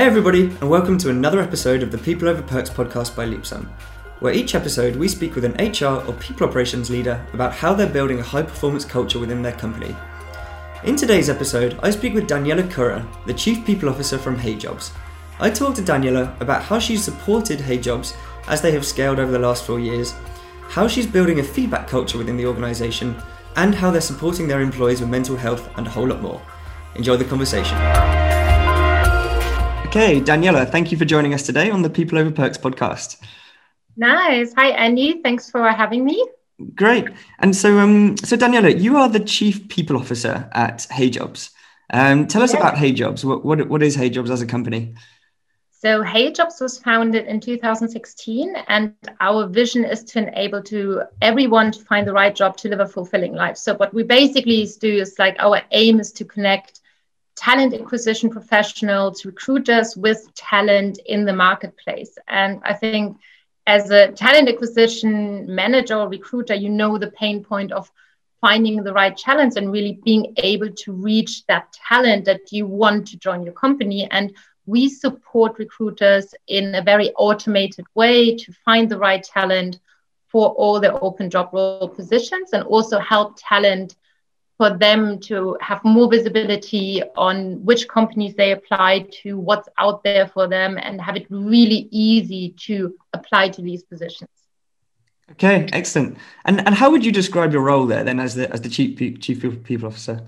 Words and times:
Hey, 0.00 0.06
everybody, 0.06 0.44
and 0.44 0.70
welcome 0.70 0.96
to 0.96 1.10
another 1.10 1.40
episode 1.40 1.82
of 1.82 1.92
the 1.92 1.98
People 1.98 2.26
Over 2.26 2.40
Perks 2.40 2.70
podcast 2.70 3.14
by 3.14 3.26
Leapsome, 3.26 3.68
where 4.20 4.32
each 4.32 4.54
episode 4.54 4.96
we 4.96 5.08
speak 5.08 5.34
with 5.34 5.44
an 5.44 5.52
HR 5.52 6.02
or 6.08 6.14
people 6.14 6.48
operations 6.48 6.88
leader 6.88 7.22
about 7.34 7.52
how 7.52 7.74
they're 7.74 7.86
building 7.86 8.18
a 8.18 8.22
high 8.22 8.40
performance 8.40 8.86
culture 8.86 9.18
within 9.18 9.42
their 9.42 9.52
company. 9.52 9.94
In 10.84 10.96
today's 10.96 11.28
episode, 11.28 11.78
I 11.82 11.90
speak 11.90 12.14
with 12.14 12.30
Daniela 12.30 12.70
Curra, 12.70 13.06
the 13.26 13.34
Chief 13.34 13.62
People 13.66 13.90
Officer 13.90 14.16
from 14.16 14.38
HeyJobs. 14.38 14.90
I 15.38 15.50
talk 15.50 15.74
to 15.74 15.82
Daniela 15.82 16.34
about 16.40 16.62
how 16.62 16.78
she's 16.78 17.04
supported 17.04 17.58
HeyJobs 17.58 18.16
as 18.48 18.62
they 18.62 18.72
have 18.72 18.86
scaled 18.86 19.18
over 19.18 19.30
the 19.30 19.38
last 19.38 19.66
four 19.66 19.80
years, 19.80 20.14
how 20.70 20.88
she's 20.88 21.06
building 21.06 21.40
a 21.40 21.44
feedback 21.44 21.86
culture 21.86 22.16
within 22.16 22.38
the 22.38 22.46
organisation, 22.46 23.14
and 23.56 23.74
how 23.74 23.90
they're 23.90 24.00
supporting 24.00 24.48
their 24.48 24.62
employees 24.62 25.02
with 25.02 25.10
mental 25.10 25.36
health 25.36 25.68
and 25.76 25.86
a 25.86 25.90
whole 25.90 26.08
lot 26.08 26.22
more. 26.22 26.40
Enjoy 26.94 27.18
the 27.18 27.24
conversation. 27.26 27.76
Okay, 29.90 30.20
Daniela, 30.20 30.70
thank 30.70 30.92
you 30.92 30.96
for 30.96 31.04
joining 31.04 31.34
us 31.34 31.42
today 31.42 31.68
on 31.68 31.82
the 31.82 31.90
People 31.90 32.16
Over 32.16 32.30
Perks 32.30 32.56
podcast. 32.56 33.20
Nice. 33.96 34.54
Hi, 34.54 34.68
Andy. 34.68 35.20
Thanks 35.20 35.50
for 35.50 35.68
having 35.68 36.04
me. 36.04 36.24
Great. 36.76 37.08
And 37.40 37.56
so, 37.56 37.76
um, 37.80 38.16
so 38.18 38.36
Daniela, 38.36 38.80
you 38.80 38.96
are 38.96 39.08
the 39.08 39.18
Chief 39.18 39.66
People 39.66 39.96
Officer 39.96 40.48
at 40.52 40.86
HeyJobs. 40.92 41.50
Um, 41.92 42.28
tell 42.28 42.40
us 42.40 42.52
yes. 42.52 42.60
about 42.60 42.76
HeyJobs. 42.76 43.24
What, 43.24 43.44
what, 43.44 43.68
what 43.68 43.82
is 43.82 43.96
HeyJobs 43.96 44.30
as 44.30 44.40
a 44.40 44.46
company? 44.46 44.94
So 45.72 46.04
HeyJobs 46.04 46.60
was 46.60 46.78
founded 46.78 47.26
in 47.26 47.40
2016, 47.40 48.54
and 48.68 48.94
our 49.18 49.48
vision 49.48 49.84
is 49.84 50.04
to 50.04 50.20
enable 50.20 50.62
to 50.62 51.02
everyone 51.20 51.72
to 51.72 51.80
find 51.80 52.06
the 52.06 52.12
right 52.12 52.36
job 52.36 52.56
to 52.58 52.68
live 52.68 52.78
a 52.78 52.86
fulfilling 52.86 53.34
life. 53.34 53.56
So 53.56 53.74
what 53.74 53.92
we 53.92 54.04
basically 54.04 54.68
do 54.78 54.98
is 54.98 55.18
like 55.18 55.34
our 55.40 55.62
aim 55.72 55.98
is 55.98 56.12
to 56.12 56.24
connect 56.24 56.80
talent 57.40 57.72
acquisition 57.72 58.28
professionals, 58.28 59.24
recruiters 59.24 59.96
with 59.96 60.28
talent 60.34 61.00
in 61.06 61.24
the 61.24 61.32
marketplace. 61.32 62.18
And 62.28 62.60
I 62.64 62.74
think 62.74 63.16
as 63.66 63.90
a 63.90 64.12
talent 64.12 64.48
acquisition 64.50 65.46
manager 65.54 65.94
or 65.94 66.08
recruiter, 66.08 66.54
you 66.54 66.68
know 66.68 66.98
the 66.98 67.10
pain 67.12 67.42
point 67.42 67.72
of 67.72 67.90
finding 68.42 68.82
the 68.82 68.92
right 68.92 69.16
talent 69.16 69.56
and 69.56 69.72
really 69.72 69.98
being 70.04 70.34
able 70.36 70.70
to 70.70 70.92
reach 70.92 71.46
that 71.46 71.72
talent 71.72 72.26
that 72.26 72.52
you 72.52 72.66
want 72.66 73.08
to 73.08 73.16
join 73.16 73.42
your 73.42 73.54
company. 73.54 74.06
And 74.10 74.36
we 74.66 74.90
support 74.90 75.58
recruiters 75.58 76.34
in 76.46 76.74
a 76.74 76.82
very 76.82 77.10
automated 77.12 77.86
way 77.94 78.36
to 78.36 78.52
find 78.66 78.90
the 78.90 78.98
right 78.98 79.22
talent 79.22 79.80
for 80.28 80.50
all 80.50 80.78
their 80.78 81.02
open 81.02 81.30
job 81.30 81.48
role 81.54 81.88
positions 81.88 82.52
and 82.52 82.64
also 82.64 82.98
help 82.98 83.38
talent 83.38 83.96
for 84.60 84.76
them 84.76 85.18
to 85.18 85.56
have 85.62 85.82
more 85.84 86.06
visibility 86.10 87.02
on 87.16 87.64
which 87.64 87.88
companies 87.88 88.34
they 88.34 88.52
apply 88.52 89.06
to, 89.10 89.38
what's 89.38 89.70
out 89.78 90.04
there 90.04 90.26
for 90.26 90.46
them, 90.46 90.76
and 90.76 91.00
have 91.00 91.16
it 91.16 91.26
really 91.30 91.88
easy 91.90 92.50
to 92.66 92.94
apply 93.14 93.48
to 93.48 93.62
these 93.62 93.82
positions. 93.82 94.28
Okay, 95.30 95.66
excellent. 95.72 96.18
And 96.44 96.60
and 96.66 96.74
how 96.74 96.90
would 96.90 97.06
you 97.06 97.10
describe 97.10 97.54
your 97.54 97.62
role 97.62 97.86
there 97.86 98.04
then 98.04 98.20
as 98.20 98.34
the 98.34 98.52
as 98.52 98.60
the 98.60 98.68
chief 98.68 99.18
chief 99.20 99.40
people 99.64 99.88
officer? 99.88 100.20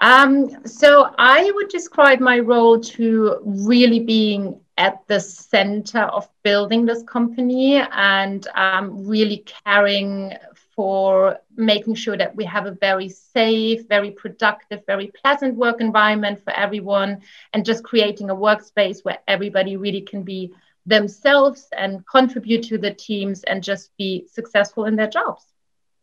Um, 0.00 0.66
so 0.66 1.14
I 1.16 1.48
would 1.54 1.68
describe 1.68 2.18
my 2.18 2.40
role 2.40 2.80
to 2.80 3.38
really 3.44 4.00
being 4.00 4.60
at 4.78 5.06
the 5.06 5.20
center 5.20 6.02
of 6.18 6.28
building 6.42 6.86
this 6.86 7.04
company 7.04 7.76
and 7.76 8.48
um, 8.54 9.06
really 9.06 9.44
caring 9.64 10.32
for 10.78 11.40
making 11.56 11.92
sure 11.92 12.16
that 12.16 12.36
we 12.36 12.44
have 12.44 12.66
a 12.66 12.70
very 12.70 13.08
safe, 13.08 13.88
very 13.88 14.12
productive, 14.12 14.86
very 14.86 15.08
pleasant 15.08 15.56
work 15.56 15.80
environment 15.80 16.40
for 16.44 16.52
everyone, 16.52 17.20
and 17.52 17.64
just 17.64 17.82
creating 17.82 18.30
a 18.30 18.34
workspace 18.36 19.04
where 19.04 19.18
everybody 19.26 19.76
really 19.76 20.02
can 20.02 20.22
be 20.22 20.52
themselves 20.86 21.66
and 21.76 22.06
contribute 22.06 22.62
to 22.62 22.78
the 22.78 22.94
teams 22.94 23.42
and 23.42 23.60
just 23.60 23.90
be 23.98 24.24
successful 24.30 24.84
in 24.84 24.94
their 24.94 25.08
jobs. 25.08 25.42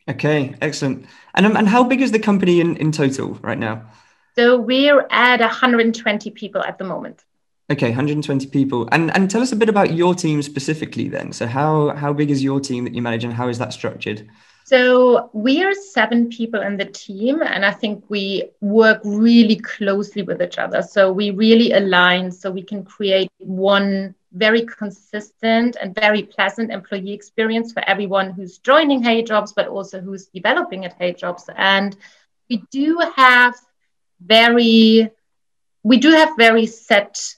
Okay, 0.09 0.53
excellent. 0.61 1.05
And, 1.35 1.45
um, 1.45 1.55
and 1.55 1.69
how 1.69 1.85
big 1.85 2.01
is 2.01 2.11
the 2.11 2.19
company 2.19 2.59
in, 2.59 2.75
in 2.75 2.91
total 2.91 3.35
right 3.35 3.57
now? 3.57 3.81
So 4.35 4.59
we're 4.59 5.07
at 5.09 5.39
120 5.39 6.31
people 6.31 6.61
at 6.61 6.77
the 6.77 6.83
moment. 6.83 7.23
Okay, 7.71 7.87
120 7.87 8.47
people. 8.47 8.89
And 8.91 9.09
and 9.15 9.31
tell 9.31 9.41
us 9.41 9.53
a 9.53 9.55
bit 9.55 9.69
about 9.69 9.93
your 9.93 10.13
team 10.13 10.41
specifically 10.41 11.07
then. 11.07 11.31
So 11.31 11.47
how 11.47 11.95
how 11.95 12.11
big 12.11 12.29
is 12.29 12.43
your 12.43 12.59
team 12.59 12.83
that 12.83 12.93
you 12.93 13.01
manage 13.01 13.23
and 13.23 13.33
how 13.33 13.47
is 13.47 13.57
that 13.59 13.71
structured? 13.71 14.29
So 14.65 15.29
we 15.31 15.63
are 15.63 15.75
seven 15.75 16.27
people 16.27 16.61
in 16.61 16.75
the 16.75 16.85
team, 16.85 17.43
and 17.43 17.63
I 17.63 17.69
think 17.69 18.03
we 18.09 18.49
work 18.61 18.99
really 19.03 19.57
closely 19.57 20.23
with 20.23 20.41
each 20.41 20.57
other. 20.57 20.81
So 20.81 21.13
we 21.13 21.29
really 21.29 21.73
align 21.73 22.31
so 22.31 22.49
we 22.49 22.63
can 22.63 22.83
create 22.83 23.29
one 23.37 24.15
very 24.33 24.65
consistent 24.65 25.77
and 25.79 25.93
very 25.93 26.23
pleasant 26.23 26.71
employee 26.71 27.13
experience 27.13 27.73
for 27.73 27.87
everyone 27.87 28.31
who's 28.31 28.57
joining 28.57 29.03
HeyJobs, 29.03 29.53
but 29.55 29.67
also 29.67 30.01
who's 30.01 30.25
developing 30.33 30.83
at 30.83 30.99
HeyJobs. 30.99 31.47
And 31.55 31.95
we 32.49 32.63
do 32.71 32.99
have 33.15 33.53
very 34.19 35.11
we 35.83 35.97
do 35.97 36.09
have 36.09 36.35
very 36.37 36.65
set 36.65 37.35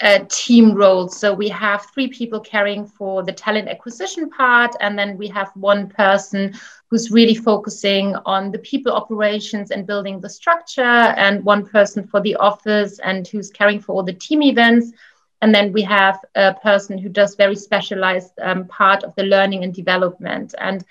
uh, 0.00 0.20
team 0.28 0.74
roles. 0.74 1.18
So 1.18 1.34
we 1.34 1.48
have 1.48 1.86
three 1.92 2.08
people 2.08 2.40
caring 2.40 2.86
for 2.86 3.22
the 3.22 3.32
talent 3.32 3.68
acquisition 3.68 4.30
part, 4.30 4.74
and 4.80 4.98
then 4.98 5.16
we 5.16 5.28
have 5.28 5.50
one 5.54 5.88
person 5.88 6.54
who's 6.88 7.10
really 7.10 7.34
focusing 7.34 8.14
on 8.24 8.50
the 8.50 8.58
people 8.58 8.92
operations 8.92 9.70
and 9.70 9.86
building 9.86 10.20
the 10.20 10.30
structure, 10.30 10.82
and 10.82 11.44
one 11.44 11.66
person 11.66 12.06
for 12.06 12.20
the 12.20 12.36
office 12.36 12.98
and 13.00 13.26
who's 13.26 13.50
caring 13.50 13.80
for 13.80 13.92
all 13.94 14.02
the 14.02 14.12
team 14.12 14.42
events. 14.42 14.92
And 15.40 15.54
then 15.54 15.72
we 15.72 15.82
have 15.82 16.18
a 16.34 16.54
person 16.54 16.98
who 16.98 17.08
does 17.08 17.36
very 17.36 17.56
specialized 17.56 18.32
um, 18.40 18.66
part 18.66 19.04
of 19.04 19.14
the 19.14 19.24
learning 19.24 19.64
and 19.64 19.72
development. 19.72 20.54
And 20.58 20.84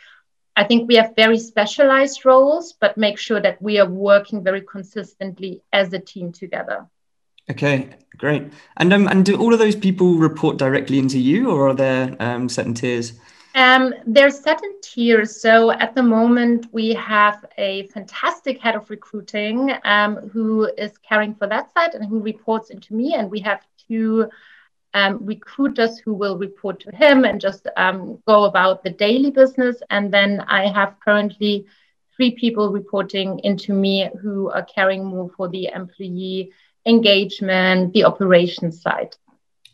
I 0.56 0.63
think 0.63 0.88
we 0.88 0.96
have 0.96 1.16
very 1.16 1.38
specialized 1.38 2.25
roles, 2.25 2.73
but 2.79 2.97
make 2.97 3.17
sure 3.19 3.41
that 3.41 3.62
we 3.62 3.79
are 3.79 3.90
working 3.90 4.44
very 4.44 4.62
consistently 4.62 5.62
as 5.72 5.94
a 5.94 6.00
team 6.00 6.31
together. 6.31 6.88
Okay, 7.50 7.90
great. 8.18 8.52
And 8.78 8.91
um, 8.94 9.08
and 9.08 9.25
do 9.25 9.38
all 9.38 9.53
of 9.53 9.59
those 9.59 9.75
people 9.75 10.16
report 10.16 10.58
directly 10.58 11.00
into 11.00 11.18
you, 11.19 11.50
or 11.50 11.69
are 11.69 11.74
there 11.74 12.16
um, 12.19 12.50
certain 12.50 12.74
tiers? 12.74 13.13
Um, 13.56 13.94
there's 14.06 14.40
certain 14.40 14.75
tiers. 14.81 15.41
So 15.41 15.72
at 15.72 15.96
the 15.96 16.03
moment, 16.03 16.68
we 16.72 16.94
have 16.94 17.44
a 17.58 17.88
fantastic 17.88 18.59
head 18.59 18.75
of 18.75 18.90
recruiting 18.90 19.74
um, 19.84 20.18
who 20.30 20.69
is 20.78 20.97
caring 21.00 21.34
for 21.35 21.47
that 21.47 21.74
side 21.74 21.96
and 21.96 22.06
who 22.06 22.19
reports 22.19 22.69
into 22.69 22.94
me, 22.94 23.16
and 23.16 23.31
we 23.31 23.40
have 23.40 23.62
two 23.88 24.29
um, 24.94 25.19
recruiters 25.25 25.97
who 26.00 26.14
will 26.14 26.38
report 26.38 26.79
to 26.81 26.96
him 26.96 27.24
and 27.24 27.40
just 27.40 27.68
um, 27.78 28.22
go 28.28 28.44
about 28.44 28.84
the 28.84 28.90
daily 28.90 29.31
business. 29.31 29.78
And 29.90 30.14
then 30.14 30.41
I 30.41 30.68
have 30.68 31.00
currently 31.03 31.66
three 32.16 32.31
people 32.31 32.72
reporting 32.72 33.40
into 33.40 33.74
me 33.74 34.09
who 34.22 34.50
are 34.50 34.64
caring 34.64 35.06
more 35.06 35.29
for 35.38 35.47
the 35.47 35.68
employee 35.74 36.52
engagement, 36.88 37.94
the 37.94 38.03
operations 38.06 38.81
side. 38.81 39.16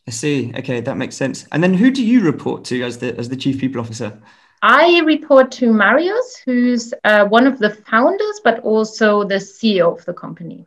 I 0.08 0.12
see. 0.12 0.52
Okay, 0.58 0.82
that 0.82 0.98
makes 0.98 1.16
sense. 1.16 1.46
And 1.52 1.64
then 1.64 1.74
who 1.74 1.90
do 1.92 2.04
you 2.04 2.22
report 2.22 2.66
to 2.66 2.84
as 2.84 2.98
the 2.98 3.18
as 3.18 3.30
the 3.30 3.38
chief 3.38 3.60
people 3.60 3.80
officer? 3.80 4.20
I 4.62 5.02
report 5.06 5.52
to 5.54 5.74
Marius, 5.74 6.42
who's 6.46 6.94
uh, 7.04 7.26
one 7.26 7.48
of 7.48 7.60
the 7.60 7.70
founders, 7.70 8.42
but 8.44 8.60
also 8.60 9.24
the 9.24 9.36
CEO 9.36 9.98
of 9.98 10.06
the 10.06 10.14
company. 10.14 10.66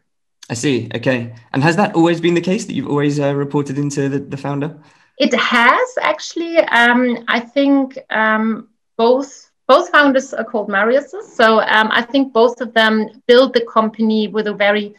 I 0.51 0.55
see. 0.55 0.89
Okay. 0.95 1.35
And 1.53 1.63
has 1.63 1.77
that 1.77 1.95
always 1.95 2.21
been 2.21 2.35
the 2.35 2.41
case 2.41 2.67
that 2.67 2.75
you've 2.75 2.89
always 2.89 3.19
uh, 3.19 3.35
reported 3.35 3.79
into 3.79 4.09
the, 4.09 4.19
the 4.19 4.37
founder? 4.37 4.77
It 5.19 5.35
has 5.35 5.89
actually. 6.01 6.59
Um, 6.59 7.25
I 7.29 7.41
think 7.41 7.99
um, 8.11 8.69
both 8.97 9.51
both 9.67 9.91
founders 9.91 10.33
are 10.33 10.45
called 10.45 10.69
Marius. 10.69 11.15
So 11.35 11.61
um, 11.61 11.89
I 11.91 12.03
think 12.03 12.33
both 12.33 12.61
of 12.61 12.73
them 12.75 13.23
built 13.27 13.53
the 13.53 13.65
company 13.65 14.29
with 14.29 14.47
a 14.47 14.55
very 14.55 14.95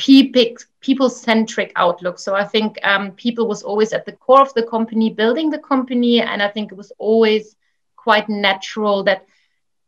people 0.00 1.10
centric 1.10 1.72
outlook. 1.76 2.18
So 2.18 2.34
I 2.34 2.44
think 2.44 2.78
um, 2.82 3.12
people 3.12 3.46
was 3.46 3.62
always 3.62 3.92
at 3.92 4.06
the 4.06 4.12
core 4.12 4.42
of 4.42 4.54
the 4.54 4.62
company, 4.62 5.10
building 5.10 5.50
the 5.50 5.58
company, 5.58 6.20
and 6.20 6.42
I 6.42 6.48
think 6.48 6.72
it 6.72 6.76
was 6.76 6.92
always 6.98 7.56
quite 7.96 8.28
natural 8.28 9.04
that 9.04 9.26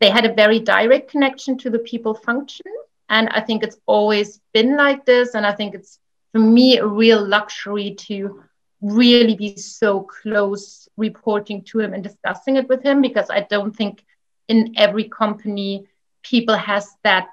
they 0.00 0.10
had 0.10 0.26
a 0.26 0.34
very 0.34 0.58
direct 0.58 1.10
connection 1.10 1.56
to 1.58 1.70
the 1.70 1.78
people 1.78 2.14
function. 2.14 2.66
And 3.08 3.28
I 3.30 3.40
think 3.40 3.62
it's 3.62 3.78
always 3.86 4.40
been 4.52 4.76
like 4.76 5.04
this. 5.04 5.34
And 5.34 5.46
I 5.46 5.52
think 5.52 5.74
it's 5.74 5.98
for 6.32 6.40
me 6.40 6.78
a 6.78 6.86
real 6.86 7.24
luxury 7.26 7.94
to 8.08 8.42
really 8.80 9.36
be 9.36 9.56
so 9.56 10.00
close 10.00 10.88
reporting 10.96 11.62
to 11.62 11.78
him 11.78 11.94
and 11.94 12.02
discussing 12.02 12.56
it 12.56 12.68
with 12.68 12.82
him 12.82 13.00
because 13.00 13.30
I 13.30 13.46
don't 13.48 13.74
think 13.74 14.04
in 14.48 14.74
every 14.76 15.08
company 15.08 15.86
people 16.22 16.56
has 16.56 16.90
that 17.04 17.30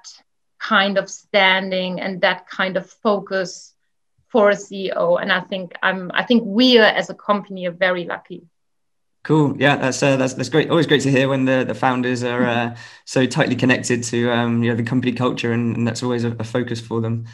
kind 0.60 0.98
of 0.98 1.10
standing 1.10 2.00
and 2.00 2.20
that 2.20 2.48
kind 2.48 2.76
of 2.76 2.88
focus 2.88 3.74
for 4.28 4.50
a 4.50 4.54
CEO. 4.54 5.20
And 5.20 5.32
I 5.32 5.40
think 5.40 5.74
I'm 5.82 6.10
I 6.14 6.24
think 6.24 6.44
we 6.46 6.78
are 6.78 6.84
as 6.84 7.10
a 7.10 7.14
company 7.14 7.66
are 7.66 7.72
very 7.72 8.04
lucky. 8.04 8.46
Cool. 9.22 9.54
Yeah, 9.58 9.76
that's 9.76 10.02
uh, 10.02 10.16
that's 10.16 10.34
that's 10.34 10.48
great. 10.48 10.70
Always 10.70 10.86
great 10.86 11.02
to 11.02 11.10
hear 11.10 11.28
when 11.28 11.44
the, 11.44 11.64
the 11.64 11.74
founders 11.74 12.22
are 12.24 12.46
uh, 12.46 12.76
so 13.04 13.26
tightly 13.26 13.54
connected 13.54 14.02
to 14.04 14.30
um, 14.30 14.62
you 14.62 14.70
know 14.70 14.76
the 14.76 14.82
company 14.82 15.12
culture, 15.12 15.52
and, 15.52 15.76
and 15.76 15.86
that's 15.86 16.02
always 16.02 16.24
a, 16.24 16.30
a, 16.38 16.44
focus 16.44 16.80
for 16.80 17.02
them. 17.02 17.26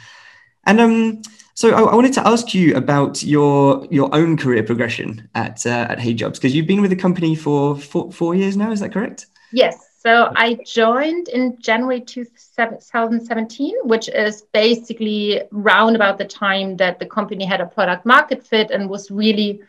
And 0.65 0.81
um, 0.81 1.21
So 1.53 1.73
I, 1.73 1.81
I, 1.91 1.95
wanted 1.95 2.13
to 2.13 2.27
ask 2.27 2.53
you 2.53 2.75
about 2.75 3.23
your 3.23 3.87
your 3.89 4.13
own 4.13 4.35
career 4.35 4.63
progression 4.63 5.29
at 5.33 5.65
uh, 5.65 5.87
at 5.89 5.97
HeyJobs 5.97 6.33
because 6.33 6.53
you've 6.53 6.67
been 6.67 6.81
with 6.81 6.89
the 6.89 6.97
company 6.97 7.35
for 7.35 7.77
four, 7.77 8.11
four 8.11 8.35
years 8.35 8.57
now. 8.57 8.71
Is 8.71 8.81
that 8.81 8.91
correct? 8.91 9.27
Yes. 9.53 9.86
So 9.99 10.31
I 10.35 10.59
joined 10.65 11.27
in 11.27 11.57
January 11.59 12.01
2017, 12.01 13.75
which 13.83 14.09
is 14.09 14.43
basically 14.53 15.41
round 15.51 15.95
about 15.95 16.17
the 16.17 16.25
time 16.25 16.77
that 16.77 16.99
the 16.99 17.05
company 17.05 17.45
had 17.45 17.61
a 17.61 17.65
product 17.65 18.05
market 18.05 18.45
fit 18.45 18.71
and 18.71 18.89
was 18.89 19.09
really 19.09 19.61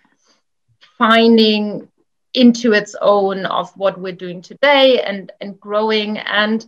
finding 0.98 1.88
into 2.34 2.72
its 2.72 2.94
own 3.00 3.46
of 3.46 3.70
what 3.76 3.98
we're 3.98 4.12
doing 4.12 4.42
today 4.42 5.00
and 5.02 5.32
and 5.40 5.58
growing. 5.58 6.18
And 6.18 6.64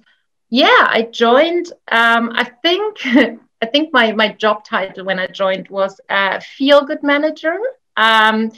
yeah 0.53 0.89
i 0.89 1.03
joined 1.03 1.73
um, 1.93 2.33
i 2.35 2.43
think 2.43 2.99
I 3.63 3.67
think 3.67 3.93
my, 3.93 4.13
my 4.13 4.29
job 4.33 4.65
title 4.65 5.05
when 5.05 5.19
I 5.19 5.27
joined 5.27 5.69
was 5.69 6.01
uh, 6.09 6.41
feel 6.41 6.85
good 6.85 7.03
manager. 7.03 7.59
Um, 7.97 8.53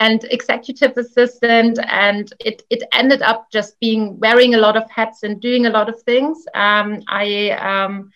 and 0.00 0.24
executive 0.24 0.96
assistant. 0.96 1.78
And 1.88 2.32
it, 2.40 2.62
it 2.70 2.82
ended 2.92 3.22
up 3.22 3.50
just 3.50 3.78
being 3.80 4.18
wearing 4.18 4.54
a 4.54 4.58
lot 4.58 4.76
of 4.76 4.90
hats 4.90 5.22
and 5.22 5.40
doing 5.40 5.66
a 5.66 5.70
lot 5.70 5.88
of 5.88 6.00
things. 6.02 6.44
Um, 6.54 7.02
I 7.08 7.50
um, 7.50 8.10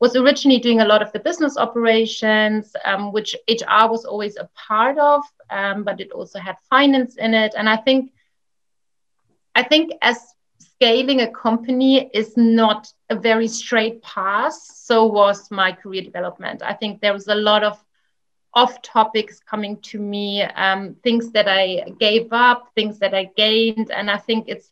was 0.00 0.16
originally 0.16 0.58
doing 0.58 0.80
a 0.80 0.86
lot 0.86 1.02
of 1.02 1.12
the 1.12 1.20
business 1.20 1.58
operations, 1.58 2.74
um, 2.84 3.12
which 3.12 3.36
HR 3.48 3.86
was 3.88 4.04
always 4.04 4.36
a 4.36 4.48
part 4.54 4.98
of, 4.98 5.22
um, 5.50 5.84
but 5.84 6.00
it 6.00 6.10
also 6.12 6.38
had 6.38 6.56
finance 6.70 7.16
in 7.16 7.34
it. 7.34 7.54
And 7.56 7.68
I 7.68 7.76
think 7.76 8.12
I 9.54 9.62
think 9.62 9.92
as 10.00 10.18
scaling 10.58 11.20
a 11.20 11.30
company 11.30 12.08
is 12.14 12.34
not 12.36 12.90
a 13.10 13.14
very 13.14 13.46
straight 13.46 14.02
path. 14.02 14.54
So 14.54 15.04
was 15.04 15.50
my 15.50 15.72
career 15.72 16.02
development. 16.02 16.62
I 16.62 16.72
think 16.72 17.00
there 17.00 17.12
was 17.12 17.28
a 17.28 17.34
lot 17.34 17.62
of 17.62 17.78
off 18.54 18.82
topics 18.82 19.40
coming 19.40 19.76
to 19.80 19.98
me, 19.98 20.42
um, 20.42 20.96
things 21.02 21.30
that 21.32 21.48
I 21.48 21.84
gave 21.98 22.32
up, 22.32 22.70
things 22.74 22.98
that 22.98 23.14
I 23.14 23.30
gained, 23.36 23.90
and 23.90 24.10
I 24.10 24.18
think 24.18 24.46
it's 24.48 24.70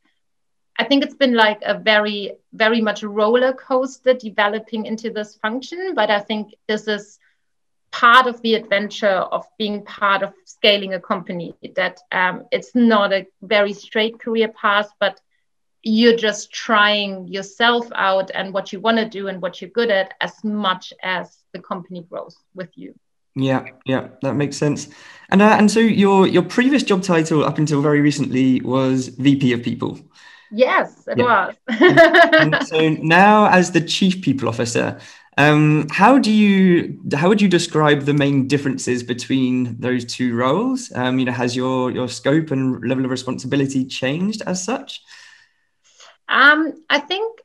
I 0.80 0.84
think 0.84 1.02
it's 1.02 1.14
been 1.14 1.34
like 1.34 1.60
a 1.62 1.76
very, 1.76 2.34
very 2.52 2.80
much 2.80 3.02
roller 3.02 3.52
coaster 3.52 4.14
developing 4.14 4.86
into 4.86 5.10
this 5.10 5.34
function. 5.34 5.92
But 5.94 6.08
I 6.08 6.20
think 6.20 6.54
this 6.68 6.86
is 6.86 7.18
part 7.90 8.28
of 8.28 8.40
the 8.42 8.54
adventure 8.54 9.08
of 9.08 9.44
being 9.58 9.84
part 9.84 10.22
of 10.22 10.32
scaling 10.44 10.94
a 10.94 11.00
company 11.00 11.56
that 11.74 11.98
um, 12.12 12.44
it's 12.52 12.76
not 12.76 13.12
a 13.12 13.26
very 13.42 13.72
straight 13.72 14.20
career 14.20 14.48
path, 14.48 14.88
but 15.00 15.20
you're 15.82 16.16
just 16.16 16.52
trying 16.52 17.26
yourself 17.26 17.88
out 17.96 18.30
and 18.32 18.54
what 18.54 18.72
you 18.72 18.78
want 18.78 18.98
to 18.98 19.08
do 19.08 19.26
and 19.26 19.42
what 19.42 19.60
you're 19.60 19.70
good 19.70 19.90
at 19.90 20.14
as 20.20 20.44
much 20.44 20.92
as 21.02 21.38
the 21.52 21.60
company 21.60 22.02
grows 22.08 22.36
with 22.54 22.70
you 22.76 22.94
yeah 23.38 23.64
yeah 23.86 24.08
that 24.22 24.34
makes 24.34 24.56
sense. 24.56 24.88
And 25.30 25.42
uh, 25.42 25.56
and 25.58 25.70
so 25.70 25.80
your 25.80 26.26
your 26.26 26.42
previous 26.42 26.82
job 26.82 27.02
title 27.02 27.44
up 27.44 27.58
until 27.58 27.82
very 27.82 28.00
recently 28.00 28.60
was 28.60 29.08
vp 29.08 29.52
of 29.52 29.62
people. 29.62 29.98
Yes 30.50 31.06
it 31.06 31.18
yeah. 31.18 31.24
was. 31.24 31.56
And, 31.68 32.54
and 32.54 32.66
so 32.66 32.88
now 33.02 33.46
as 33.46 33.72
the 33.72 33.80
chief 33.80 34.22
people 34.22 34.48
officer 34.48 34.98
um, 35.38 35.86
how 35.90 36.18
do 36.18 36.32
you 36.32 37.00
how 37.14 37.28
would 37.28 37.40
you 37.40 37.48
describe 37.48 38.02
the 38.02 38.12
main 38.12 38.48
differences 38.48 39.04
between 39.04 39.80
those 39.80 40.04
two 40.04 40.34
roles? 40.34 40.90
Um, 40.96 41.20
you 41.20 41.26
know 41.26 41.32
has 41.32 41.54
your 41.54 41.92
your 41.92 42.08
scope 42.08 42.50
and 42.50 42.82
level 42.84 43.04
of 43.04 43.10
responsibility 43.12 43.84
changed 43.84 44.42
as 44.46 44.64
such? 44.64 45.00
Um, 46.28 46.84
I 46.90 46.98
think 46.98 47.37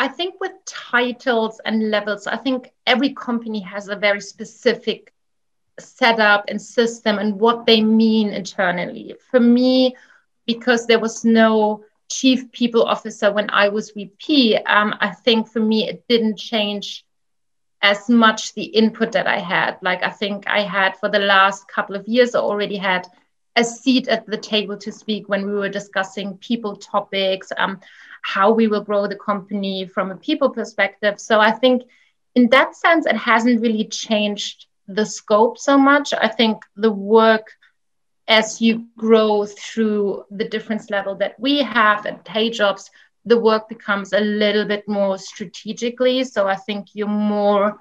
I 0.00 0.08
think 0.08 0.40
with 0.40 0.52
titles 0.64 1.60
and 1.66 1.90
levels, 1.90 2.26
I 2.26 2.38
think 2.38 2.72
every 2.86 3.12
company 3.12 3.60
has 3.60 3.88
a 3.88 3.96
very 3.96 4.22
specific 4.22 5.12
setup 5.78 6.46
and 6.48 6.60
system 6.60 7.18
and 7.18 7.38
what 7.38 7.66
they 7.66 7.82
mean 7.82 8.30
internally. 8.30 9.14
For 9.30 9.38
me, 9.38 9.94
because 10.46 10.86
there 10.86 10.98
was 10.98 11.22
no 11.22 11.84
chief 12.08 12.50
people 12.50 12.82
officer 12.84 13.30
when 13.30 13.50
I 13.50 13.68
was 13.68 13.90
VP, 13.90 14.56
um, 14.64 14.94
I 15.00 15.10
think 15.10 15.48
for 15.48 15.60
me 15.60 15.86
it 15.86 16.08
didn't 16.08 16.38
change 16.38 17.04
as 17.82 18.08
much 18.08 18.54
the 18.54 18.64
input 18.64 19.12
that 19.12 19.26
I 19.26 19.38
had. 19.38 19.76
Like 19.82 20.02
I 20.02 20.08
think 20.08 20.48
I 20.48 20.62
had 20.62 20.96
for 20.96 21.10
the 21.10 21.18
last 21.18 21.68
couple 21.68 21.94
of 21.94 22.08
years, 22.08 22.34
I 22.34 22.38
already 22.38 22.78
had 22.78 23.06
a 23.60 23.64
seat 23.64 24.08
at 24.08 24.26
the 24.26 24.36
table 24.36 24.76
to 24.78 24.90
speak 24.90 25.28
when 25.28 25.46
we 25.46 25.54
were 25.54 25.68
discussing 25.68 26.38
people 26.38 26.74
topics, 26.76 27.52
um, 27.56 27.78
how 28.22 28.50
we 28.52 28.66
will 28.66 28.80
grow 28.80 29.06
the 29.06 29.16
company 29.30 29.86
from 29.86 30.10
a 30.10 30.16
people 30.16 30.50
perspective. 30.50 31.20
So 31.20 31.38
I 31.40 31.52
think 31.52 31.82
in 32.34 32.48
that 32.50 32.74
sense, 32.74 33.06
it 33.06 33.16
hasn't 33.16 33.60
really 33.60 33.86
changed 33.86 34.66
the 34.88 35.06
scope 35.06 35.58
so 35.58 35.78
much. 35.78 36.12
I 36.12 36.28
think 36.28 36.62
the 36.76 36.90
work 36.90 37.46
as 38.28 38.60
you 38.60 38.86
grow 38.96 39.44
through 39.44 40.24
the 40.30 40.48
difference 40.48 40.88
level 40.90 41.16
that 41.16 41.38
we 41.38 41.62
have 41.62 42.06
at 42.06 42.24
HeyJobs, 42.24 42.88
the 43.24 43.38
work 43.38 43.68
becomes 43.68 44.12
a 44.12 44.20
little 44.20 44.64
bit 44.64 44.88
more 44.88 45.18
strategically. 45.18 46.24
So 46.24 46.46
I 46.46 46.56
think 46.56 46.94
you're 46.94 47.08
more 47.08 47.78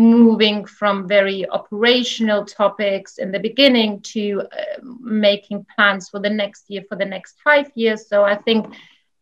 moving 0.00 0.64
from 0.64 1.06
very 1.06 1.48
operational 1.50 2.44
topics 2.44 3.18
in 3.18 3.30
the 3.30 3.38
beginning 3.38 4.00
to 4.00 4.42
uh, 4.42 4.80
making 5.00 5.66
plans 5.74 6.08
for 6.08 6.20
the 6.20 6.30
next 6.30 6.64
year, 6.68 6.82
for 6.88 6.96
the 6.96 7.04
next 7.04 7.36
five 7.44 7.70
years. 7.74 8.08
So 8.08 8.24
I 8.24 8.36
think 8.36 8.74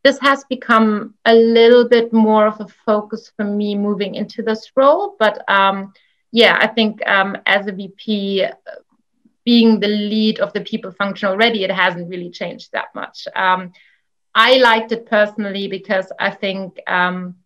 this 0.05 0.19
has 0.21 0.45
become 0.45 1.15
a 1.25 1.35
little 1.35 1.89
bit 1.89 2.13
more 2.13 2.47
of 2.47 2.61
a 2.61 2.69
focus 2.87 3.33
for 3.37 3.45
me 3.45 3.75
moving 3.75 4.15
into 4.15 4.43
this 4.43 4.71
role. 4.77 5.17
But 5.19 5.43
um, 5.51 5.93
yeah, 6.31 6.57
I 6.61 6.69
think 6.69 7.07
um, 7.07 7.37
as 7.45 7.67
a 7.67 7.73
VP, 7.73 8.47
being 9.45 9.81
the 9.81 9.89
lead 9.89 10.39
of 10.41 10.53
the 10.53 10.61
people 10.61 10.93
function 10.93 11.29
already, 11.29 11.65
it 11.65 11.71
hasn't 11.71 12.09
really 12.09 12.31
changed 12.31 12.71
that 12.73 12.95
much. 12.95 13.27
Um, 13.35 13.73
I 14.35 14.59
liked 14.59 14.93
it 14.93 15.07
personally 15.07 15.67
because 15.67 16.13
I 16.21 16.31
think 16.31 16.79
um, 16.87 17.37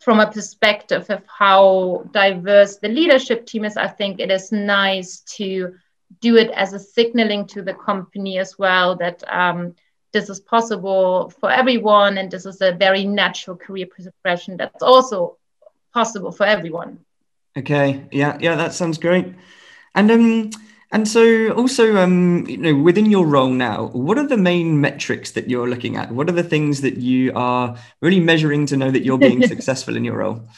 from 0.00 0.18
a 0.18 0.30
perspective 0.30 1.08
of 1.10 1.22
how 1.26 2.04
diverse 2.10 2.76
the 2.76 2.88
leadership 2.88 3.46
team 3.46 3.64
is, 3.64 3.76
I 3.76 3.86
think 3.86 4.18
it 4.18 4.30
is 4.30 4.50
nice 4.50 5.20
to 5.36 5.74
do 6.20 6.36
it 6.36 6.50
as 6.50 6.72
a 6.72 6.78
signaling 6.78 7.46
to 7.48 7.62
the 7.62 7.74
company 7.74 8.38
as 8.38 8.58
well 8.58 8.96
that 8.96 9.22
um, 9.32 9.74
this 10.12 10.28
is 10.28 10.40
possible 10.40 11.30
for 11.38 11.50
everyone 11.50 12.18
and 12.18 12.30
this 12.30 12.46
is 12.46 12.60
a 12.60 12.72
very 12.72 13.04
natural 13.04 13.56
career 13.56 13.86
progression 13.86 14.56
that's 14.56 14.82
also 14.82 15.36
possible 15.92 16.32
for 16.32 16.46
everyone. 16.46 16.98
Okay, 17.56 18.04
yeah, 18.10 18.38
yeah, 18.40 18.56
that 18.56 18.72
sounds 18.72 18.98
great. 18.98 19.34
And 19.94 20.10
um, 20.10 20.50
and 20.92 21.06
so, 21.06 21.52
also, 21.52 21.96
um, 21.96 22.44
you 22.48 22.56
know, 22.56 22.74
within 22.74 23.06
your 23.06 23.24
role 23.24 23.50
now, 23.50 23.88
what 23.88 24.18
are 24.18 24.26
the 24.26 24.36
main 24.36 24.80
metrics 24.80 25.30
that 25.32 25.48
you're 25.48 25.68
looking 25.68 25.96
at? 25.96 26.10
What 26.10 26.28
are 26.28 26.32
the 26.32 26.42
things 26.42 26.80
that 26.80 26.96
you 26.96 27.32
are 27.36 27.76
really 28.00 28.18
measuring 28.18 28.66
to 28.66 28.76
know 28.76 28.90
that 28.90 29.04
you're 29.04 29.18
being 29.18 29.42
successful 29.46 29.96
in 29.96 30.04
your 30.04 30.16
role? 30.18 30.48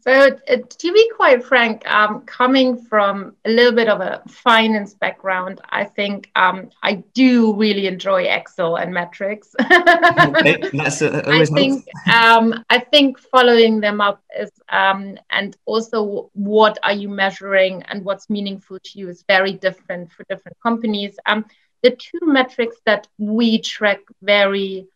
So, 0.00 0.12
uh, 0.12 0.56
to 0.56 0.92
be 0.92 1.10
quite 1.16 1.44
frank, 1.44 1.88
um, 1.90 2.22
coming 2.22 2.76
from 2.76 3.36
a 3.44 3.50
little 3.50 3.72
bit 3.72 3.88
of 3.88 4.00
a 4.00 4.22
finance 4.28 4.94
background, 4.94 5.60
I 5.70 5.84
think 5.84 6.30
um, 6.36 6.70
I 6.82 7.04
do 7.14 7.54
really 7.54 7.86
enjoy 7.86 8.22
Excel 8.24 8.76
and 8.76 8.92
metrics. 8.92 9.54
okay. 9.60 10.62
That's, 10.72 11.02
uh, 11.02 11.22
I 11.26 11.44
think 11.44 11.86
um, 12.12 12.64
I 12.70 12.78
think 12.78 13.18
following 13.18 13.80
them 13.80 14.00
up 14.00 14.22
is 14.38 14.50
um, 14.68 15.18
and 15.30 15.56
also 15.66 16.30
what 16.34 16.78
are 16.82 16.92
you 16.92 17.08
measuring 17.08 17.82
and 17.84 18.04
what's 18.04 18.30
meaningful 18.30 18.78
to 18.78 18.98
you 18.98 19.08
is 19.08 19.24
very 19.28 19.52
different 19.52 20.12
for 20.12 20.24
different 20.28 20.56
companies. 20.62 21.16
Um, 21.26 21.44
the 21.82 21.90
two 21.90 22.18
metrics 22.22 22.76
that 22.86 23.06
we 23.18 23.60
track 23.60 24.00
very 24.22 24.88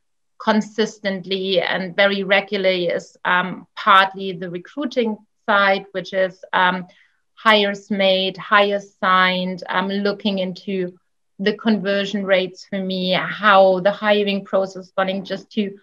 consistently 0.43 1.61
and 1.61 1.95
very 1.95 2.25
regularly 2.25 2.87
is 2.87 3.17
um, 3.25 3.67
partly 3.77 4.33
the 4.33 4.51
recruiting 4.51 5.17
side, 5.47 5.85
which 5.93 6.13
is 6.13 6.45
um, 6.53 6.87
hires 7.35 7.91
made, 7.91 8.37
hires 8.37 8.95
signed, 9.01 9.63
um, 9.69 9.89
looking 9.89 10.39
into 10.39 10.99
the 11.39 11.57
conversion 11.57 12.25
rates 12.25 12.67
for 12.69 12.79
me, 12.79 13.13
how 13.13 13.81
the 13.81 13.91
hiring 13.91 14.45
process 14.45 14.93
running, 14.97 15.25
just 15.25 15.51
to 15.51 15.79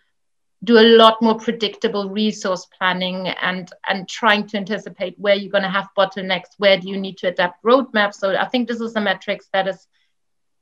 do 0.63 0.77
a 0.77 0.91
lot 0.97 1.21
more 1.21 1.37
predictable 1.37 2.09
resource 2.09 2.67
planning 2.77 3.29
and 3.29 3.69
and 3.87 4.09
trying 4.09 4.45
to 4.45 4.57
anticipate 4.57 5.17
where 5.17 5.35
you're 5.35 5.51
going 5.51 5.63
to 5.63 5.69
have 5.69 5.87
bottlenecks, 5.97 6.57
where 6.57 6.77
do 6.77 6.89
you 6.89 6.97
need 6.97 7.17
to 7.17 7.27
adapt 7.27 7.63
roadmaps. 7.63 8.15
So 8.15 8.35
I 8.35 8.47
think 8.47 8.67
this 8.67 8.81
is 8.81 8.95
a 8.95 9.01
metrics 9.01 9.47
that 9.53 9.67
is 9.67 9.87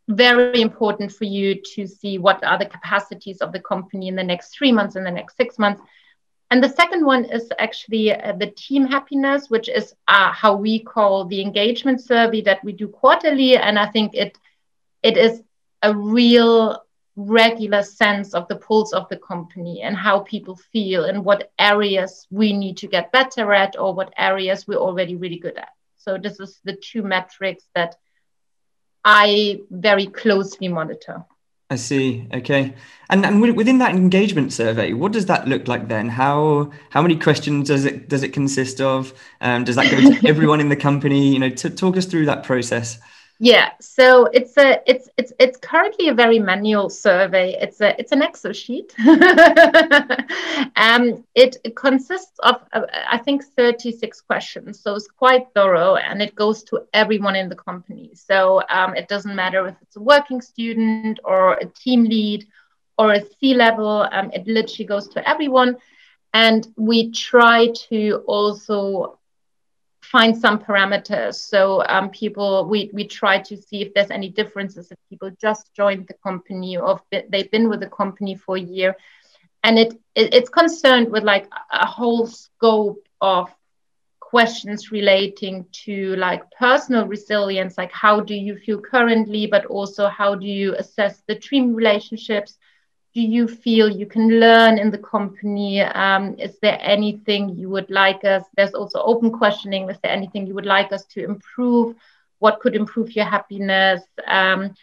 very 0.07 0.61
important 0.61 1.11
for 1.11 1.25
you 1.25 1.61
to 1.75 1.85
see 1.85 2.17
what 2.17 2.43
are 2.43 2.57
the 2.57 2.65
capacities 2.65 3.39
of 3.41 3.51
the 3.51 3.59
company 3.59 4.07
in 4.07 4.15
the 4.15 4.23
next 4.23 4.55
three 4.55 4.71
months, 4.71 4.95
in 4.95 5.03
the 5.03 5.11
next 5.11 5.35
six 5.35 5.59
months. 5.59 5.81
And 6.49 6.63
the 6.63 6.69
second 6.69 7.05
one 7.05 7.25
is 7.25 7.49
actually 7.59 8.13
uh, 8.13 8.31
the 8.33 8.47
team 8.47 8.85
happiness, 8.85 9.49
which 9.49 9.67
is 9.67 9.93
uh, 10.07 10.31
how 10.31 10.55
we 10.55 10.79
call 10.79 11.25
the 11.25 11.41
engagement 11.41 12.01
survey 12.01 12.41
that 12.41 12.63
we 12.63 12.71
do 12.71 12.87
quarterly. 12.87 13.57
And 13.57 13.77
I 13.77 13.87
think 13.87 14.13
it 14.13 14.37
it 15.03 15.17
is 15.17 15.43
a 15.83 15.93
real 15.93 16.81
regular 17.17 17.83
sense 17.83 18.33
of 18.33 18.47
the 18.47 18.55
pulse 18.55 18.93
of 18.93 19.09
the 19.09 19.17
company 19.17 19.81
and 19.81 19.95
how 19.95 20.19
people 20.19 20.55
feel 20.55 21.05
and 21.05 21.25
what 21.25 21.51
areas 21.59 22.27
we 22.29 22.53
need 22.53 22.77
to 22.77 22.87
get 22.87 23.11
better 23.11 23.51
at 23.53 23.77
or 23.77 23.93
what 23.93 24.13
areas 24.17 24.67
we're 24.67 24.75
already 24.75 25.15
really 25.15 25.39
good 25.39 25.57
at. 25.57 25.69
So 25.97 26.17
this 26.17 26.39
is 26.39 26.59
the 26.63 26.75
two 26.75 27.01
metrics 27.01 27.65
that 27.75 27.95
I 29.09 29.61
very 29.71 30.07
closely 30.07 30.67
monitor. 30.67 31.23
I 31.69 31.77
see. 31.77 32.27
Okay. 32.33 32.73
And 33.09 33.25
and 33.25 33.41
within 33.55 33.77
that 33.77 33.95
engagement 33.95 34.51
survey, 34.51 34.91
what 34.91 35.13
does 35.13 35.27
that 35.27 35.47
look 35.47 35.69
like 35.69 35.87
then? 35.87 36.09
How 36.09 36.71
how 36.89 37.01
many 37.01 37.17
questions 37.17 37.69
does 37.69 37.85
it 37.85 38.09
does 38.09 38.21
it 38.23 38.33
consist 38.33 38.81
of? 38.81 39.13
Um, 39.39 39.63
does 39.63 39.77
that 39.77 39.89
go 39.89 39.97
to 39.97 40.27
everyone 40.33 40.59
in 40.59 40.67
the 40.67 40.75
company? 40.75 41.31
You 41.31 41.39
know, 41.39 41.49
to 41.49 41.69
talk 41.69 41.95
us 41.95 42.05
through 42.05 42.25
that 42.25 42.43
process. 42.43 42.99
Yeah, 43.39 43.73
so 43.79 44.25
it's 44.33 44.57
a 44.57 44.81
it's 44.87 45.09
it's 45.15 45.31
it's 45.37 45.57
currently 45.59 46.07
a 46.07 46.13
very 46.13 46.39
manual 46.39 46.89
survey. 46.89 47.55
It's 47.61 47.79
a 47.81 47.99
it's 47.99 48.11
an 48.11 48.23
Excel 48.23 48.51
sheet. 48.51 48.95
um, 50.75 51.23
it, 51.35 51.57
consists 51.75 52.39
of 52.39 52.63
uh, 52.73 52.87
I 53.07 53.19
think 53.19 53.43
36 53.43 54.21
questions, 54.21 54.79
so 54.79 54.95
it's 54.95 55.07
quite 55.07 55.45
thorough, 55.53 55.97
and 55.97 56.19
it 56.19 56.33
goes 56.33 56.63
to 56.63 56.87
everyone 56.93 57.35
in 57.35 57.47
the 57.47 57.55
company. 57.55 58.09
So 58.15 58.63
um, 58.69 58.95
it 58.95 59.07
doesn't 59.07 59.35
matter 59.35 59.67
if 59.67 59.75
it's 59.83 59.97
a 59.97 60.01
working 60.01 60.41
student 60.41 61.19
or 61.23 61.53
a 61.53 61.65
team 61.65 62.05
lead 62.05 62.47
or 62.97 63.13
a 63.13 63.23
C 63.39 63.53
level. 63.53 64.07
Um, 64.11 64.31
it 64.33 64.47
literally 64.47 64.85
goes 64.85 65.07
to 65.09 65.29
everyone, 65.29 65.77
and 66.33 66.67
we 66.75 67.11
try 67.11 67.67
to 67.89 68.23
also 68.25 69.19
find 70.11 70.37
some 70.37 70.57
parameters. 70.59 71.35
So 71.35 71.83
um, 71.87 72.09
people, 72.09 72.65
we, 72.65 72.89
we 72.93 73.05
try 73.05 73.39
to 73.39 73.57
see 73.57 73.81
if 73.81 73.93
there's 73.93 74.11
any 74.11 74.29
differences 74.29 74.91
if 74.91 74.97
people 75.09 75.31
just 75.41 75.73
joined 75.73 76.07
the 76.07 76.13
company 76.15 76.77
or 76.77 77.01
they've 77.11 77.51
been 77.51 77.69
with 77.69 77.81
the 77.81 77.89
company 77.89 78.35
for 78.35 78.57
a 78.57 78.61
year. 78.61 78.95
And 79.63 79.77
it, 79.77 79.93
it 80.15 80.33
it's 80.33 80.49
concerned 80.49 81.11
with 81.11 81.23
like 81.23 81.49
a 81.71 81.85
whole 81.85 82.27
scope 82.27 83.03
of 83.19 83.53
questions 84.19 84.91
relating 84.91 85.65
to 85.71 86.15
like 86.15 86.43
personal 86.51 87.07
resilience, 87.07 87.77
like 87.77 87.91
how 87.91 88.19
do 88.19 88.35
you 88.35 88.57
feel 88.57 88.79
currently, 88.79 89.47
but 89.47 89.65
also 89.65 90.07
how 90.07 90.35
do 90.35 90.45
you 90.45 90.75
assess 90.75 91.23
the 91.27 91.35
team 91.35 91.73
relationships, 91.73 92.57
do 93.17 93.23
you 93.23 93.47
feel 93.47 93.89
you 93.89 94.05
can 94.05 94.39
learn 94.39 94.77
in 94.77 94.91
the 94.91 94.99
company? 94.99 95.81
Um, 95.81 96.35
is 96.37 96.59
there 96.61 96.77
anything 96.79 97.57
you 97.57 97.67
would 97.67 97.89
like 97.89 98.23
us? 98.23 98.43
There's 98.55 98.75
also 98.75 99.01
open 99.01 99.31
questioning. 99.31 99.89
Is 99.89 99.97
there 100.03 100.11
anything 100.11 100.45
you 100.45 100.53
would 100.53 100.67
like 100.67 100.91
us 100.91 101.03
to 101.13 101.23
improve? 101.23 101.95
What 102.37 102.59
could 102.59 102.75
improve 102.75 103.15
your 103.15 103.25
happiness? 103.25 104.03
Um, 104.27 104.75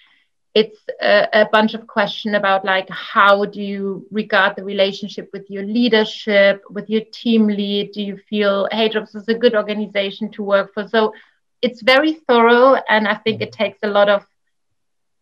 it's 0.52 0.80
a, 1.00 1.28
a, 1.42 1.48
bunch 1.52 1.74
of 1.74 1.86
question 1.86 2.34
about 2.34 2.64
like 2.64 2.88
how 2.90 3.44
do 3.44 3.62
you 3.62 4.04
regard 4.10 4.56
the 4.56 4.64
relationship 4.64 5.30
with 5.32 5.48
your 5.48 5.62
leadership, 5.62 6.64
with 6.68 6.90
your 6.90 7.04
team 7.12 7.46
lead? 7.46 7.92
Do 7.92 8.02
you 8.02 8.16
feel 8.16 8.68
HeyJobs 8.72 9.14
is 9.14 9.28
a 9.28 9.34
good 9.34 9.54
organization 9.54 10.32
to 10.32 10.42
work 10.42 10.74
for? 10.74 10.88
So 10.88 11.14
it's 11.62 11.82
very 11.82 12.14
thorough, 12.26 12.74
and 12.88 13.06
I 13.06 13.14
think 13.14 13.42
it 13.42 13.52
takes 13.52 13.78
a 13.84 13.94
lot 13.98 14.08
of 14.08 14.26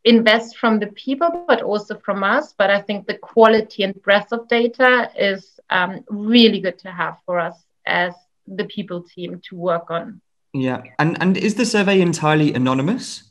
invest 0.05 0.57
from 0.59 0.79
the 0.79 0.89
people, 0.89 1.45
but 1.47 1.63
also 1.63 1.99
from 1.99 2.25
us. 2.25 2.55
But 2.57 2.71
I 2.71 2.81
think 2.81 3.07
the 3.07 3.19
quality 3.19 3.83
and 3.83 4.01
breadth 4.03 4.33
of 4.33 4.49
data 4.49 5.11
is 5.17 5.61
um, 5.71 6.05
really 6.09 6.61
good 6.61 6.79
to 6.81 6.91
have 6.91 7.19
for 7.25 7.39
us 7.39 7.57
as 7.87 8.15
the 8.47 8.65
people 8.65 9.03
team 9.03 9.41
to 9.49 9.57
work 9.57 9.91
on. 9.91 10.21
Yeah, 10.53 10.83
and 10.99 11.17
and 11.23 11.37
is 11.37 11.55
the 11.55 11.65
survey 11.65 12.01
entirely 12.01 12.53
anonymous? 12.53 13.25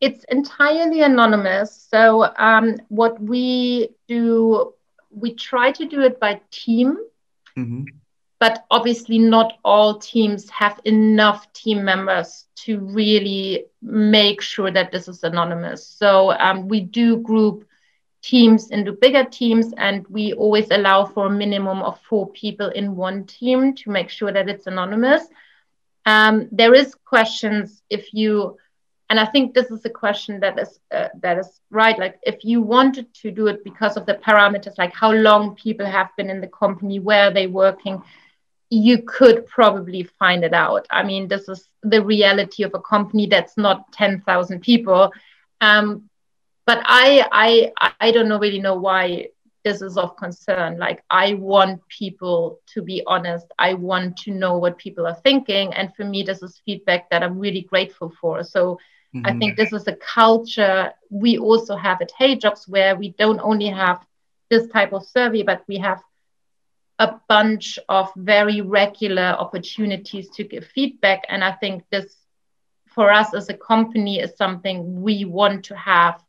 It's 0.00 0.24
entirely 0.24 1.02
anonymous. 1.02 1.86
So 1.90 2.32
um, 2.36 2.76
what 2.88 3.20
we 3.20 3.88
do, 4.06 4.74
we 5.10 5.34
try 5.34 5.72
to 5.72 5.86
do 5.86 6.02
it 6.02 6.20
by 6.20 6.40
team. 6.50 6.98
Mm-hmm 7.56 7.84
but 8.44 8.66
obviously 8.70 9.18
not 9.18 9.54
all 9.64 9.98
teams 9.98 10.50
have 10.50 10.78
enough 10.84 11.50
team 11.54 11.82
members 11.82 12.44
to 12.54 12.78
really 12.78 13.64
make 13.80 14.42
sure 14.42 14.70
that 14.70 14.92
this 14.92 15.08
is 15.08 15.24
anonymous. 15.24 15.86
So 15.86 16.30
um, 16.32 16.68
we 16.68 16.80
do 16.80 17.16
group 17.20 17.66
teams 18.20 18.70
into 18.70 18.92
bigger 18.92 19.24
teams 19.24 19.72
and 19.78 20.06
we 20.08 20.34
always 20.34 20.70
allow 20.70 21.06
for 21.06 21.28
a 21.28 21.30
minimum 21.30 21.80
of 21.80 21.98
four 22.02 22.28
people 22.32 22.68
in 22.68 22.96
one 22.96 23.24
team 23.24 23.74
to 23.76 23.88
make 23.88 24.10
sure 24.10 24.30
that 24.30 24.50
it's 24.50 24.66
anonymous. 24.66 25.22
Um, 26.04 26.46
there 26.52 26.74
is 26.74 26.94
questions 26.96 27.82
if 27.88 28.12
you 28.12 28.58
and 29.08 29.18
I 29.20 29.24
think 29.26 29.54
this 29.54 29.70
is 29.70 29.84
a 29.86 29.90
question 29.90 30.40
that 30.40 30.58
is 30.58 30.80
uh, 30.90 31.08
that 31.20 31.38
is 31.38 31.60
right. 31.70 31.98
Like 31.98 32.18
if 32.22 32.44
you 32.44 32.60
wanted 32.60 33.12
to 33.22 33.30
do 33.30 33.46
it 33.46 33.64
because 33.64 33.96
of 33.96 34.04
the 34.06 34.14
parameters, 34.14 34.76
like 34.76 34.94
how 34.94 35.12
long 35.12 35.54
people 35.54 35.86
have 35.86 36.08
been 36.16 36.28
in 36.28 36.40
the 36.42 36.48
company, 36.48 36.98
where 36.98 37.28
are 37.28 37.30
they 37.30 37.46
working, 37.46 38.02
you 38.74 39.02
could 39.02 39.46
probably 39.46 40.02
find 40.02 40.44
it 40.44 40.52
out. 40.52 40.86
I 40.90 41.04
mean, 41.04 41.28
this 41.28 41.48
is 41.48 41.68
the 41.82 42.02
reality 42.02 42.64
of 42.64 42.72
a 42.74 42.80
company 42.80 43.26
that's 43.26 43.56
not 43.56 43.92
10,000 43.92 44.60
people. 44.60 45.12
Um, 45.60 46.10
but 46.66 46.82
I, 46.84 47.72
I, 47.78 47.92
I 48.00 48.10
don't 48.10 48.28
know, 48.28 48.38
really 48.38 48.58
know 48.58 48.74
why 48.74 49.28
this 49.62 49.80
is 49.80 49.96
of 49.96 50.16
concern. 50.16 50.78
Like, 50.78 51.04
I 51.08 51.34
want 51.34 51.86
people 51.88 52.60
to 52.74 52.82
be 52.82 53.02
honest. 53.06 53.46
I 53.58 53.74
want 53.74 54.16
to 54.18 54.32
know 54.32 54.58
what 54.58 54.76
people 54.76 55.06
are 55.06 55.20
thinking. 55.22 55.72
And 55.74 55.94
for 55.94 56.04
me, 56.04 56.22
this 56.22 56.42
is 56.42 56.60
feedback 56.66 57.08
that 57.10 57.22
I'm 57.22 57.38
really 57.38 57.62
grateful 57.62 58.12
for. 58.20 58.42
So 58.42 58.78
mm-hmm. 59.14 59.26
I 59.26 59.38
think 59.38 59.56
this 59.56 59.72
is 59.72 59.86
a 59.86 59.96
culture 59.96 60.92
we 61.10 61.38
also 61.38 61.76
have 61.76 62.00
at 62.02 62.10
HeyJobs 62.18 62.68
where 62.68 62.96
we 62.96 63.10
don't 63.10 63.40
only 63.40 63.68
have 63.68 64.04
this 64.50 64.66
type 64.68 64.92
of 64.92 65.06
survey, 65.06 65.42
but 65.42 65.62
we 65.68 65.78
have 65.78 66.02
a 67.04 67.20
bunch 67.28 67.78
of 67.88 68.10
very 68.16 68.60
regular 68.60 69.36
opportunities 69.44 70.28
to 70.30 70.44
give 70.44 70.64
feedback. 70.74 71.20
And 71.28 71.44
I 71.44 71.52
think 71.52 71.84
this, 71.90 72.16
for 72.94 73.10
us 73.10 73.34
as 73.34 73.48
a 73.48 73.54
company, 73.54 74.20
is 74.20 74.36
something 74.36 75.02
we 75.02 75.24
want 75.24 75.64
to 75.66 75.76
have 75.76 76.22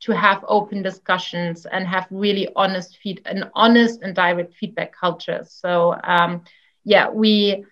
to 0.00 0.12
have 0.12 0.44
open 0.48 0.82
discussions 0.82 1.66
and 1.66 1.86
have 1.86 2.06
really 2.10 2.48
honest 2.56 2.98
feed 3.02 3.22
an 3.24 3.50
honest 3.54 4.02
and 4.02 4.14
direct 4.14 4.54
feedback 4.54 4.92
culture. 4.92 5.40
So 5.48 5.96
um, 6.04 6.42
yeah, 6.84 7.08
we 7.10 7.64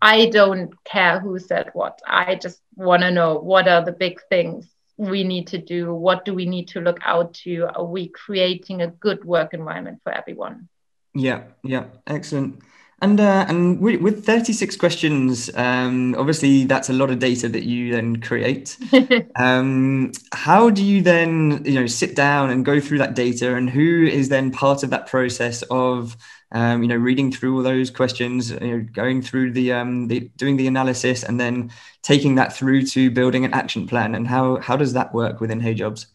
I 0.00 0.26
don't 0.26 0.72
care 0.84 1.18
who 1.18 1.38
said 1.38 1.70
what. 1.72 2.00
I 2.06 2.36
just 2.36 2.60
want 2.76 3.02
to 3.02 3.10
know 3.10 3.38
what 3.38 3.66
are 3.66 3.84
the 3.84 3.92
big 3.92 4.20
things 4.28 4.76
we 4.96 5.24
need 5.24 5.48
to 5.48 5.58
do? 5.58 5.94
What 5.94 6.24
do 6.24 6.34
we 6.34 6.46
need 6.46 6.68
to 6.68 6.80
look 6.80 6.98
out 7.04 7.34
to? 7.44 7.68
Are 7.74 7.84
we 7.84 8.08
creating 8.08 8.82
a 8.82 8.88
good 8.88 9.24
work 9.24 9.52
environment 9.52 10.00
for 10.02 10.12
everyone? 10.12 10.68
Yeah, 11.16 11.44
yeah, 11.62 11.86
excellent. 12.06 12.60
And 13.02 13.20
uh, 13.20 13.44
and 13.48 13.78
with 13.80 14.24
36 14.24 14.76
questions, 14.76 15.50
um, 15.54 16.14
obviously 16.16 16.64
that's 16.64 16.88
a 16.88 16.94
lot 16.94 17.10
of 17.10 17.18
data 17.18 17.48
that 17.48 17.64
you 17.64 17.92
then 17.92 18.20
create. 18.22 18.78
um, 19.36 20.12
how 20.32 20.70
do 20.70 20.82
you 20.82 21.02
then 21.02 21.62
you 21.64 21.74
know 21.74 21.86
sit 21.86 22.16
down 22.16 22.50
and 22.50 22.64
go 22.64 22.80
through 22.80 22.98
that 22.98 23.14
data, 23.14 23.54
and 23.54 23.68
who 23.68 24.06
is 24.06 24.30
then 24.30 24.50
part 24.50 24.82
of 24.82 24.90
that 24.90 25.06
process 25.06 25.62
of 25.70 26.16
um, 26.52 26.82
you 26.82 26.88
know 26.88 26.96
reading 26.96 27.30
through 27.30 27.56
all 27.56 27.62
those 27.62 27.90
questions, 27.90 28.50
you 28.50 28.60
know, 28.60 28.86
going 28.92 29.20
through 29.20 29.52
the, 29.52 29.72
um, 29.72 30.08
the 30.08 30.20
doing 30.38 30.56
the 30.56 30.66
analysis, 30.66 31.22
and 31.22 31.38
then 31.38 31.70
taking 32.02 32.36
that 32.36 32.54
through 32.54 32.82
to 32.86 33.10
building 33.10 33.44
an 33.44 33.52
action 33.52 33.86
plan? 33.86 34.14
And 34.14 34.26
how 34.26 34.56
how 34.60 34.76
does 34.76 34.94
that 34.94 35.12
work 35.12 35.40
within 35.40 35.60
HeyJobs? 35.60 36.06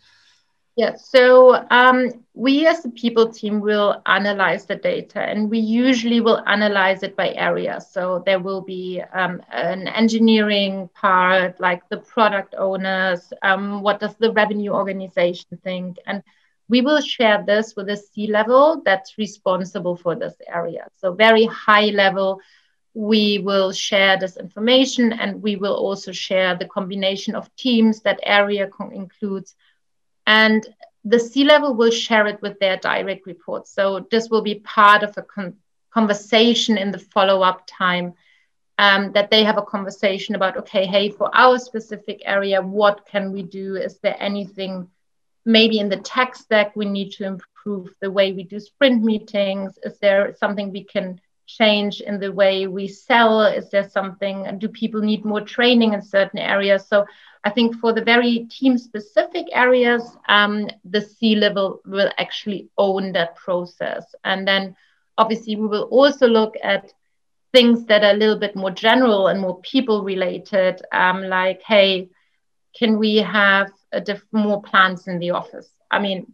Yeah, 0.81 0.95
so 0.95 1.63
um, 1.69 2.09
we 2.33 2.65
as 2.65 2.81
the 2.81 2.89
people 2.89 3.31
team 3.31 3.59
will 3.59 4.01
analyze 4.07 4.65
the 4.65 4.77
data 4.77 5.19
and 5.19 5.47
we 5.47 5.59
usually 5.59 6.21
will 6.21 6.41
analyze 6.47 7.03
it 7.03 7.15
by 7.15 7.35
area. 7.35 7.79
So 7.79 8.23
there 8.25 8.39
will 8.39 8.61
be 8.61 8.99
um, 9.13 9.43
an 9.51 9.87
engineering 9.87 10.89
part, 10.95 11.59
like 11.59 11.87
the 11.89 11.97
product 11.97 12.55
owners, 12.57 13.31
um, 13.43 13.83
what 13.83 13.99
does 13.99 14.15
the 14.15 14.31
revenue 14.31 14.71
organization 14.71 15.59
think? 15.63 15.97
And 16.07 16.23
we 16.67 16.81
will 16.81 17.01
share 17.01 17.43
this 17.45 17.75
with 17.75 17.85
the 17.85 17.97
C 17.97 18.25
level 18.25 18.81
that's 18.83 19.19
responsible 19.19 19.95
for 19.95 20.15
this 20.15 20.33
area. 20.47 20.87
So, 20.97 21.13
very 21.13 21.45
high 21.45 21.91
level, 21.91 22.41
we 22.95 23.37
will 23.37 23.71
share 23.71 24.17
this 24.17 24.35
information 24.35 25.13
and 25.13 25.43
we 25.43 25.57
will 25.57 25.75
also 25.75 26.11
share 26.11 26.55
the 26.55 26.65
combination 26.67 27.35
of 27.35 27.55
teams 27.55 28.01
that 28.01 28.19
area 28.23 28.67
includes 28.91 29.55
and 30.39 30.61
the 31.03 31.19
C 31.19 31.43
level 31.43 31.71
will 31.75 31.91
share 31.91 32.25
it 32.31 32.41
with 32.41 32.55
their 32.59 32.77
direct 32.77 33.25
reports. 33.25 33.67
So 33.77 34.07
this 34.11 34.29
will 34.29 34.41
be 34.51 34.55
part 34.79 35.03
of 35.03 35.17
a 35.17 35.23
con- 35.23 35.57
conversation 35.97 36.77
in 36.77 36.91
the 36.91 37.03
follow 37.13 37.41
up 37.49 37.59
time 37.67 38.13
um, 38.77 39.11
that 39.11 39.29
they 39.29 39.43
have 39.43 39.57
a 39.57 39.69
conversation 39.75 40.35
about, 40.35 40.57
okay, 40.57 40.85
hey, 40.85 41.09
for 41.09 41.29
our 41.33 41.59
specific 41.59 42.21
area, 42.23 42.61
what 42.61 43.05
can 43.11 43.33
we 43.33 43.43
do? 43.43 43.75
Is 43.75 43.99
there 43.99 44.15
anything 44.19 44.87
maybe 45.43 45.79
in 45.79 45.89
the 45.89 45.97
tech 45.97 46.35
stack 46.35 46.75
we 46.75 46.85
need 46.85 47.11
to 47.17 47.25
improve 47.25 47.89
the 47.99 48.11
way 48.17 48.31
we 48.31 48.43
do 48.43 48.59
sprint 48.59 49.03
meetings? 49.03 49.77
Is 49.83 49.97
there 49.99 50.33
something 50.39 50.71
we 50.71 50.85
can 50.85 51.19
change 51.45 51.99
in 51.99 52.19
the 52.19 52.31
way 52.31 52.67
we 52.67 52.87
sell? 52.87 53.41
Is 53.43 53.69
there 53.69 53.89
something, 53.89 54.37
do 54.59 54.69
people 54.69 55.01
need 55.01 55.25
more 55.25 55.41
training 55.41 55.91
in 55.93 56.01
certain 56.01 56.39
areas? 56.39 56.87
So 56.87 57.05
I 57.43 57.49
think 57.49 57.75
for 57.77 57.91
the 57.91 58.03
very 58.03 58.47
team 58.51 58.77
specific 58.77 59.47
areas, 59.53 60.15
um, 60.27 60.67
the 60.85 61.01
C 61.01 61.35
level 61.35 61.81
will 61.85 62.11
actually 62.17 62.69
own 62.77 63.13
that 63.13 63.35
process. 63.35 64.05
And 64.23 64.47
then 64.47 64.75
obviously 65.17 65.55
we 65.55 65.67
will 65.67 65.83
also 65.83 66.27
look 66.27 66.53
at 66.63 66.93
things 67.51 67.85
that 67.85 68.03
are 68.03 68.11
a 68.11 68.17
little 68.17 68.37
bit 68.37 68.55
more 68.55 68.71
general 68.71 69.27
and 69.27 69.41
more 69.41 69.59
people 69.61 70.03
related, 70.03 70.81
um, 70.91 71.23
like, 71.23 71.61
hey, 71.63 72.09
can 72.77 72.97
we 72.97 73.17
have 73.17 73.71
diff- 74.05 74.25
more 74.31 74.61
plants 74.61 75.07
in 75.07 75.19
the 75.19 75.31
office? 75.31 75.69
I 75.89 75.99
mean, 75.99 76.33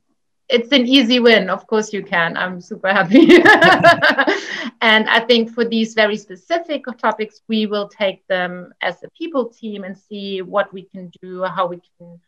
it's 0.50 0.72
an 0.72 0.88
easy 0.88 1.20
win. 1.20 1.50
Of 1.50 1.68
course, 1.68 1.92
you 1.92 2.04
can. 2.04 2.38
I'm 2.38 2.62
super 2.62 2.90
happy. 2.90 3.28
and 4.82 5.10
I 5.10 5.20
think 5.28 5.52
for 5.52 5.66
these 5.66 5.94
very 5.94 6.16
specific 6.18 6.86
topics, 6.98 7.42
we 7.48 7.66
will 7.66 7.90
take 7.90 8.26
them 8.28 8.74
as 8.82 9.04
a 9.04 9.10
people 9.10 9.50
team 9.50 9.84
and 9.84 9.98
see 9.98 10.42
what 10.42 10.72
we 10.72 10.84
can 10.84 11.12
do, 11.22 11.44
how 11.44 11.68
we 11.68 11.82
can 11.98 12.20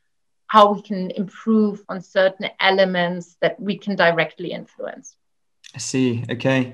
how 0.48 0.74
we 0.74 0.82
can 0.82 1.12
improve 1.12 1.84
on 1.90 2.02
certain 2.02 2.50
elements 2.60 3.38
that 3.40 3.60
we 3.60 3.78
can 3.78 3.96
directly 3.96 4.52
influence. 4.52 5.16
I 5.76 5.78
see. 5.78 6.26
Okay, 6.30 6.74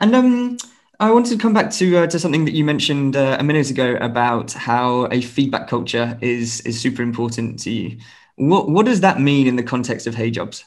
and 0.00 0.14
um, 0.14 0.56
I 1.00 1.10
wanted 1.10 1.30
to 1.30 1.38
come 1.38 1.54
back 1.54 1.70
to 1.72 1.98
uh, 1.98 2.06
to 2.08 2.18
something 2.18 2.44
that 2.44 2.52
you 2.52 2.64
mentioned 2.64 3.16
uh, 3.16 3.36
a 3.38 3.44
minute 3.44 3.70
ago 3.70 3.96
about 4.00 4.52
how 4.52 5.06
a 5.06 5.22
feedback 5.22 5.68
culture 5.68 6.18
is 6.20 6.60
is 6.62 6.80
super 6.80 7.02
important 7.02 7.60
to 7.60 7.70
you. 7.70 7.98
What 8.36 8.68
what 8.68 8.86
does 8.86 9.00
that 9.00 9.20
mean 9.20 9.46
in 9.46 9.56
the 9.56 9.62
context 9.62 10.06
of 10.06 10.16
HeyJobs? 10.16 10.64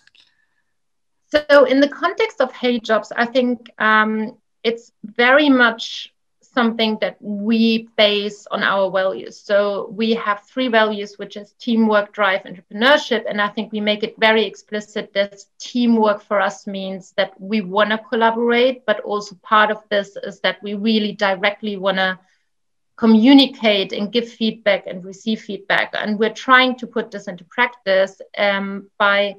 So, 1.36 1.66
in 1.66 1.82
the 1.82 1.90
context 1.90 2.40
of 2.40 2.54
HeyJobs, 2.54 3.12
I 3.16 3.26
think 3.26 3.70
um, 3.78 4.38
it's 4.64 4.94
very 5.04 5.50
much 5.50 6.14
something 6.42 6.98
that 7.02 7.18
we 7.20 7.90
base 7.98 8.48
on 8.50 8.64
our 8.64 8.90
values. 8.90 9.42
So, 9.42 9.90
we 9.92 10.14
have 10.14 10.44
three 10.44 10.70
values, 10.70 11.18
which 11.18 11.36
is 11.36 11.54
teamwork, 11.60 12.14
drive, 12.14 12.44
entrepreneurship. 12.44 13.26
And 13.30 13.42
I 13.42 13.50
think 13.50 13.74
we 13.74 13.82
make 13.82 14.04
it 14.04 14.16
very 14.18 14.46
explicit 14.46 15.12
that 15.14 15.44
teamwork 15.60 16.22
for 16.22 16.40
us 16.40 16.68
means 16.68 17.14
that 17.18 17.34
we 17.38 17.60
want 17.60 17.90
to 17.90 17.98
collaborate, 17.98 18.86
but 18.86 19.02
also 19.02 19.36
part 19.44 19.72
of 19.72 19.84
this 19.90 20.16
is 20.16 20.40
that 20.40 20.64
we 20.64 20.76
really 20.76 21.12
directly 21.12 21.76
want 21.76 21.98
to 21.98 22.18
communicate 22.96 23.92
and 23.92 24.14
give 24.14 24.30
feedback 24.30 24.88
and 24.88 25.04
receive 25.04 25.42
feedback. 25.42 25.94
And 25.98 26.18
we're 26.18 26.34
trying 26.34 26.78
to 26.78 26.88
put 26.88 27.12
this 27.12 27.28
into 27.28 27.44
practice 27.44 28.22
um, 28.38 28.90
by 28.98 29.36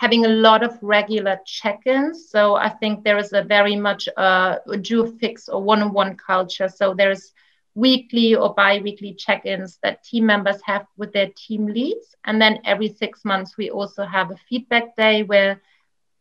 having 0.00 0.24
a 0.24 0.28
lot 0.28 0.62
of 0.62 0.72
regular 0.80 1.38
check-ins. 1.44 2.30
So 2.30 2.54
I 2.54 2.70
think 2.70 3.04
there 3.04 3.18
is 3.18 3.34
a 3.34 3.42
very 3.42 3.76
much 3.76 4.08
uh, 4.16 4.56
a 4.66 4.78
jour 4.78 5.06
fixe 5.20 5.46
or 5.50 5.62
one-on-one 5.62 6.16
culture. 6.16 6.68
So 6.68 6.94
there's 6.94 7.34
weekly 7.74 8.34
or 8.34 8.54
bi-weekly 8.54 9.12
check-ins 9.12 9.78
that 9.82 10.02
team 10.02 10.24
members 10.24 10.58
have 10.64 10.86
with 10.96 11.12
their 11.12 11.28
team 11.36 11.66
leads. 11.66 12.14
And 12.24 12.40
then 12.40 12.60
every 12.64 12.88
six 12.88 13.26
months, 13.26 13.58
we 13.58 13.68
also 13.68 14.06
have 14.06 14.30
a 14.30 14.38
feedback 14.48 14.96
day 14.96 15.22
where 15.22 15.60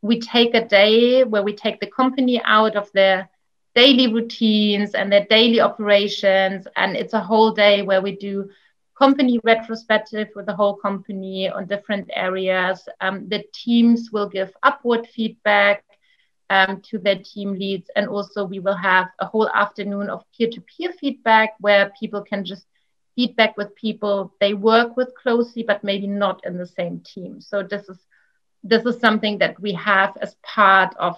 we 0.01 0.19
take 0.19 0.53
a 0.55 0.67
day 0.67 1.23
where 1.23 1.43
we 1.43 1.53
take 1.53 1.79
the 1.79 1.87
company 2.01 2.41
out 2.43 2.75
of 2.75 2.91
their 2.91 3.29
daily 3.75 4.11
routines 4.13 4.93
and 4.93 5.09
their 5.09 5.25
daily 5.29 5.61
operations. 5.61 6.67
And 6.75 6.97
it's 6.97 7.13
a 7.13 7.21
whole 7.21 7.51
day 7.51 7.81
where 7.83 8.01
we 8.01 8.17
do 8.17 8.49
company 8.99 9.39
retrospective 9.45 10.27
with 10.35 10.45
the 10.45 10.55
whole 10.55 10.75
company 10.75 11.49
on 11.49 11.65
different 11.65 12.09
areas. 12.13 12.87
Um, 12.99 13.29
the 13.29 13.43
teams 13.53 14.09
will 14.11 14.27
give 14.27 14.51
upward 14.61 15.07
feedback 15.07 15.83
um, 16.49 16.81
to 16.89 16.99
their 16.99 17.19
team 17.23 17.53
leads. 17.53 17.89
And 17.95 18.07
also, 18.09 18.43
we 18.43 18.59
will 18.59 18.75
have 18.75 19.07
a 19.19 19.25
whole 19.25 19.49
afternoon 19.49 20.09
of 20.09 20.25
peer 20.37 20.49
to 20.49 20.61
peer 20.61 20.91
feedback 20.91 21.55
where 21.59 21.91
people 21.99 22.21
can 22.21 22.43
just 22.43 22.65
feedback 23.15 23.57
with 23.57 23.75
people 23.75 24.33
they 24.39 24.53
work 24.53 24.97
with 24.97 25.15
closely, 25.15 25.63
but 25.63 25.83
maybe 25.83 26.07
not 26.07 26.45
in 26.45 26.57
the 26.57 26.67
same 26.67 26.99
team. 26.99 27.39
So, 27.39 27.63
this 27.63 27.87
is 27.87 27.97
this 28.63 28.85
is 28.85 28.99
something 28.99 29.37
that 29.37 29.59
we 29.61 29.73
have 29.73 30.17
as 30.21 30.35
part 30.43 30.93
of 30.97 31.15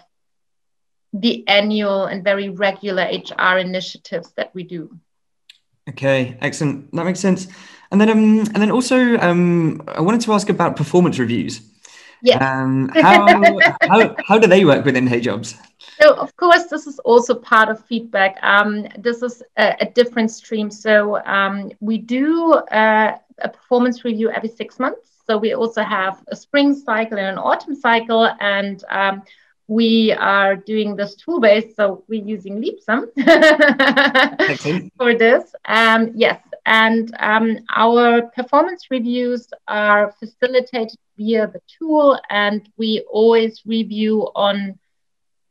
the 1.13 1.45
annual 1.47 2.05
and 2.05 2.23
very 2.23 2.49
regular 2.49 3.03
HR 3.03 3.57
initiatives 3.57 4.31
that 4.33 4.53
we 4.53 4.63
do. 4.63 4.99
Okay, 5.89 6.37
excellent. 6.41 6.91
That 6.93 7.05
makes 7.05 7.19
sense. 7.19 7.47
And 7.91 7.99
then, 7.99 8.09
um, 8.09 8.39
and 8.39 8.55
then 8.55 8.71
also, 8.71 9.17
um, 9.17 9.81
I 9.87 10.01
wanted 10.01 10.21
to 10.21 10.33
ask 10.33 10.49
about 10.49 10.75
performance 10.75 11.19
reviews. 11.19 11.61
Yeah. 12.21 12.37
Um, 12.37 12.89
how, 12.89 13.25
how, 13.81 14.15
how 14.25 14.37
do 14.37 14.47
they 14.47 14.63
work 14.63 14.85
within 14.85 15.07
HeyJobs? 15.07 15.57
So, 15.99 16.13
of 16.13 16.35
course, 16.37 16.65
this 16.65 16.87
is 16.87 16.99
also 16.99 17.35
part 17.35 17.69
of 17.69 17.83
feedback. 17.85 18.37
Um, 18.43 18.87
this 18.97 19.21
is 19.23 19.43
a, 19.57 19.75
a 19.81 19.85
different 19.85 20.31
stream. 20.31 20.71
So, 20.71 21.17
um, 21.25 21.71
we 21.79 21.97
do 21.97 22.53
uh, 22.53 23.17
a 23.39 23.49
performance 23.49 24.05
review 24.05 24.29
every 24.29 24.49
six 24.49 24.79
months. 24.79 25.09
So, 25.27 25.37
we 25.37 25.53
also 25.53 25.81
have 25.81 26.23
a 26.27 26.35
spring 26.35 26.75
cycle 26.75 27.17
and 27.17 27.27
an 27.27 27.37
autumn 27.37 27.75
cycle. 27.75 28.29
And 28.39 28.83
um, 28.89 29.23
we 29.71 30.11
are 30.11 30.57
doing 30.57 30.97
this 30.97 31.15
tool 31.15 31.39
based, 31.39 31.77
so 31.77 32.03
we're 32.09 32.25
using 32.25 32.61
Leapsome 32.61 33.07
for 34.97 35.15
this. 35.15 35.55
Um, 35.63 36.11
yes, 36.13 36.41
and 36.65 37.09
um, 37.17 37.57
our 37.73 38.23
performance 38.35 38.87
reviews 38.91 39.47
are 39.69 40.13
facilitated 40.19 40.97
via 41.15 41.47
the 41.47 41.61
tool, 41.79 42.19
and 42.29 42.67
we 42.75 43.05
always 43.09 43.61
review 43.65 44.29
on 44.35 44.77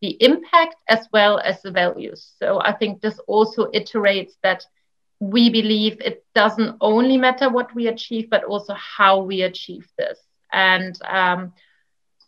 the 0.02 0.18
impact 0.22 0.76
as 0.86 1.08
well 1.14 1.38
as 1.38 1.62
the 1.62 1.70
values. 1.70 2.34
So 2.38 2.60
I 2.60 2.72
think 2.72 3.00
this 3.00 3.18
also 3.26 3.70
iterates 3.70 4.32
that 4.42 4.66
we 5.18 5.48
believe 5.48 5.98
it 6.02 6.26
doesn't 6.34 6.76
only 6.82 7.16
matter 7.16 7.48
what 7.48 7.74
we 7.74 7.86
achieve, 7.86 8.28
but 8.28 8.44
also 8.44 8.74
how 8.74 9.22
we 9.22 9.42
achieve 9.42 9.88
this. 9.96 10.18
And 10.52 10.94
um, 11.08 11.54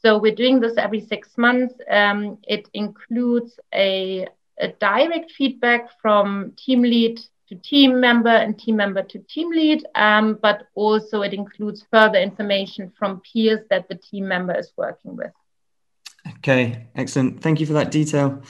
so 0.05 0.19
we're 0.19 0.35
doing 0.35 0.61
this 0.61 0.77
every 0.77 1.01
six 1.01 1.39
months. 1.39 1.75
Um, 1.89 2.39
it 2.43 2.69
includes 2.75 3.59
a, 3.73 4.27
a 4.59 4.69
direct 4.69 5.33
feedback 5.33 6.01
from 6.01 6.53
team 6.57 6.83
lead 6.83 7.21
to 7.49 7.55
team 7.55 8.01
member 8.01 8.31
and 8.31 8.59
team 8.59 8.77
member 8.77 9.03
to 9.03 9.19
team 9.21 9.51
lead, 9.51 9.87
um, 9.95 10.39
but 10.43 10.67
also 10.75 11.23
it 11.23 11.33
includes 11.33 11.85
further 11.91 12.19
information 12.19 12.93
from 12.99 13.21
peers 13.21 13.61
that 13.71 13.89
the 13.89 13.95
team 13.95 14.27
member 14.27 14.59
is 14.59 14.73
working 14.77 15.17
with. 15.17 15.33
Okay, 16.39 16.89
excellent. 16.97 17.41
Thank 17.41 17.61
you 17.61 17.67
for 17.67 17.75
that 17.75 17.91
detail. 17.91 18.43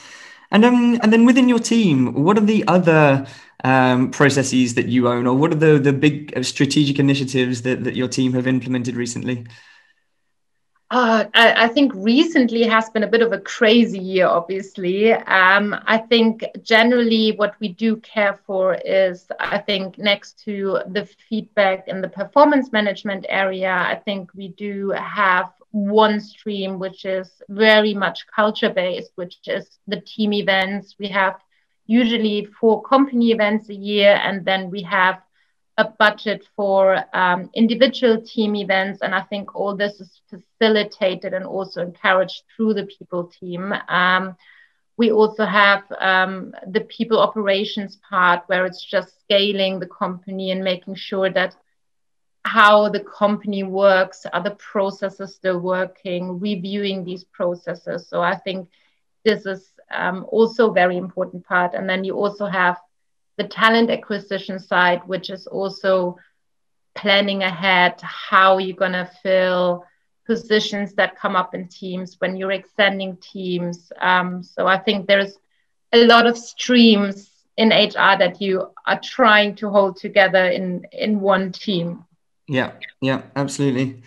And 0.51 0.65
um, 0.65 0.99
and 1.01 1.11
then 1.11 1.25
within 1.25 1.49
your 1.49 1.59
team, 1.59 2.23
what 2.23 2.37
are 2.37 2.45
the 2.45 2.63
other 2.67 3.25
um, 3.63 4.11
processes 4.11 4.75
that 4.75 4.87
you 4.87 5.07
own, 5.07 5.25
or 5.25 5.35
what 5.35 5.51
are 5.51 5.55
the 5.55 5.79
the 5.79 5.93
big 5.93 6.33
uh, 6.35 6.43
strategic 6.43 6.99
initiatives 6.99 7.63
that, 7.63 7.83
that 7.83 7.95
your 7.95 8.07
team 8.07 8.33
have 8.33 8.47
implemented 8.47 8.95
recently? 8.95 9.45
Uh, 10.93 11.25
I, 11.33 11.63
I, 11.63 11.67
think 11.69 11.91
recently 11.95 12.61
has 12.61 12.87
been 12.91 13.01
a 13.01 13.07
bit 13.07 13.23
of 13.23 13.33
a 13.33 13.39
crazy 13.39 13.97
year, 13.97 14.27
obviously. 14.27 15.11
Um, 15.11 15.75
I 15.87 15.97
think 15.97 16.45
generally 16.61 17.31
what 17.31 17.55
we 17.59 17.69
do 17.69 17.95
care 17.95 18.39
for 18.45 18.75
is, 18.75 19.25
I 19.39 19.57
think, 19.57 19.97
next 19.97 20.37
to 20.45 20.81
the 20.85 21.07
feedback 21.27 21.87
and 21.87 22.03
the 22.03 22.09
performance 22.09 22.71
management 22.71 23.25
area, 23.27 23.73
I 23.73 23.95
think 24.05 24.29
we 24.35 24.49
do 24.49 24.91
have 24.91 25.51
one 25.71 26.19
stream 26.19 26.77
which 26.77 27.05
is 27.05 27.41
very 27.49 27.95
much 27.95 28.27
culture 28.27 28.69
based, 28.69 29.13
which 29.15 29.39
is 29.47 29.79
the 29.87 29.99
team 30.01 30.31
events. 30.31 30.93
We 30.99 31.07
have 31.07 31.37
usually 31.87 32.45
four 32.59 32.83
company 32.83 33.31
events 33.31 33.67
a 33.69 33.75
year, 33.75 34.21
and 34.23 34.45
then 34.45 34.69
we 34.69 34.83
have 34.83 35.23
a 35.77 35.85
budget 35.97 36.47
for 36.55 37.03
um, 37.15 37.49
individual 37.55 38.21
team 38.21 38.55
events. 38.55 39.01
And 39.01 39.15
I 39.15 39.21
think 39.21 39.55
all 39.55 39.75
this 39.75 39.99
is 39.99 40.21
facilitated 40.29 41.33
and 41.33 41.45
also 41.45 41.81
encouraged 41.81 42.43
through 42.55 42.75
the 42.75 42.85
people 42.85 43.31
team. 43.39 43.73
Um, 43.87 44.35
we 44.97 45.11
also 45.11 45.45
have 45.45 45.83
um, 45.99 46.53
the 46.67 46.81
people 46.81 47.19
operations 47.19 47.97
part 48.07 48.43
where 48.47 48.65
it's 48.65 48.85
just 48.85 49.19
scaling 49.21 49.79
the 49.79 49.87
company 49.87 50.51
and 50.51 50.63
making 50.63 50.95
sure 50.95 51.31
that 51.31 51.55
how 52.45 52.89
the 52.89 52.99
company 52.99 53.63
works, 53.63 54.25
are 54.31 54.43
the 54.43 54.51
processes 54.51 55.33
still 55.33 55.59
working, 55.59 56.39
reviewing 56.39 57.03
these 57.03 57.23
processes. 57.23 58.07
So 58.07 58.21
I 58.21 58.35
think 58.37 58.69
this 59.23 59.45
is 59.45 59.71
um, 59.89 60.25
also 60.29 60.69
a 60.69 60.73
very 60.73 60.97
important 60.97 61.45
part. 61.45 61.73
And 61.73 61.89
then 61.89 62.03
you 62.03 62.15
also 62.15 62.45
have 62.45 62.77
the 63.37 63.45
talent 63.45 63.89
acquisition 63.89 64.59
side, 64.59 65.01
which 65.07 65.29
is 65.29 65.47
also 65.47 66.17
planning 66.95 67.43
ahead 67.43 67.99
how 68.01 68.57
you're 68.57 68.77
going 68.77 68.91
to 68.91 69.09
fill 69.23 69.85
positions 70.25 70.93
that 70.93 71.17
come 71.17 71.35
up 71.35 71.53
in 71.53 71.67
teams 71.67 72.15
when 72.19 72.37
you're 72.37 72.51
extending 72.51 73.17
teams. 73.17 73.91
Um, 73.99 74.43
so 74.43 74.67
I 74.67 74.77
think 74.77 75.07
there's 75.07 75.37
a 75.91 76.05
lot 76.05 76.25
of 76.25 76.37
streams 76.37 77.29
in 77.57 77.69
HR 77.69 78.17
that 78.17 78.41
you 78.41 78.69
are 78.85 78.99
trying 78.99 79.55
to 79.55 79.69
hold 79.69 79.97
together 79.97 80.45
in 80.45 80.85
in 80.91 81.19
one 81.19 81.51
team. 81.51 82.05
Yeah, 82.47 82.71
yeah, 83.01 83.21
absolutely. 83.35 84.01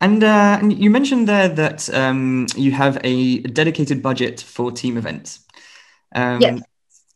And, 0.00 0.24
uh, 0.24 0.58
and 0.60 0.72
you 0.76 0.90
mentioned 0.90 1.28
there 1.28 1.48
that 1.48 1.88
um, 1.94 2.46
you 2.56 2.72
have 2.72 2.98
a 3.04 3.38
dedicated 3.38 4.02
budget 4.02 4.40
for 4.40 4.72
team 4.72 4.96
events. 4.96 5.46
Um, 6.12 6.40
yes. 6.40 6.60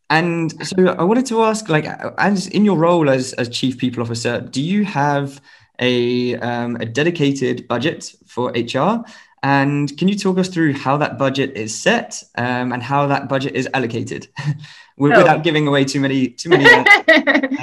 And 0.08 0.66
so 0.66 0.86
I 0.86 1.02
wanted 1.02 1.26
to 1.26 1.42
ask, 1.42 1.68
like, 1.68 1.86
as 2.18 2.46
in 2.48 2.64
your 2.64 2.78
role 2.78 3.10
as 3.10 3.32
as 3.34 3.48
chief 3.48 3.76
people 3.76 4.02
officer, 4.02 4.40
do 4.40 4.62
you 4.62 4.84
have 4.84 5.40
a, 5.78 6.36
um, 6.36 6.76
a 6.76 6.86
dedicated 6.86 7.68
budget 7.68 8.14
for 8.26 8.50
HR. 8.50 9.04
And 9.42 9.96
can 9.96 10.08
you 10.08 10.16
talk 10.16 10.38
us 10.38 10.48
through 10.48 10.72
how 10.74 10.96
that 10.96 11.18
budget 11.18 11.56
is 11.56 11.78
set 11.78 12.22
um, 12.36 12.72
and 12.72 12.82
how 12.82 13.06
that 13.06 13.28
budget 13.28 13.54
is 13.54 13.68
allocated, 13.74 14.28
without 14.96 15.44
giving 15.44 15.68
away 15.68 15.84
too 15.84 16.00
many 16.00 16.28
too 16.28 16.48
many 16.48 16.64
uh, 16.64 16.84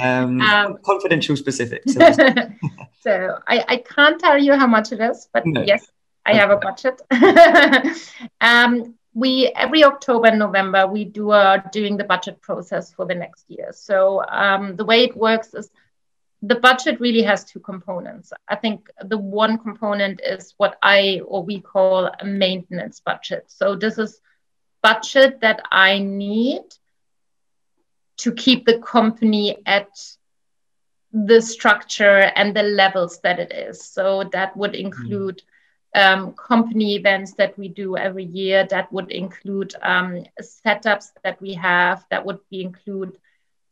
um, 0.00 0.40
um, 0.40 0.78
confidential 0.82 1.36
specifics? 1.36 1.92
so 3.02 3.38
I, 3.46 3.64
I 3.68 3.76
can't 3.78 4.18
tell 4.18 4.38
you 4.38 4.54
how 4.54 4.66
much 4.66 4.92
it 4.92 5.00
is, 5.00 5.28
but 5.32 5.44
no. 5.44 5.62
yes, 5.62 5.86
I 6.24 6.30
okay. 6.30 6.38
have 6.38 6.50
a 6.50 6.56
budget. 6.56 7.02
We 9.14 9.52
every 9.54 9.84
October 9.84 10.26
and 10.26 10.38
November 10.38 10.86
we 10.86 11.04
do 11.04 11.30
a 11.32 11.64
doing 11.72 11.96
the 11.96 12.04
budget 12.04 12.42
process 12.42 12.92
for 12.92 13.06
the 13.06 13.14
next 13.14 13.44
year. 13.48 13.70
So 13.72 14.24
um, 14.28 14.76
the 14.76 14.84
way 14.84 15.04
it 15.04 15.16
works 15.16 15.54
is 15.54 15.70
the 16.42 16.56
budget 16.56 17.00
really 17.00 17.22
has 17.22 17.44
two 17.44 17.60
components. 17.60 18.32
I 18.48 18.56
think 18.56 18.90
the 19.02 19.16
one 19.16 19.56
component 19.58 20.20
is 20.20 20.54
what 20.58 20.76
I 20.82 21.22
or 21.26 21.42
we 21.42 21.60
call 21.60 22.06
a 22.06 22.24
maintenance 22.24 23.00
budget. 23.00 23.44
So 23.46 23.76
this 23.76 23.98
is 23.98 24.20
budget 24.82 25.40
that 25.40 25.62
I 25.70 26.00
need 26.00 26.62
to 28.18 28.32
keep 28.32 28.66
the 28.66 28.78
company 28.80 29.56
at 29.64 29.88
the 31.12 31.40
structure 31.40 32.32
and 32.34 32.54
the 32.54 32.64
levels 32.64 33.20
that 33.20 33.38
it 33.38 33.52
is. 33.52 33.82
So 33.82 34.24
that 34.32 34.56
would 34.56 34.74
include 34.74 35.36
mm 35.36 35.53
um, 35.94 36.32
company 36.32 36.96
events 36.96 37.34
that 37.34 37.56
we 37.58 37.68
do 37.68 37.96
every 37.96 38.24
year. 38.24 38.66
That 38.68 38.92
would 38.92 39.10
include 39.10 39.74
um, 39.82 40.24
setups 40.40 41.10
that 41.22 41.40
we 41.40 41.54
have. 41.54 42.04
That 42.10 42.24
would 42.26 42.40
be 42.50 42.62
include 42.62 43.18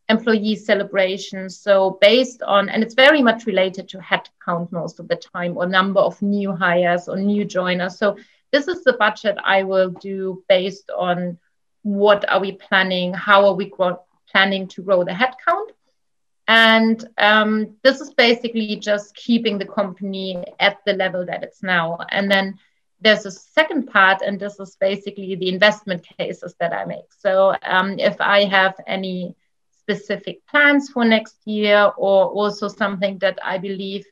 employee 0.09 0.57
celebrations. 0.57 1.59
So 1.59 1.99
based 2.01 2.43
on, 2.43 2.69
and 2.69 2.83
it's 2.83 2.95
very 2.95 3.23
much 3.23 3.47
related 3.47 3.89
to 3.91 3.99
headcount 3.99 4.71
most 4.73 5.01
of 5.01 5.09
the 5.09 5.17
time, 5.17 5.57
or 5.57 5.67
number 5.67 6.01
of 6.01 6.21
new 6.21 6.55
hires 6.55 7.09
or 7.09 7.17
new 7.17 7.45
joiners. 7.45 7.99
So 7.99 8.17
this 8.53 8.69
is 8.69 8.85
the 8.85 8.93
budget 8.95 9.37
I 9.43 9.63
will 9.63 9.91
do 9.91 10.45
based 10.49 10.91
on 10.91 11.39
what 11.83 12.29
are 12.31 12.41
we 12.41 12.53
planning, 12.53 13.13
how 13.15 13.47
are 13.47 13.55
we 13.55 13.73
planning 14.31 14.69
to 14.69 14.83
grow 14.83 15.03
the 15.05 15.13
headcount, 15.13 15.69
and 16.53 17.09
um, 17.17 17.77
this 17.83 18.03
is 18.03 18.13
basically 18.13 18.77
just 18.77 19.15
keeping 19.17 19.57
the 19.57 19.65
company 19.65 20.45
at 20.61 20.85
the 20.85 20.93
level 20.93 21.25
that 21.25 21.43
it's 21.43 21.63
now. 21.63 21.99
And 22.11 22.31
then 22.31 22.59
there's 23.01 23.25
a 23.25 23.31
second 23.31 23.87
part, 23.87 24.21
and 24.21 24.39
this 24.39 24.61
is 24.61 24.77
basically 24.77 25.35
the 25.35 25.49
investment 25.49 26.07
cases 26.19 26.55
that 26.61 26.75
I 26.75 26.85
make. 26.85 27.11
So 27.19 27.57
um, 27.63 27.99
if 27.99 28.21
I 28.21 28.45
have 28.45 28.75
any 28.87 29.35
specific 29.79 30.47
plans 30.47 30.91
for 30.91 31.07
next 31.07 31.39
year, 31.47 31.91
or 31.97 32.27
also 32.27 32.69
something 32.69 33.17
that 33.21 33.39
I 33.43 33.57
believe 33.57 34.05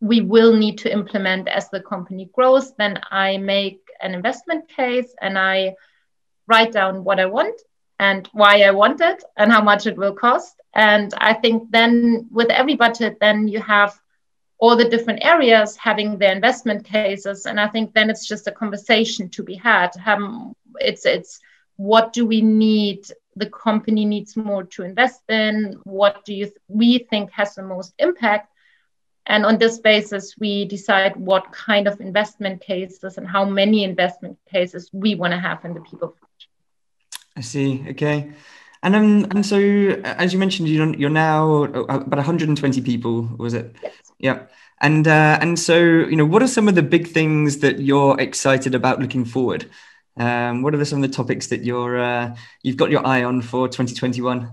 we 0.00 0.20
will 0.20 0.54
need 0.54 0.76
to 0.80 0.92
implement 0.92 1.48
as 1.48 1.70
the 1.70 1.80
company 1.80 2.28
grows, 2.34 2.74
then 2.74 3.00
I 3.10 3.38
make 3.38 3.80
an 4.02 4.12
investment 4.12 4.68
case 4.68 5.14
and 5.22 5.38
I 5.38 5.76
write 6.46 6.72
down 6.72 7.04
what 7.04 7.18
I 7.18 7.24
want 7.24 7.58
and 8.00 8.30
why 8.32 8.62
I 8.62 8.70
want 8.70 9.02
it 9.02 9.22
and 9.36 9.52
how 9.52 9.62
much 9.62 9.86
it 9.86 9.98
will 9.98 10.14
cost. 10.14 10.58
And 10.74 11.12
I 11.18 11.34
think 11.34 11.70
then 11.70 12.28
with 12.30 12.48
every 12.48 12.74
budget, 12.74 13.18
then 13.20 13.46
you 13.46 13.60
have 13.60 14.00
all 14.58 14.74
the 14.74 14.88
different 14.88 15.22
areas 15.22 15.76
having 15.76 16.16
their 16.16 16.32
investment 16.32 16.82
cases. 16.82 17.44
And 17.44 17.60
I 17.60 17.68
think 17.68 17.92
then 17.92 18.08
it's 18.08 18.26
just 18.26 18.46
a 18.46 18.52
conversation 18.52 19.28
to 19.30 19.42
be 19.42 19.54
had. 19.54 19.90
Um, 20.06 20.54
it's 20.76 21.04
it's 21.04 21.40
what 21.76 22.14
do 22.14 22.24
we 22.24 22.40
need? 22.40 23.04
The 23.36 23.50
company 23.50 24.06
needs 24.06 24.34
more 24.34 24.64
to 24.64 24.82
invest 24.82 25.20
in. 25.28 25.78
What 25.84 26.24
do 26.24 26.32
you 26.32 26.46
th- 26.46 26.56
we 26.68 27.06
think 27.10 27.30
has 27.32 27.54
the 27.54 27.62
most 27.62 27.92
impact? 27.98 28.48
And 29.26 29.44
on 29.44 29.58
this 29.58 29.78
basis, 29.78 30.34
we 30.38 30.64
decide 30.64 31.16
what 31.16 31.52
kind 31.52 31.86
of 31.86 32.00
investment 32.00 32.62
cases 32.62 33.18
and 33.18 33.28
how 33.28 33.44
many 33.44 33.84
investment 33.84 34.38
cases 34.50 34.88
we 34.92 35.14
want 35.16 35.32
to 35.34 35.38
have 35.38 35.64
in 35.66 35.74
the 35.74 35.82
people 35.82 36.16
I 37.36 37.40
see. 37.40 37.84
Okay. 37.90 38.32
And 38.82 38.96
um, 38.96 39.26
and 39.30 39.44
so 39.44 39.58
as 40.04 40.32
you 40.32 40.38
mentioned, 40.38 40.68
you're 40.68 40.94
you're 40.96 41.10
now 41.10 41.64
about 41.64 42.08
120 42.08 42.80
people, 42.80 43.22
was 43.38 43.54
it? 43.54 43.76
Yes. 43.82 43.92
Yeah. 44.18 44.42
And 44.80 45.06
uh, 45.06 45.38
and 45.40 45.58
so 45.58 45.76
you 45.78 46.16
know, 46.16 46.24
what 46.24 46.42
are 46.42 46.48
some 46.48 46.66
of 46.66 46.74
the 46.74 46.82
big 46.82 47.08
things 47.08 47.58
that 47.58 47.80
you're 47.80 48.18
excited 48.18 48.74
about 48.74 48.98
looking 49.00 49.24
forward? 49.24 49.68
Um, 50.16 50.62
what 50.62 50.74
are 50.74 50.84
some 50.84 51.02
of 51.02 51.10
the 51.10 51.14
topics 51.14 51.48
that 51.48 51.62
you're 51.62 52.00
uh, 52.00 52.34
you've 52.62 52.78
got 52.78 52.90
your 52.90 53.06
eye 53.06 53.22
on 53.22 53.42
for 53.42 53.68
2021? 53.68 54.50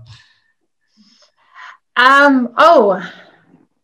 Um. 1.96 2.54
Oh. 2.58 3.12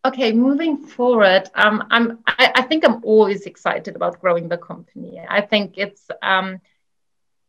Okay. 0.05 0.31
Moving 0.31 0.85
forward, 0.85 1.49
um, 1.55 1.83
I'm. 1.89 2.19
I, 2.27 2.51
I 2.55 2.61
think 2.61 2.85
I'm 2.85 3.03
always 3.03 3.47
excited 3.47 3.95
about 3.95 4.21
growing 4.21 4.47
the 4.47 4.57
company. 4.59 5.19
I 5.27 5.41
think 5.41 5.73
it's 5.77 6.07
um 6.21 6.61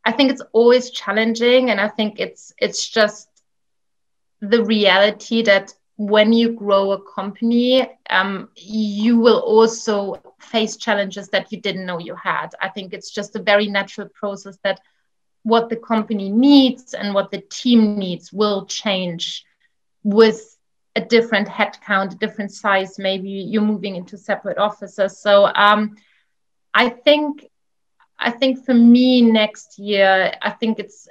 I 0.07 0.13
think 0.13 0.31
it's 0.31 0.43
always 0.53 0.91
challenging, 0.91 1.71
and 1.71 1.81
I 1.81 1.89
think 1.89 2.21
it's 2.21 2.53
it's 2.59 2.89
just 2.89 3.29
the 4.41 4.65
reality 4.65 5.43
that 5.43 5.75
when 5.97 6.33
you 6.33 6.53
grow 6.53 6.93
a 6.93 7.03
company, 7.03 7.89
um, 8.09 8.49
you 8.55 9.19
will 9.19 9.41
also 9.41 10.23
face 10.39 10.77
challenges 10.77 11.29
that 11.31 11.51
you 11.51 11.61
didn't 11.61 11.87
know 11.87 11.99
you 11.99 12.15
had. 12.15 12.49
I 12.61 12.69
think 12.69 12.93
it's 12.93 13.11
just 13.11 13.35
a 13.35 13.43
very 13.43 13.67
natural 13.67 14.09
process 14.09 14.59
that 14.63 14.81
what 15.43 15.71
the 15.71 15.77
company 15.77 16.31
needs 16.31 16.95
and 16.95 17.13
what 17.13 17.31
the 17.31 17.41
team 17.41 17.99
needs 17.99 18.33
will 18.33 18.67
change 18.67 19.45
with 20.05 20.57
a 20.95 21.01
different 21.01 21.49
headcount, 21.49 22.13
a 22.13 22.17
different 22.17 22.53
size. 22.53 22.99
Maybe 22.99 23.31
you're 23.31 23.63
moving 23.63 23.97
into 23.97 24.17
separate 24.17 24.59
offices. 24.59 25.19
So 25.19 25.47
um, 25.47 25.97
I 26.75 26.91
think 26.91 27.47
I 28.19 28.31
think 28.31 28.65
for 28.65 28.75
me 28.75 29.23
next 29.23 29.79
year, 29.79 30.35
I 30.43 30.51
think 30.51 30.79
it's 30.79 31.09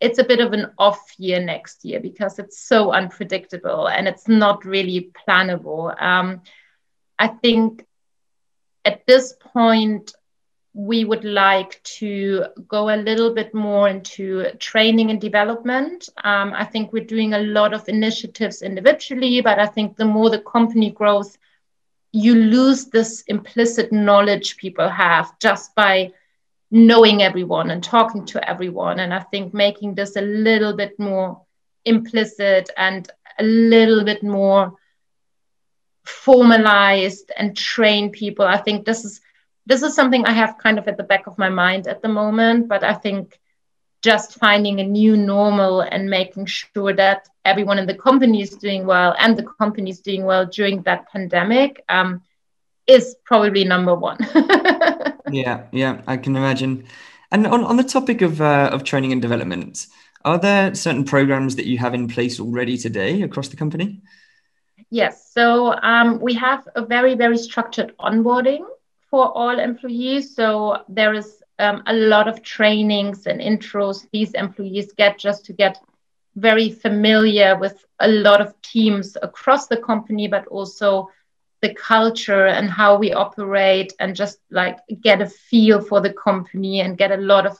it's 0.00 0.18
a 0.18 0.24
bit 0.24 0.40
of 0.40 0.52
an 0.52 0.70
off 0.76 1.14
year 1.18 1.40
next 1.40 1.84
year 1.84 2.00
because 2.00 2.38
it's 2.38 2.58
so 2.58 2.92
unpredictable 2.92 3.88
and 3.88 4.06
it's 4.06 4.28
not 4.28 4.64
really 4.64 5.10
plannable. 5.26 6.00
Um, 6.00 6.42
I 7.18 7.28
think 7.28 7.86
at 8.84 9.06
this 9.06 9.34
point 9.40 10.12
we 10.74 11.04
would 11.04 11.24
like 11.24 11.80
to 11.84 12.44
go 12.66 12.90
a 12.90 12.98
little 12.98 13.32
bit 13.32 13.54
more 13.54 13.88
into 13.88 14.50
training 14.58 15.10
and 15.10 15.20
development. 15.20 16.08
Um, 16.22 16.52
I 16.54 16.64
think 16.64 16.92
we're 16.92 17.04
doing 17.04 17.32
a 17.32 17.38
lot 17.38 17.72
of 17.72 17.88
initiatives 17.88 18.60
individually, 18.60 19.40
but 19.40 19.60
I 19.60 19.66
think 19.66 19.96
the 19.96 20.04
more 20.04 20.30
the 20.30 20.40
company 20.40 20.90
grows, 20.90 21.38
you 22.12 22.34
lose 22.34 22.86
this 22.86 23.22
implicit 23.28 23.92
knowledge 23.92 24.56
people 24.56 24.88
have 24.88 25.38
just 25.38 25.74
by 25.76 26.12
knowing 26.74 27.22
everyone 27.22 27.70
and 27.70 27.84
talking 27.84 28.26
to 28.26 28.50
everyone. 28.50 28.98
And 28.98 29.14
I 29.14 29.20
think 29.20 29.54
making 29.54 29.94
this 29.94 30.16
a 30.16 30.20
little 30.20 30.76
bit 30.76 30.98
more 30.98 31.40
implicit 31.84 32.68
and 32.76 33.08
a 33.38 33.44
little 33.44 34.04
bit 34.04 34.24
more 34.24 34.74
formalized 36.04 37.30
and 37.36 37.56
train 37.56 38.10
people. 38.10 38.44
I 38.44 38.56
think 38.56 38.84
this 38.84 39.04
is 39.04 39.20
this 39.66 39.82
is 39.82 39.94
something 39.94 40.26
I 40.26 40.32
have 40.32 40.58
kind 40.58 40.78
of 40.78 40.88
at 40.88 40.96
the 40.96 41.04
back 41.04 41.28
of 41.28 41.38
my 41.38 41.48
mind 41.48 41.86
at 41.86 42.02
the 42.02 42.08
moment, 42.08 42.68
but 42.68 42.82
I 42.82 42.92
think 42.92 43.38
just 44.02 44.34
finding 44.34 44.80
a 44.80 44.84
new 44.84 45.16
normal 45.16 45.80
and 45.80 46.10
making 46.10 46.46
sure 46.46 46.92
that 46.92 47.28
everyone 47.44 47.78
in 47.78 47.86
the 47.86 47.94
company 47.94 48.42
is 48.42 48.50
doing 48.50 48.84
well 48.84 49.14
and 49.18 49.36
the 49.36 49.44
company 49.44 49.90
is 49.90 50.00
doing 50.00 50.24
well 50.24 50.44
during 50.44 50.82
that 50.82 51.08
pandemic 51.12 51.84
um, 51.88 52.20
is 52.88 53.14
probably 53.24 53.64
number 53.64 53.94
one. 53.94 54.18
yeah, 55.34 55.66
yeah, 55.72 56.02
I 56.06 56.16
can 56.16 56.36
imagine. 56.36 56.86
And 57.30 57.46
on, 57.46 57.64
on 57.64 57.76
the 57.76 57.84
topic 57.84 58.22
of 58.22 58.40
uh, 58.40 58.70
of 58.72 58.84
training 58.84 59.12
and 59.12 59.20
development, 59.20 59.86
are 60.24 60.38
there 60.38 60.74
certain 60.74 61.04
programs 61.04 61.56
that 61.56 61.66
you 61.66 61.78
have 61.78 61.94
in 61.94 62.08
place 62.08 62.40
already 62.40 62.78
today 62.78 63.22
across 63.22 63.48
the 63.48 63.56
company? 63.56 64.02
Yes, 64.90 65.32
so 65.32 65.74
um, 65.82 66.20
we 66.20 66.34
have 66.34 66.66
a 66.74 66.84
very 66.84 67.14
very 67.14 67.38
structured 67.38 67.96
onboarding 67.98 68.64
for 69.10 69.36
all 69.36 69.58
employees. 69.58 70.34
So 70.34 70.84
there 70.88 71.14
is 71.14 71.42
um, 71.58 71.82
a 71.86 71.92
lot 71.92 72.28
of 72.28 72.42
trainings 72.42 73.26
and 73.26 73.40
intros 73.40 74.06
these 74.12 74.32
employees 74.34 74.92
get 74.92 75.18
just 75.18 75.44
to 75.46 75.52
get 75.52 75.78
very 76.36 76.70
familiar 76.70 77.56
with 77.56 77.84
a 78.00 78.08
lot 78.08 78.40
of 78.40 78.60
teams 78.62 79.16
across 79.22 79.68
the 79.68 79.76
company, 79.76 80.26
but 80.28 80.46
also 80.48 81.08
the 81.64 81.72
culture 81.72 82.46
and 82.46 82.68
how 82.68 82.94
we 82.98 83.14
operate 83.14 83.94
and 83.98 84.14
just 84.14 84.38
like 84.50 84.78
get 85.00 85.22
a 85.22 85.26
feel 85.26 85.80
for 85.80 86.02
the 86.02 86.12
company 86.12 86.80
and 86.80 86.98
get 86.98 87.10
a 87.10 87.16
lot 87.16 87.46
of 87.46 87.56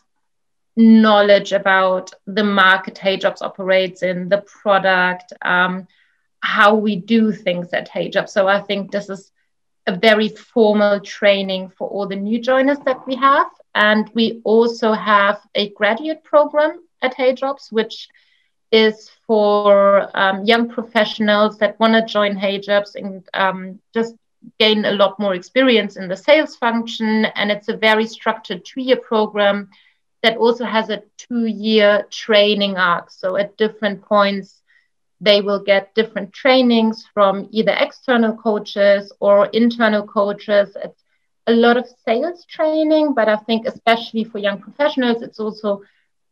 knowledge 0.76 1.52
about 1.52 2.12
the 2.26 2.44
market 2.44 2.96
HeyJobs 2.96 3.40
operates 3.40 4.02
in, 4.02 4.28
the 4.28 4.42
product, 4.42 5.32
um, 5.40 5.88
how 6.40 6.74
we 6.74 6.96
do 6.96 7.32
things 7.32 7.72
at 7.72 7.90
HeyJobs. 7.90 8.28
So 8.28 8.46
I 8.46 8.60
think 8.60 8.90
this 8.90 9.08
is 9.08 9.32
a 9.86 9.96
very 9.96 10.28
formal 10.28 11.00
training 11.00 11.70
for 11.70 11.88
all 11.88 12.06
the 12.06 12.16
new 12.28 12.38
joiners 12.38 12.80
that 12.84 13.06
we 13.06 13.14
have. 13.14 13.46
And 13.74 14.10
we 14.12 14.42
also 14.44 14.92
have 14.92 15.40
a 15.54 15.70
graduate 15.70 16.24
program 16.24 16.82
at 17.00 17.16
HeyJobs, 17.16 17.72
which 17.72 18.08
is 18.74 19.08
for 19.26 20.10
um, 20.14 20.44
young 20.44 20.68
professionals 20.68 21.58
that 21.58 21.78
want 21.78 21.94
to 21.94 22.12
join 22.12 22.36
HeyJobs 22.36 22.96
and 22.96 23.22
um, 23.32 23.78
just 23.94 24.14
gain 24.58 24.84
a 24.84 24.90
lot 24.92 25.18
more 25.20 25.34
experience 25.34 25.96
in 25.96 26.08
the 26.08 26.16
sales 26.16 26.56
function. 26.56 27.26
And 27.36 27.52
it's 27.52 27.68
a 27.68 27.76
very 27.76 28.06
structured 28.06 28.64
two 28.64 28.82
year 28.82 28.96
program 28.96 29.70
that 30.22 30.36
also 30.36 30.64
has 30.64 30.90
a 30.90 31.02
two 31.16 31.46
year 31.46 32.06
training 32.10 32.76
arc. 32.76 33.10
So 33.10 33.36
at 33.36 33.56
different 33.56 34.02
points, 34.02 34.62
they 35.20 35.40
will 35.40 35.62
get 35.62 35.94
different 35.94 36.32
trainings 36.32 37.06
from 37.14 37.48
either 37.52 37.76
external 37.78 38.34
coaches 38.36 39.12
or 39.20 39.46
internal 39.52 40.04
coaches. 40.06 40.76
It's 40.82 41.02
a 41.46 41.52
lot 41.52 41.76
of 41.76 41.86
sales 42.04 42.44
training, 42.46 43.14
but 43.14 43.28
I 43.28 43.36
think 43.36 43.66
especially 43.66 44.24
for 44.24 44.38
young 44.38 44.60
professionals, 44.60 45.22
it's 45.22 45.38
also 45.38 45.82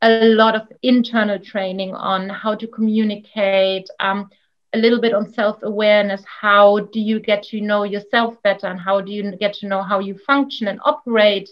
a 0.03 0.27
lot 0.27 0.55
of 0.57 0.63
internal 0.83 1.39
training 1.39 1.95
on 1.95 2.29
how 2.29 2.55
to 2.57 2.67
communicate, 2.67 3.89
um, 4.01 4.29
a 4.75 4.79
little 4.79 5.01
bit 5.01 5.15
on 5.15 5.33
self 5.33 5.63
awareness. 5.63 6.23
How 6.25 6.81
do 6.93 7.01
you 7.01 7.21
get 7.21 7.45
to 7.45 7.61
know 7.61 7.85
yourself 7.85 8.43
better, 8.43 8.67
and 8.67 8.81
how 8.81 9.01
do 9.01 9.13
you 9.13 9.37
get 9.37 9.55
to 9.55 9.67
know 9.67 9.83
how 9.83 10.01
you 10.01 10.19
function 10.19 10.69
and 10.69 10.81
operate 10.85 11.51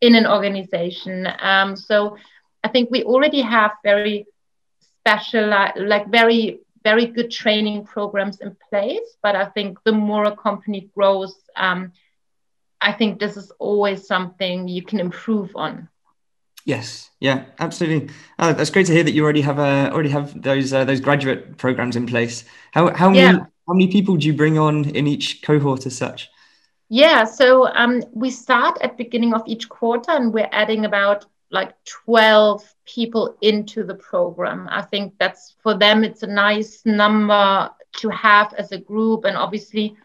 in 0.00 0.14
an 0.14 0.26
organization? 0.26 1.26
Um, 1.40 1.76
so 1.76 2.16
I 2.62 2.68
think 2.68 2.90
we 2.90 3.04
already 3.04 3.40
have 3.40 3.72
very 3.82 4.26
special, 4.80 5.48
like 5.48 6.08
very 6.10 6.60
very 6.82 7.06
good 7.06 7.30
training 7.30 7.84
programs 7.84 8.40
in 8.40 8.56
place. 8.70 9.16
But 9.22 9.36
I 9.36 9.46
think 9.46 9.78
the 9.84 9.92
more 9.92 10.24
a 10.24 10.36
company 10.36 10.90
grows, 10.94 11.34
um, 11.56 11.92
I 12.80 12.92
think 12.92 13.20
this 13.20 13.36
is 13.36 13.52
always 13.58 14.06
something 14.06 14.66
you 14.66 14.82
can 14.82 14.98
improve 14.98 15.50
on. 15.54 15.89
Yes, 16.64 17.10
yeah, 17.20 17.46
absolutely. 17.58 18.14
Oh, 18.38 18.52
that's 18.52 18.70
great 18.70 18.86
to 18.86 18.92
hear 18.92 19.02
that 19.02 19.12
you 19.12 19.24
already 19.24 19.40
have 19.40 19.58
uh, 19.58 19.90
already 19.92 20.10
have 20.10 20.40
those 20.40 20.72
uh, 20.72 20.84
those 20.84 21.00
graduate 21.00 21.56
programs 21.56 21.96
in 21.96 22.06
place. 22.06 22.44
How 22.72 22.94
how 22.94 23.08
many 23.08 23.38
yeah. 23.38 23.44
how 23.66 23.74
many 23.74 23.88
people 23.88 24.16
do 24.16 24.26
you 24.26 24.34
bring 24.34 24.58
on 24.58 24.84
in 24.90 25.06
each 25.06 25.42
cohort 25.42 25.86
as 25.86 25.96
such? 25.96 26.28
Yeah, 26.88 27.24
so 27.24 27.68
um, 27.68 28.02
we 28.12 28.30
start 28.30 28.78
at 28.82 28.96
beginning 28.96 29.32
of 29.32 29.42
each 29.46 29.68
quarter, 29.68 30.10
and 30.10 30.34
we're 30.34 30.48
adding 30.52 30.84
about 30.84 31.26
like 31.50 31.74
12 31.84 32.74
people 32.84 33.36
into 33.40 33.84
the 33.84 33.94
program. 33.94 34.68
I 34.70 34.82
think 34.82 35.14
that's 35.18 35.54
for 35.62 35.76
them, 35.76 36.04
it's 36.04 36.22
a 36.22 36.26
nice 36.26 36.82
number 36.84 37.70
to 37.98 38.08
have 38.10 38.54
as 38.54 38.72
a 38.72 38.78
group. 38.78 39.24
And 39.24 39.36
obviously, 39.36 39.96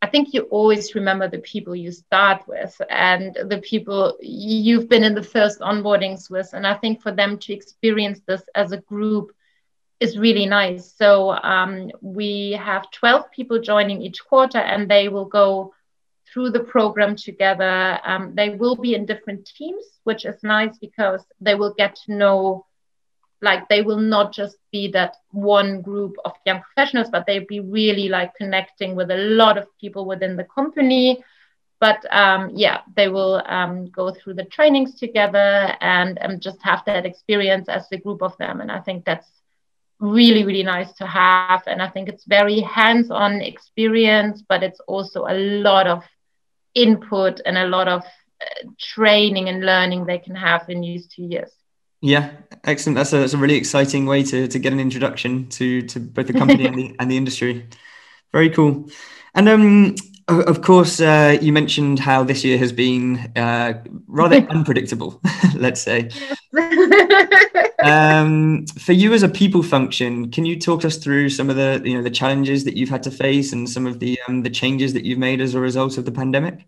I 0.00 0.06
think 0.06 0.32
you 0.32 0.42
always 0.42 0.94
remember 0.94 1.28
the 1.28 1.38
people 1.40 1.74
you 1.74 1.90
start 1.90 2.46
with 2.46 2.80
and 2.88 3.34
the 3.34 3.58
people 3.58 4.16
you've 4.20 4.88
been 4.88 5.02
in 5.02 5.14
the 5.14 5.22
first 5.22 5.58
onboardings 5.60 6.30
with. 6.30 6.50
And 6.52 6.66
I 6.66 6.74
think 6.74 7.02
for 7.02 7.10
them 7.10 7.38
to 7.38 7.52
experience 7.52 8.20
this 8.26 8.42
as 8.54 8.70
a 8.70 8.78
group 8.78 9.32
is 9.98 10.16
really 10.16 10.46
nice. 10.46 10.94
So 10.96 11.32
um, 11.32 11.90
we 12.00 12.52
have 12.52 12.90
12 12.92 13.30
people 13.32 13.60
joining 13.60 14.00
each 14.00 14.24
quarter 14.24 14.58
and 14.58 14.88
they 14.88 15.08
will 15.08 15.24
go 15.24 15.74
through 16.32 16.50
the 16.50 16.60
program 16.60 17.16
together. 17.16 17.98
Um, 18.04 18.34
they 18.36 18.50
will 18.50 18.76
be 18.76 18.94
in 18.94 19.04
different 19.04 19.46
teams, 19.46 19.84
which 20.04 20.24
is 20.24 20.40
nice 20.44 20.78
because 20.78 21.24
they 21.40 21.56
will 21.56 21.74
get 21.76 21.96
to 22.06 22.14
know 22.14 22.66
like 23.40 23.68
they 23.68 23.82
will 23.82 23.98
not 23.98 24.32
just 24.32 24.56
be 24.72 24.90
that 24.92 25.16
one 25.30 25.80
group 25.80 26.16
of 26.24 26.32
young 26.44 26.60
professionals 26.60 27.08
but 27.10 27.24
they'll 27.26 27.46
be 27.48 27.60
really 27.60 28.08
like 28.08 28.34
connecting 28.34 28.94
with 28.94 29.10
a 29.10 29.16
lot 29.16 29.56
of 29.56 29.66
people 29.80 30.04
within 30.06 30.36
the 30.36 30.44
company. 30.44 31.22
But 31.80 32.04
um, 32.12 32.50
yeah 32.54 32.80
they 32.96 33.08
will 33.08 33.42
um, 33.46 33.88
go 33.90 34.12
through 34.12 34.34
the 34.34 34.44
trainings 34.44 34.98
together 34.98 35.76
and 35.80 36.18
um, 36.22 36.40
just 36.40 36.58
have 36.62 36.82
that 36.86 37.06
experience 37.06 37.68
as 37.68 37.86
a 37.92 37.98
group 37.98 38.22
of 38.22 38.36
them. 38.38 38.60
And 38.60 38.70
i 38.70 38.80
think 38.80 39.04
that's 39.04 39.28
really 40.00 40.44
really 40.44 40.62
nice 40.64 40.92
to 40.94 41.06
have. 41.06 41.62
And 41.66 41.82
i 41.82 41.88
think 41.88 42.08
it's 42.08 42.24
very 42.24 42.60
hands-on 42.60 43.40
experience 43.40 44.42
but 44.48 44.62
it's 44.62 44.80
also 44.86 45.26
a 45.26 45.34
lot 45.62 45.86
of 45.86 46.02
input 46.74 47.40
and 47.46 47.56
a 47.58 47.66
lot 47.66 47.88
of 47.88 48.02
uh, 48.02 48.68
training 48.78 49.48
and 49.48 49.64
learning 49.64 50.04
they 50.04 50.18
can 50.18 50.34
have 50.34 50.68
in 50.68 50.80
these 50.80 51.06
two 51.08 51.24
years 51.24 51.57
yeah, 52.00 52.30
excellent. 52.64 52.96
That's 52.96 53.12
a, 53.12 53.18
that's 53.18 53.34
a 53.34 53.38
really 53.38 53.56
exciting 53.56 54.06
way 54.06 54.22
to, 54.24 54.48
to 54.48 54.58
get 54.58 54.72
an 54.72 54.80
introduction 54.80 55.48
to, 55.50 55.82
to 55.82 56.00
both 56.00 56.26
the 56.26 56.32
company 56.32 56.66
and, 56.66 56.76
the, 56.76 56.96
and 57.00 57.10
the 57.10 57.16
industry. 57.16 57.66
Very 58.32 58.50
cool. 58.50 58.88
And 59.34 59.48
um, 59.48 59.94
of 60.28 60.60
course, 60.60 61.00
uh, 61.00 61.38
you 61.40 61.52
mentioned 61.52 61.98
how 61.98 62.22
this 62.22 62.44
year 62.44 62.58
has 62.58 62.70
been 62.70 63.32
uh, 63.34 63.82
rather 64.06 64.36
unpredictable, 64.50 65.20
let's 65.54 65.80
say. 65.80 66.10
um, 67.82 68.66
for 68.66 68.92
you 68.92 69.14
as 69.14 69.22
a 69.22 69.28
people 69.28 69.62
function, 69.62 70.30
can 70.30 70.44
you 70.44 70.58
talk 70.58 70.84
us 70.84 70.98
through 70.98 71.30
some 71.30 71.48
of 71.48 71.56
the 71.56 71.80
you 71.84 71.96
know 71.96 72.02
the 72.02 72.10
challenges 72.10 72.64
that 72.64 72.76
you've 72.76 72.88
had 72.90 73.02
to 73.04 73.10
face 73.10 73.52
and 73.52 73.68
some 73.68 73.86
of 73.86 74.00
the 74.00 74.18
um, 74.28 74.42
the 74.42 74.50
changes 74.50 74.92
that 74.92 75.04
you've 75.04 75.18
made 75.18 75.40
as 75.40 75.54
a 75.54 75.60
result 75.60 75.96
of 75.96 76.04
the 76.04 76.12
pandemic? 76.12 76.66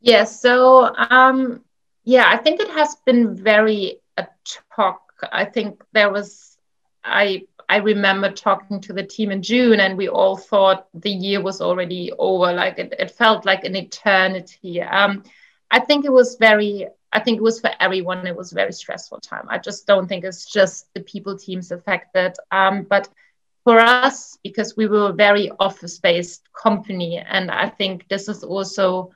Yeah, 0.00 0.24
so 0.24 0.94
um, 0.96 1.64
yeah, 2.04 2.24
I 2.28 2.36
think 2.36 2.60
it 2.60 2.70
has 2.70 2.96
been 3.06 3.36
very 3.36 4.00
ad 4.16 4.28
hoc. 4.68 5.00
I 5.32 5.44
think 5.44 5.82
there 5.92 6.10
was, 6.10 6.56
I 7.04 7.46
I 7.68 7.76
remember 7.76 8.30
talking 8.30 8.80
to 8.82 8.92
the 8.92 9.02
team 9.02 9.30
in 9.30 9.42
June, 9.42 9.80
and 9.80 9.96
we 9.96 10.08
all 10.08 10.36
thought 10.36 10.88
the 10.94 11.10
year 11.10 11.40
was 11.40 11.60
already 11.60 12.12
over. 12.18 12.52
Like 12.52 12.78
it, 12.78 12.94
it 12.98 13.10
felt 13.12 13.46
like 13.46 13.64
an 13.64 13.76
eternity. 13.76 14.82
Um, 14.82 15.22
I 15.70 15.80
think 15.80 16.04
it 16.04 16.12
was 16.12 16.36
very. 16.36 16.88
I 17.14 17.20
think 17.20 17.38
it 17.38 17.42
was 17.42 17.60
for 17.60 17.70
everyone. 17.78 18.26
It 18.26 18.36
was 18.36 18.52
a 18.52 18.56
very 18.56 18.72
stressful 18.72 19.20
time. 19.20 19.46
I 19.48 19.58
just 19.58 19.86
don't 19.86 20.08
think 20.08 20.24
it's 20.24 20.46
just 20.46 20.92
the 20.94 21.00
people 21.00 21.38
teams 21.38 21.70
affected. 21.70 22.32
Um, 22.50 22.82
but 22.82 23.08
for 23.64 23.78
us, 23.78 24.38
because 24.42 24.76
we 24.76 24.86
were 24.86 25.10
a 25.10 25.12
very 25.12 25.50
office-based 25.60 26.42
company, 26.52 27.18
and 27.18 27.50
I 27.50 27.68
think 27.68 28.08
this 28.08 28.28
is 28.28 28.42
also 28.42 29.12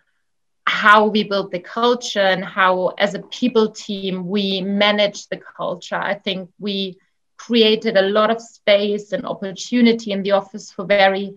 how 0.66 1.06
we 1.06 1.22
build 1.22 1.52
the 1.52 1.60
culture 1.60 2.20
and 2.20 2.44
how, 2.44 2.88
as 2.98 3.14
a 3.14 3.20
people 3.20 3.70
team, 3.70 4.26
we 4.26 4.60
manage 4.60 5.28
the 5.28 5.40
culture. 5.56 5.96
I 5.96 6.14
think 6.14 6.50
we 6.58 6.98
created 7.36 7.96
a 7.96 8.02
lot 8.02 8.30
of 8.30 8.40
space 8.40 9.12
and 9.12 9.24
opportunity 9.24 10.10
in 10.10 10.22
the 10.22 10.32
office 10.32 10.72
for 10.72 10.84
very 10.84 11.34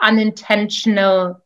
unintentional 0.00 1.40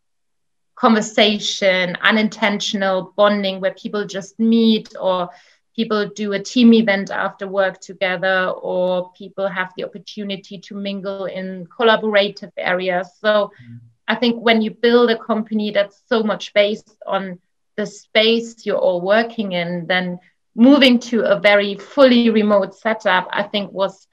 conversation, 0.74 1.96
unintentional 2.02 3.12
bonding 3.16 3.60
where 3.60 3.74
people 3.74 4.06
just 4.06 4.38
meet 4.38 4.94
or 4.98 5.28
people 5.76 6.08
do 6.08 6.32
a 6.32 6.42
team 6.42 6.72
event 6.72 7.10
after 7.10 7.46
work 7.46 7.78
together 7.80 8.48
or 8.62 9.12
people 9.12 9.46
have 9.46 9.70
the 9.76 9.84
opportunity 9.84 10.58
to 10.58 10.74
mingle 10.74 11.26
in 11.26 11.66
collaborative 11.66 12.52
areas. 12.56 13.08
So 13.20 13.52
mm. 13.62 13.78
I 14.08 14.14
think 14.14 14.42
when 14.42 14.62
you 14.62 14.70
build 14.70 15.10
a 15.10 15.18
company 15.18 15.70
that's 15.70 16.02
so 16.08 16.22
much 16.22 16.54
based 16.54 16.96
on 17.06 17.38
the 17.76 17.86
space 17.86 18.66
you're 18.66 18.78
all 18.78 19.00
working 19.00 19.52
in, 19.52 19.86
then 19.86 20.18
moving 20.56 20.98
to 20.98 21.20
a 21.22 21.38
very 21.38 21.76
fully 21.76 22.30
remote 22.30 22.74
setup, 22.74 23.28
I 23.30 23.44
think 23.44 23.70
was 23.70 24.08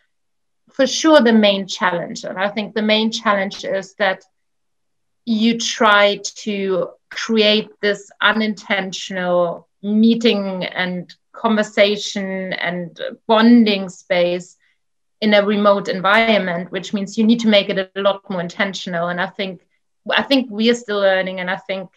for 0.71 0.86
sure 0.86 1.21
the 1.21 1.34
main 1.34 1.65
challenge. 1.65 2.25
And 2.25 2.38
I 2.38 2.49
think 2.49 2.75
the 2.75 2.81
main 2.81 3.10
challenge 3.10 3.63
is 3.63 3.95
that 3.95 4.23
you 5.25 5.58
try 5.58 6.19
to 6.43 6.89
create 7.10 7.69
this 7.81 8.12
unintentional 8.21 9.67
meeting 9.81 10.65
and 10.65 11.12
conversation 11.31 12.53
and 12.53 12.99
bonding 13.27 13.89
space 13.89 14.58
in 15.21 15.34
a 15.34 15.45
remote 15.45 15.88
environment, 15.88 16.71
which 16.71 16.93
means 16.93 17.17
you 17.17 17.23
need 17.23 17.39
to 17.39 17.47
make 17.47 17.69
it 17.69 17.91
a 17.95 18.01
lot 18.01 18.29
more 18.29 18.41
intentional. 18.41 19.08
And 19.08 19.19
I 19.19 19.27
think 19.27 19.62
I 20.10 20.24
think 20.24 20.50
we 20.50 20.70
are 20.70 20.76
still 20.76 21.00
learning, 21.00 21.39
and 21.39 21.50
I 21.50 21.58
think 21.58 21.89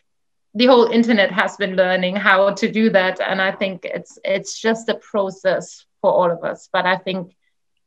the 0.54 0.66
whole 0.66 0.86
internet 0.86 1.30
has 1.30 1.56
been 1.56 1.76
learning 1.76 2.16
how 2.16 2.52
to 2.54 2.70
do 2.70 2.90
that. 2.90 3.20
And 3.20 3.40
I 3.40 3.52
think 3.52 3.84
it's 3.84 4.18
it's 4.24 4.58
just 4.60 4.88
a 4.88 4.94
process 4.94 5.84
for 6.00 6.10
all 6.12 6.30
of 6.30 6.44
us. 6.44 6.68
But 6.72 6.86
I 6.86 6.96
think 6.96 7.36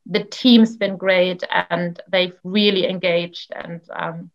the 0.06 0.24
team's 0.24 0.78
been 0.78 0.98
great, 0.98 1.44
and 1.70 2.00
they've 2.12 2.38
really 2.44 2.88
engaged. 2.88 3.52
And 3.56 3.82
um, 3.94 4.32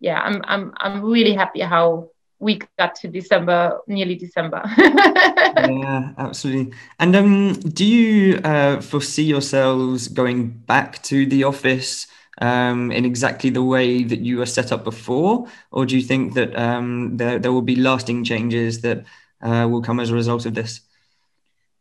yeah, 0.00 0.20
I'm 0.20 0.42
I'm 0.44 0.72
I'm 0.76 1.02
really 1.02 1.34
happy 1.34 1.60
how 1.60 2.10
we 2.42 2.58
got 2.76 2.96
to 2.96 3.08
December, 3.08 3.78
nearly 3.86 4.16
December. 4.16 4.62
yeah, 4.76 6.12
absolutely. 6.18 6.74
And 6.98 7.14
um, 7.14 7.52
do 7.52 7.84
you 7.84 8.38
uh, 8.38 8.80
foresee 8.80 9.22
yourselves 9.22 10.08
going 10.08 10.48
back 10.48 11.00
to 11.04 11.24
the 11.24 11.44
office? 11.44 12.08
Um, 12.38 12.90
in 12.90 13.04
exactly 13.04 13.50
the 13.50 13.62
way 13.62 14.02
that 14.02 14.20
you 14.20 14.38
were 14.38 14.46
set 14.46 14.72
up 14.72 14.84
before, 14.84 15.46
or 15.70 15.86
do 15.86 15.96
you 15.96 16.02
think 16.02 16.34
that 16.34 16.56
um, 16.56 17.16
there 17.16 17.38
there 17.38 17.52
will 17.52 17.62
be 17.62 17.76
lasting 17.76 18.24
changes 18.24 18.80
that 18.80 19.04
uh, 19.42 19.66
will 19.70 19.82
come 19.82 20.00
as 20.00 20.10
a 20.10 20.14
result 20.14 20.46
of 20.46 20.54
this? 20.54 20.80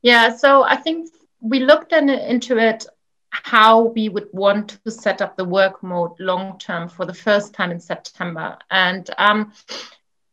Yeah, 0.01 0.35
so 0.35 0.63
I 0.63 0.75
think 0.75 1.09
we 1.39 1.59
looked 1.59 1.93
in, 1.93 2.09
into 2.09 2.57
it 2.57 2.85
how 3.29 3.83
we 3.83 4.09
would 4.09 4.27
want 4.33 4.77
to 4.83 4.91
set 4.91 5.21
up 5.21 5.37
the 5.37 5.45
work 5.45 5.81
mode 5.81 6.19
long 6.19 6.59
term 6.59 6.89
for 6.89 7.05
the 7.05 7.13
first 7.13 7.53
time 7.53 7.71
in 7.71 7.79
September, 7.79 8.57
and 8.69 9.09
um, 9.17 9.53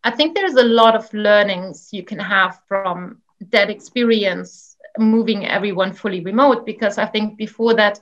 I 0.02 0.10
think 0.10 0.34
there's 0.34 0.54
a 0.54 0.64
lot 0.64 0.96
of 0.96 1.12
learnings 1.12 1.90
you 1.92 2.02
can 2.02 2.18
have 2.18 2.60
from 2.66 3.22
that 3.50 3.70
experience 3.70 4.76
moving 4.98 5.46
everyone 5.46 5.92
fully 5.92 6.20
remote 6.20 6.66
because 6.66 6.98
I 6.98 7.06
think 7.06 7.36
before 7.36 7.74
that 7.74 8.00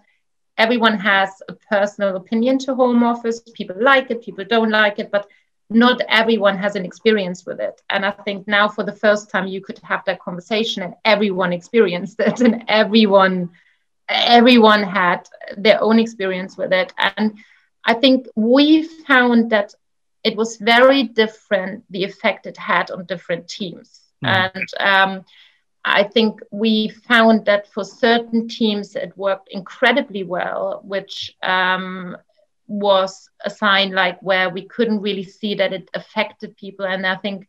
everyone 0.58 0.98
has 0.98 1.42
a 1.48 1.52
personal 1.52 2.16
opinion 2.16 2.58
to 2.58 2.74
home 2.74 3.02
office. 3.02 3.40
People 3.54 3.76
like 3.80 4.10
it, 4.10 4.22
people 4.22 4.44
don't 4.44 4.70
like 4.70 4.98
it, 4.98 5.10
but 5.10 5.28
not 5.68 6.00
everyone 6.08 6.56
has 6.56 6.76
an 6.76 6.84
experience 6.84 7.44
with 7.44 7.60
it. 7.60 7.82
And 7.90 8.04
I 8.04 8.12
think 8.12 8.46
now 8.46 8.68
for 8.68 8.84
the 8.84 8.92
first 8.92 9.30
time 9.30 9.46
you 9.46 9.60
could 9.60 9.78
have 9.80 10.04
that 10.06 10.20
conversation 10.20 10.82
and 10.82 10.94
everyone 11.04 11.52
experienced 11.52 12.20
it 12.20 12.40
and 12.46 12.64
everyone 12.68 13.50
everyone 14.08 14.84
had 14.84 15.28
their 15.56 15.82
own 15.82 15.98
experience 15.98 16.56
with 16.56 16.72
it. 16.72 16.92
And 16.96 17.38
I 17.84 17.94
think 17.94 18.28
we 18.36 18.84
found 18.84 19.50
that 19.50 19.74
it 20.22 20.36
was 20.36 20.58
very 20.58 21.02
different 21.02 21.84
the 21.90 22.04
effect 22.04 22.46
it 22.46 22.56
had 22.56 22.90
on 22.90 23.04
different 23.06 23.48
teams. 23.48 24.00
Mm. 24.24 24.50
And 24.54 24.68
um, 24.78 25.24
I 25.86 26.02
think 26.02 26.40
we 26.50 26.88
found 26.88 27.46
that 27.46 27.72
for 27.72 27.84
certain 27.84 28.48
teams 28.48 28.96
it 28.96 29.16
worked 29.16 29.48
incredibly 29.52 30.24
well, 30.24 30.80
which 30.84 31.34
um, 31.44 32.16
was 32.66 33.30
a 33.44 33.50
sign 33.50 33.92
like 33.92 34.20
where 34.20 34.50
we 34.50 34.62
couldn't 34.66 35.00
really 35.00 35.22
see 35.22 35.54
that 35.54 35.72
it 35.72 35.88
affected 35.94 36.56
people. 36.56 36.84
And 36.84 37.06
I 37.06 37.14
think 37.14 37.46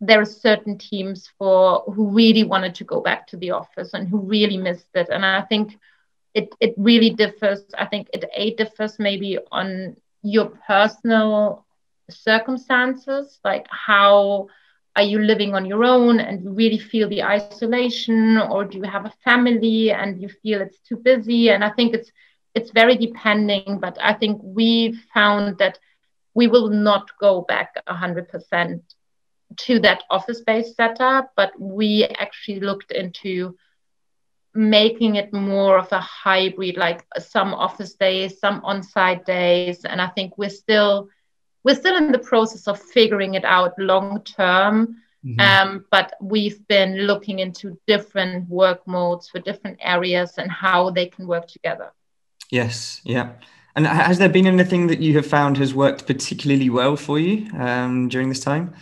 there 0.00 0.20
are 0.20 0.24
certain 0.24 0.78
teams 0.78 1.28
for 1.38 1.82
who 1.92 2.10
really 2.10 2.44
wanted 2.44 2.76
to 2.76 2.84
go 2.84 3.00
back 3.00 3.26
to 3.28 3.36
the 3.36 3.50
office 3.50 3.94
and 3.94 4.08
who 4.08 4.18
really 4.18 4.56
missed 4.56 4.94
it. 4.94 5.08
And 5.10 5.26
I 5.26 5.42
think 5.42 5.76
it 6.34 6.54
it 6.60 6.74
really 6.76 7.10
differs. 7.10 7.64
I 7.76 7.86
think 7.86 8.08
it 8.14 8.24
a 8.36 8.54
differs 8.54 8.98
maybe 9.00 9.38
on 9.50 9.96
your 10.22 10.50
personal 10.68 11.66
circumstances, 12.08 13.40
like 13.44 13.66
how 13.68 14.46
are 14.94 15.02
you 15.02 15.18
living 15.18 15.54
on 15.54 15.64
your 15.64 15.84
own 15.84 16.20
and 16.20 16.42
you 16.42 16.50
really 16.52 16.78
feel 16.78 17.08
the 17.08 17.22
isolation 17.22 18.36
or 18.38 18.64
do 18.64 18.78
you 18.78 18.84
have 18.84 19.06
a 19.06 19.12
family 19.24 19.90
and 19.90 20.20
you 20.20 20.28
feel 20.28 20.60
it's 20.60 20.80
too 20.80 20.96
busy? 20.96 21.50
And 21.50 21.64
i 21.64 21.70
think 21.70 21.94
it's 21.94 22.10
it's 22.54 22.70
very 22.70 22.96
depending 22.96 23.78
but 23.80 23.96
i 24.02 24.12
think 24.12 24.40
we 24.42 24.98
found 25.14 25.58
that 25.58 25.78
we 26.34 26.46
will 26.46 26.68
not 26.68 27.10
go 27.18 27.42
back 27.42 27.74
100% 27.88 28.80
to 29.56 29.78
that 29.80 30.02
office 30.10 30.40
based 30.40 30.76
setup 30.76 31.32
but 31.36 31.52
we 31.58 32.04
actually 32.18 32.60
looked 32.60 32.90
into 32.92 33.54
making 34.54 35.16
it 35.16 35.32
more 35.32 35.78
of 35.78 35.90
a 35.92 36.00
hybrid 36.00 36.76
like 36.76 37.04
some 37.18 37.54
office 37.54 37.94
days 37.94 38.38
some 38.38 38.60
on-site 38.64 39.24
days. 39.24 39.84
And 39.84 40.00
i 40.00 40.08
think 40.08 40.36
we're 40.36 40.50
still 40.50 41.08
we're 41.64 41.74
still 41.74 41.96
in 41.96 42.12
the 42.12 42.18
process 42.18 42.66
of 42.68 42.80
figuring 42.80 43.34
it 43.34 43.44
out 43.44 43.78
long 43.78 44.22
term. 44.22 44.96
Mm-hmm. 45.24 45.40
Um, 45.40 45.84
but 45.90 46.14
we've 46.20 46.66
been 46.66 47.06
looking 47.06 47.38
into 47.38 47.78
different 47.86 48.48
work 48.48 48.86
modes 48.88 49.28
for 49.28 49.38
different 49.38 49.78
areas 49.80 50.34
and 50.36 50.50
how 50.50 50.90
they 50.90 51.06
can 51.06 51.28
work 51.28 51.46
together. 51.46 51.92
Yes, 52.50 53.00
yeah. 53.04 53.30
And 53.76 53.86
has 53.86 54.18
there 54.18 54.28
been 54.28 54.46
anything 54.46 54.88
that 54.88 54.98
you 54.98 55.14
have 55.14 55.26
found 55.26 55.56
has 55.58 55.72
worked 55.72 56.06
particularly 56.06 56.68
well 56.68 56.96
for 56.96 57.18
you 57.18 57.48
um, 57.58 58.08
during 58.08 58.28
this 58.28 58.40
time? 58.40 58.74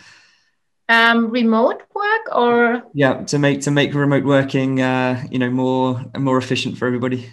Um, 0.89 1.29
remote 1.31 1.83
work, 1.95 2.35
or 2.35 2.83
yeah, 2.93 3.23
to 3.23 3.39
make 3.39 3.61
to 3.61 3.71
make 3.71 3.93
remote 3.93 4.25
working, 4.25 4.81
uh, 4.81 5.23
you 5.31 5.39
know, 5.39 5.49
more 5.49 6.03
more 6.17 6.37
efficient 6.37 6.77
for 6.77 6.85
everybody. 6.85 7.29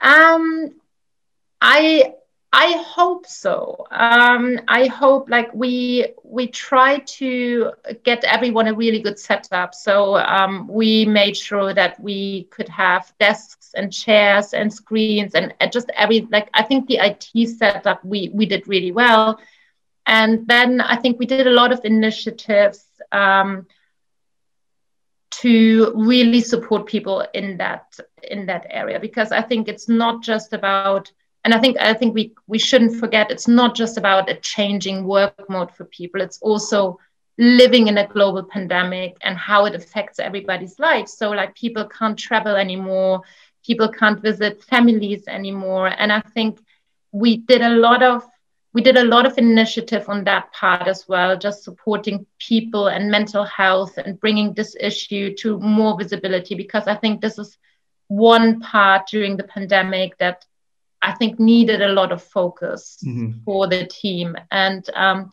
Um, 0.00 0.70
I 1.60 2.14
I 2.54 2.82
hope 2.86 3.26
so. 3.26 3.86
Um, 3.90 4.60
I 4.68 4.86
hope 4.86 5.30
like 5.30 5.52
we 5.54 6.08
we 6.22 6.48
try 6.48 6.98
to 6.98 7.72
get 8.04 8.24
everyone 8.24 8.66
a 8.68 8.74
really 8.74 9.00
good 9.00 9.18
setup. 9.18 9.74
So 9.74 10.16
um, 10.18 10.68
we 10.68 11.06
made 11.06 11.34
sure 11.34 11.72
that 11.72 11.98
we 11.98 12.44
could 12.50 12.68
have 12.68 13.10
desks 13.18 13.72
and 13.74 13.90
chairs 13.90 14.52
and 14.52 14.70
screens 14.70 15.34
and 15.34 15.54
just 15.72 15.90
every 15.96 16.28
like 16.30 16.50
I 16.52 16.62
think 16.62 16.88
the 16.88 16.98
IT 16.98 17.48
setup 17.48 18.04
we 18.04 18.30
we 18.34 18.44
did 18.44 18.68
really 18.68 18.92
well. 18.92 19.40
And 20.04 20.46
then 20.46 20.82
I 20.82 20.96
think 20.96 21.18
we 21.18 21.26
did 21.26 21.46
a 21.46 21.50
lot 21.50 21.72
of 21.72 21.80
initiatives 21.84 22.84
um, 23.12 23.66
to 25.30 25.92
really 25.96 26.42
support 26.42 26.86
people 26.86 27.26
in 27.32 27.56
that 27.56 27.98
in 28.22 28.44
that 28.46 28.66
area 28.68 29.00
because 29.00 29.32
I 29.32 29.40
think 29.40 29.68
it's 29.68 29.88
not 29.88 30.22
just 30.22 30.52
about 30.52 31.10
and 31.44 31.52
I 31.52 31.58
think 31.58 31.76
I 31.80 31.94
think 31.94 32.14
we 32.14 32.32
we 32.46 32.58
shouldn't 32.58 32.98
forget 32.98 33.30
it's 33.30 33.48
not 33.48 33.74
just 33.74 33.98
about 33.98 34.30
a 34.30 34.36
changing 34.36 35.04
work 35.04 35.48
mode 35.48 35.74
for 35.74 35.84
people. 35.86 36.20
It's 36.20 36.38
also 36.40 36.98
living 37.38 37.88
in 37.88 37.98
a 37.98 38.06
global 38.06 38.44
pandemic 38.44 39.16
and 39.22 39.36
how 39.36 39.64
it 39.64 39.74
affects 39.74 40.18
everybody's 40.18 40.78
life. 40.78 41.08
So 41.08 41.30
like 41.30 41.54
people 41.54 41.86
can't 41.88 42.18
travel 42.18 42.54
anymore, 42.54 43.22
people 43.64 43.88
can't 43.88 44.20
visit 44.20 44.62
families 44.62 45.24
anymore, 45.26 45.88
and 45.88 46.12
I 46.12 46.20
think 46.20 46.60
we 47.10 47.38
did 47.38 47.62
a 47.62 47.70
lot 47.70 48.02
of 48.02 48.24
we 48.74 48.80
did 48.80 48.96
a 48.96 49.04
lot 49.04 49.26
of 49.26 49.36
initiative 49.36 50.08
on 50.08 50.24
that 50.24 50.50
part 50.52 50.88
as 50.88 51.06
well, 51.06 51.36
just 51.36 51.62
supporting 51.62 52.24
people 52.38 52.88
and 52.88 53.10
mental 53.10 53.44
health 53.44 53.98
and 53.98 54.18
bringing 54.18 54.54
this 54.54 54.74
issue 54.80 55.34
to 55.36 55.58
more 55.60 55.98
visibility 55.98 56.54
because 56.54 56.86
I 56.86 56.94
think 56.94 57.20
this 57.20 57.38
is 57.38 57.58
one 58.08 58.60
part 58.60 59.08
during 59.08 59.36
the 59.36 59.44
pandemic 59.44 60.16
that 60.18 60.46
I 61.02 61.12
think 61.12 61.40
needed 61.40 61.82
a 61.82 61.92
lot 61.92 62.12
of 62.12 62.22
focus 62.22 62.98
mm-hmm. 63.04 63.40
for 63.44 63.66
the 63.66 63.86
team. 63.86 64.36
And 64.50 64.88
um, 64.94 65.30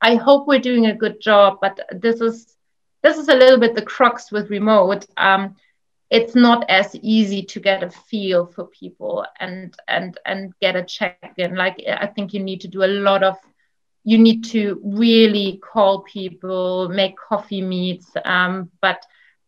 I 0.00 0.14
hope 0.14 0.46
we're 0.46 0.60
doing 0.60 0.86
a 0.86 0.94
good 0.94 1.20
job. 1.20 1.58
But 1.60 1.80
this 1.90 2.20
is 2.20 2.54
this 3.02 3.16
is 3.16 3.28
a 3.28 3.34
little 3.34 3.58
bit 3.58 3.74
the 3.74 3.82
crux 3.82 4.32
with 4.32 4.50
remote. 4.50 5.06
Um, 5.16 5.56
it's 6.10 6.34
not 6.34 6.64
as 6.70 6.96
easy 6.96 7.42
to 7.42 7.60
get 7.60 7.82
a 7.82 7.90
feel 7.90 8.46
for 8.46 8.66
people 8.66 9.26
and 9.40 9.76
and 9.88 10.18
and 10.24 10.52
get 10.60 10.76
a 10.76 10.84
check 10.84 11.34
in. 11.36 11.54
Like 11.54 11.82
I 11.86 12.06
think 12.06 12.32
you 12.32 12.40
need 12.40 12.60
to 12.62 12.68
do 12.68 12.84
a 12.84 12.86
lot 12.86 13.22
of 13.22 13.36
you 14.04 14.16
need 14.16 14.44
to 14.44 14.80
really 14.82 15.58
call 15.58 16.00
people, 16.02 16.88
make 16.88 17.14
coffee 17.16 17.60
meets. 17.60 18.10
Um, 18.24 18.70
but 18.80 19.04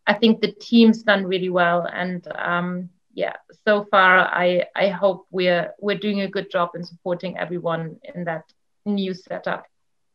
I 0.07 0.15
think 0.15 0.41
the 0.41 0.53
team's 0.53 1.03
done 1.03 1.25
really 1.25 1.49
well 1.49 1.87
and 1.91 2.27
um, 2.35 2.91
yeah, 3.15 3.35
so 3.65 3.85
far 3.91 4.19
I 4.19 4.67
I 4.77 4.89
hope 4.89 5.27
we're 5.31 5.73
we're 5.81 5.99
doing 5.99 6.21
a 6.21 6.29
good 6.29 6.51
job 6.51 6.71
in 6.75 6.85
supporting 6.85 7.37
everyone 7.39 7.97
in 8.15 8.25
that 8.25 8.45
new 8.85 9.15
setup. 9.15 9.67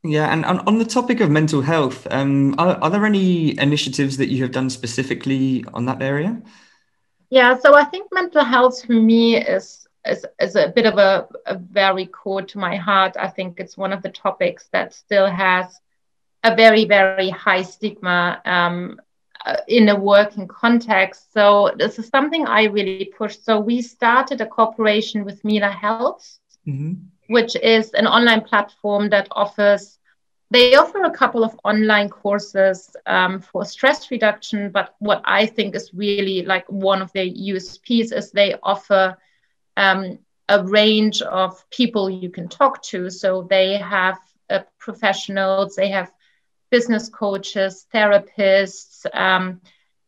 Yeah, 0.04 0.32
and 0.32 0.46
on, 0.46 0.60
on 0.68 0.78
the 0.78 0.86
topic 0.86 1.20
of 1.20 1.32
mental 1.32 1.62
health, 1.62 2.06
um, 2.12 2.54
are, 2.60 2.78
are 2.82 2.90
there 2.92 3.06
any 3.06 3.58
initiatives 3.60 4.18
that 4.18 4.30
you 4.30 4.44
have 4.44 4.52
done 4.52 4.70
specifically 4.70 5.66
on 5.74 5.86
that 5.86 6.02
area? 6.02 6.42
Yeah, 7.32 7.58
so 7.58 7.74
I 7.74 7.86
think 7.86 8.10
mental 8.14 8.44
health 8.44 8.86
for 8.86 8.94
me 8.94 9.38
is 9.38 9.88
is, 10.06 10.24
is 10.40 10.56
a 10.56 10.70
bit 10.70 10.86
of 10.86 11.00
a, 11.00 11.28
a 11.48 11.58
very 11.58 12.06
core 12.06 12.44
to 12.44 12.60
my 12.60 12.76
heart. 12.76 13.18
I 13.20 13.28
think 13.28 13.60
it's 13.60 13.76
one 13.76 13.92
of 13.92 14.04
the 14.04 14.10
topics 14.10 14.70
that 14.72 14.94
still 14.94 15.28
has 15.28 15.80
a 16.44 16.56
very 16.56 16.86
very 16.86 17.32
high 17.32 17.64
stigma 17.64 18.40
um, 18.46 19.02
uh, 19.46 19.58
in 19.68 19.90
a 19.90 19.96
working 19.96 20.48
context. 20.48 21.32
So 21.34 21.72
this 21.78 22.00
is 22.00 22.08
something 22.08 22.48
I 22.48 22.64
really 22.64 23.06
pushed. 23.18 23.46
So 23.46 23.60
we 23.60 23.82
started 23.82 24.42
a 24.42 24.48
cooperation 24.48 25.24
with 25.24 25.44
Mila 25.46 25.70
Health, 25.70 26.40
mm-hmm. 26.68 26.94
which 27.28 27.56
is 27.56 27.92
an 27.92 28.08
online 28.08 28.42
platform 28.42 29.10
that 29.10 29.28
offers. 29.32 30.00
They 30.52 30.76
offer 30.76 31.04
a 31.04 31.12
couple 31.12 31.44
of 31.44 31.60
online 31.64 32.10
courses 32.10 32.96
um, 33.06 33.40
for 33.40 33.66
stress 33.66 34.10
reduction, 34.12 34.72
but 34.72 34.96
what 35.00 35.22
I 35.26 35.46
think 35.46 35.76
is 35.76 35.92
really 35.94 36.44
like 36.44 36.66
one 36.68 37.02
of 37.02 37.12
their 37.14 37.26
USPs 37.26 38.12
is 38.14 38.32
they 38.32 38.56
offer 38.64 39.18
um, 39.78 40.20
a 40.50 40.64
range 40.64 41.22
of 41.22 41.68
people 41.70 42.10
you 42.10 42.30
can 42.30 42.48
talk 42.48 42.82
to. 42.84 43.10
So 43.10 43.48
they 43.50 43.78
have 43.78 44.18
uh, 44.50 44.60
professionals, 44.80 45.76
they 45.76 45.90
have 45.90 46.12
business 46.70 47.10
coaches, 47.10 47.86
therapists 47.94 49.06
um, 49.14 49.62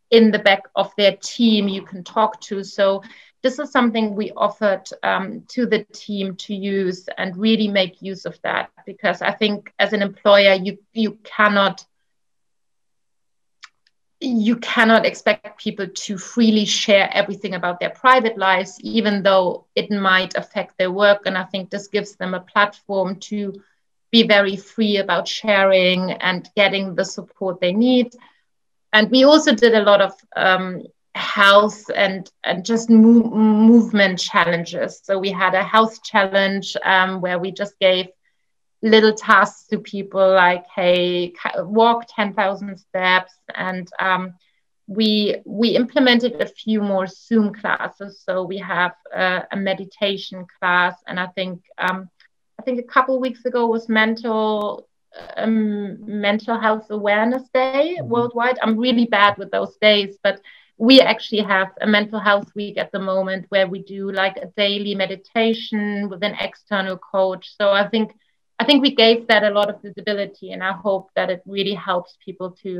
in 0.09 0.31
the 0.31 0.39
back 0.39 0.63
of 0.75 0.93
their 0.97 1.17
team 1.21 1.67
you 1.67 1.81
can 1.81 2.03
talk 2.03 2.39
to. 2.41 2.63
So 2.63 3.03
this 3.43 3.59
is 3.59 3.71
something 3.71 4.15
we 4.15 4.31
offered 4.31 4.89
um, 5.03 5.43
to 5.49 5.65
the 5.65 5.83
team 5.93 6.35
to 6.35 6.55
use 6.55 7.07
and 7.17 7.37
really 7.37 7.67
make 7.67 8.01
use 8.01 8.25
of 8.25 8.39
that 8.41 8.71
because 8.85 9.21
I 9.21 9.31
think 9.31 9.73
as 9.79 9.93
an 9.93 10.01
employer 10.01 10.53
you 10.53 10.79
you 10.93 11.19
cannot 11.23 11.85
you 14.19 14.55
cannot 14.57 15.05
expect 15.05 15.59
people 15.59 15.87
to 15.87 16.17
freely 16.17 16.65
share 16.65 17.09
everything 17.13 17.53
about 17.53 17.79
their 17.79 17.91
private 17.91 18.37
lives, 18.37 18.79
even 18.81 19.21
though 19.21 19.67
it 19.75 19.91
might 19.91 20.35
affect 20.35 20.77
their 20.77 20.91
work. 20.91 21.27
And 21.27 21.37
I 21.37 21.43
think 21.43 21.69
this 21.69 21.87
gives 21.87 22.15
them 22.15 22.33
a 22.33 22.39
platform 22.39 23.17
to 23.29 23.61
be 24.11 24.27
very 24.27 24.55
free 24.55 24.97
about 24.97 25.27
sharing 25.27 26.11
and 26.11 26.49
getting 26.55 26.95
the 26.95 27.05
support 27.05 27.59
they 27.59 27.73
need. 27.73 28.13
And 28.93 29.11
we 29.11 29.25
also 29.25 29.53
did 29.53 29.73
a 29.73 29.83
lot 29.83 30.01
of 30.01 30.13
um, 30.35 30.83
health 31.13 31.89
and, 31.93 32.29
and 32.43 32.65
just 32.65 32.89
move, 32.89 33.31
movement 33.33 34.19
challenges. 34.19 35.01
So 35.03 35.19
we 35.19 35.31
had 35.31 35.55
a 35.55 35.63
health 35.63 36.03
challenge 36.03 36.77
um, 36.83 37.21
where 37.21 37.39
we 37.39 37.51
just 37.51 37.77
gave 37.79 38.07
little 38.81 39.13
tasks 39.13 39.67
to 39.67 39.79
people 39.79 40.33
like, 40.33 40.65
hey, 40.73 41.33
walk 41.57 42.05
10,000 42.15 42.77
steps. 42.77 43.33
And 43.53 43.89
um, 43.99 44.35
we, 44.87 45.35
we 45.45 45.69
implemented 45.69 46.39
a 46.41 46.45
few 46.45 46.81
more 46.81 47.07
Zoom 47.07 47.53
classes. 47.53 48.21
So 48.23 48.43
we 48.43 48.59
have 48.59 48.93
a 49.13 49.57
meditation 49.57 50.45
class. 50.59 50.95
And 51.07 51.19
I 51.19 51.27
think 51.27 51.63
um, 51.77 52.09
think 52.67 52.79
a 52.81 52.93
couple 52.95 53.15
of 53.15 53.21
weeks 53.21 53.45
ago 53.45 53.65
was 53.67 53.87
mental 53.87 54.89
um, 55.37 55.97
mental 56.05 56.59
health 56.59 56.87
awareness 56.89 57.43
day 57.53 57.95
mm-hmm. 57.97 58.09
worldwide. 58.09 58.57
I'm 58.61 58.77
really 58.77 59.05
bad 59.05 59.37
with 59.37 59.51
those 59.51 59.77
days, 59.77 60.17
but 60.21 60.41
we 60.77 60.99
actually 60.99 61.43
have 61.55 61.69
a 61.79 61.87
mental 61.87 62.19
health 62.19 62.49
week 62.55 62.77
at 62.77 62.91
the 62.91 62.99
moment 62.99 63.45
where 63.49 63.67
we 63.67 63.79
do 63.81 64.11
like 64.11 64.35
a 64.37 64.51
daily 64.57 64.95
meditation 64.95 66.09
with 66.09 66.21
an 66.23 66.35
external 66.47 66.97
coach. 66.97 67.55
So 67.59 67.71
I 67.71 67.87
think 67.87 68.11
I 68.59 68.65
think 68.65 68.81
we 68.81 68.93
gave 68.95 69.27
that 69.27 69.43
a 69.43 69.55
lot 69.57 69.69
of 69.69 69.81
visibility, 69.81 70.51
and 70.51 70.61
I 70.61 70.73
hope 70.73 71.05
that 71.15 71.29
it 71.29 71.41
really 71.45 71.75
helps 71.89 72.17
people 72.25 72.49
to 72.63 72.71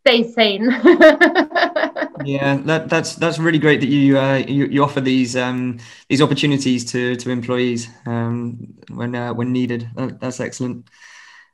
stay 0.00 0.20
sane. 0.36 0.64
yeah, 2.26 2.56
that, 2.64 2.88
that's 2.88 3.14
that's 3.14 3.38
really 3.38 3.58
great 3.58 3.80
that 3.80 3.88
you 3.88 4.18
uh, 4.18 4.36
you, 4.36 4.66
you 4.66 4.82
offer 4.82 5.00
these 5.00 5.36
um, 5.36 5.78
these 6.08 6.20
opportunities 6.20 6.84
to 6.92 7.16
to 7.16 7.30
employees 7.30 7.88
um, 8.06 8.74
when 8.90 9.14
uh, 9.14 9.32
when 9.32 9.52
needed. 9.52 9.88
That, 9.94 10.20
that's 10.20 10.40
excellent. 10.40 10.88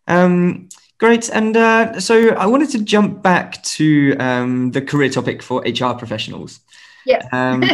Um, 0.09 0.68
great, 0.99 1.29
and 1.29 1.57
uh, 1.57 2.01
so 2.01 2.31
I 2.31 2.47
wanted 2.47 2.70
to 2.70 2.83
jump 2.83 3.23
back 3.23 3.62
to 3.62 4.16
um, 4.18 4.70
the 4.70 4.83
career 4.83 5.11
topic 5.11 5.43
for 5.43 5.61
HR 5.62 5.95
professionals. 5.95 6.61
Yeah. 7.07 7.27
Um, 7.33 7.62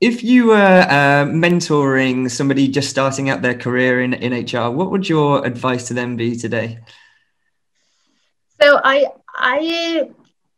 If 0.00 0.24
you 0.24 0.46
were 0.46 0.86
uh, 0.88 1.26
mentoring 1.26 2.30
somebody 2.30 2.68
just 2.68 2.88
starting 2.88 3.28
out 3.28 3.42
their 3.42 3.54
career 3.54 4.00
in, 4.00 4.14
in 4.14 4.32
HR, 4.32 4.70
what 4.70 4.90
would 4.90 5.06
your 5.06 5.44
advice 5.44 5.88
to 5.88 5.94
them 5.94 6.16
be 6.16 6.36
today? 6.36 6.78
So 8.62 8.80
I 8.82 9.08
I 9.36 10.08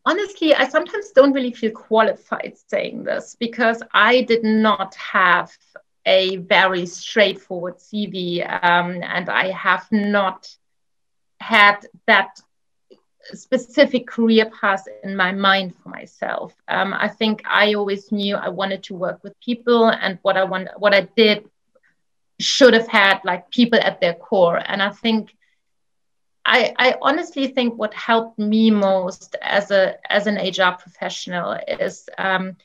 honestly 0.05 0.55
I 0.55 0.69
sometimes 0.69 1.11
don't 1.11 1.33
really 1.33 1.53
feel 1.53 1.73
qualified 1.73 2.55
saying 2.69 3.05
this 3.05 3.37
because 3.39 3.83
I 3.93 4.23
did 4.23 4.45
not 4.45 4.95
have 4.97 5.57
a 6.05 6.37
very 6.37 6.87
straightforward 6.87 7.79
CV 7.79 8.43
um, 8.65 9.03
and 9.03 9.29
I 9.29 9.51
have 9.53 9.87
not 9.93 10.49
had 11.41 11.87
that 12.07 12.41
specific 13.33 14.07
career 14.07 14.51
path 14.61 14.87
in 15.03 15.17
my 15.17 15.33
mind 15.33 15.75
for 15.77 15.89
myself. 15.89 16.55
Um, 16.69 16.93
I 16.95 17.09
think 17.09 17.43
I 17.47 17.75
always 17.75 18.11
knew 18.11 18.37
I 18.37 18.49
wanted 18.49 18.83
to 18.85 18.95
work 18.95 19.23
with 19.23 19.39
people, 19.41 19.89
and 19.89 20.19
what 20.23 20.37
I 20.37 20.45
want, 20.45 20.69
what 20.79 20.95
I 20.95 21.03
did, 21.17 21.49
should 22.41 22.75
have 22.75 22.89
had 22.89 23.21
like 23.25 23.51
people 23.51 23.79
at 23.81 24.01
their 24.01 24.15
core. 24.15 24.61
And 24.65 24.83
I 24.83 24.91
think, 24.91 25.35
I, 26.45 26.75
I 26.77 26.97
honestly 27.01 27.49
think 27.49 27.79
what 27.79 27.95
helped 27.95 28.39
me 28.39 28.71
most 28.71 29.37
as 29.41 29.71
a 29.71 29.95
as 30.11 30.27
an 30.27 30.37
HR 30.37 30.77
professional 30.77 31.59
is 31.67 32.09
um, 32.19 32.57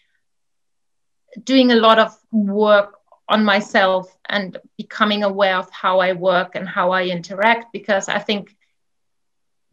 doing 1.44 1.72
a 1.72 1.76
lot 1.76 2.00
of 2.00 2.16
work 2.32 2.96
on 3.30 3.44
myself 3.44 4.16
and 4.28 4.58
becoming 4.78 5.24
aware 5.24 5.58
of 5.58 5.70
how 5.72 6.00
I 6.00 6.14
work 6.14 6.56
and 6.56 6.68
how 6.68 6.92
I 6.92 7.06
interact 7.06 7.72
because 7.74 8.08
I 8.08 8.20
think 8.20 8.56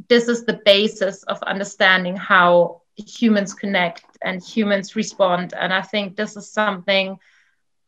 this 0.08 0.28
is 0.28 0.44
the 0.44 0.60
basis 0.64 1.22
of 1.24 1.42
understanding 1.42 2.16
how 2.16 2.82
humans 2.96 3.54
connect 3.54 4.04
and 4.22 4.42
humans 4.42 4.96
respond. 4.96 5.54
And 5.54 5.72
I 5.72 5.82
think 5.82 6.16
this 6.16 6.36
is 6.36 6.50
something 6.50 7.18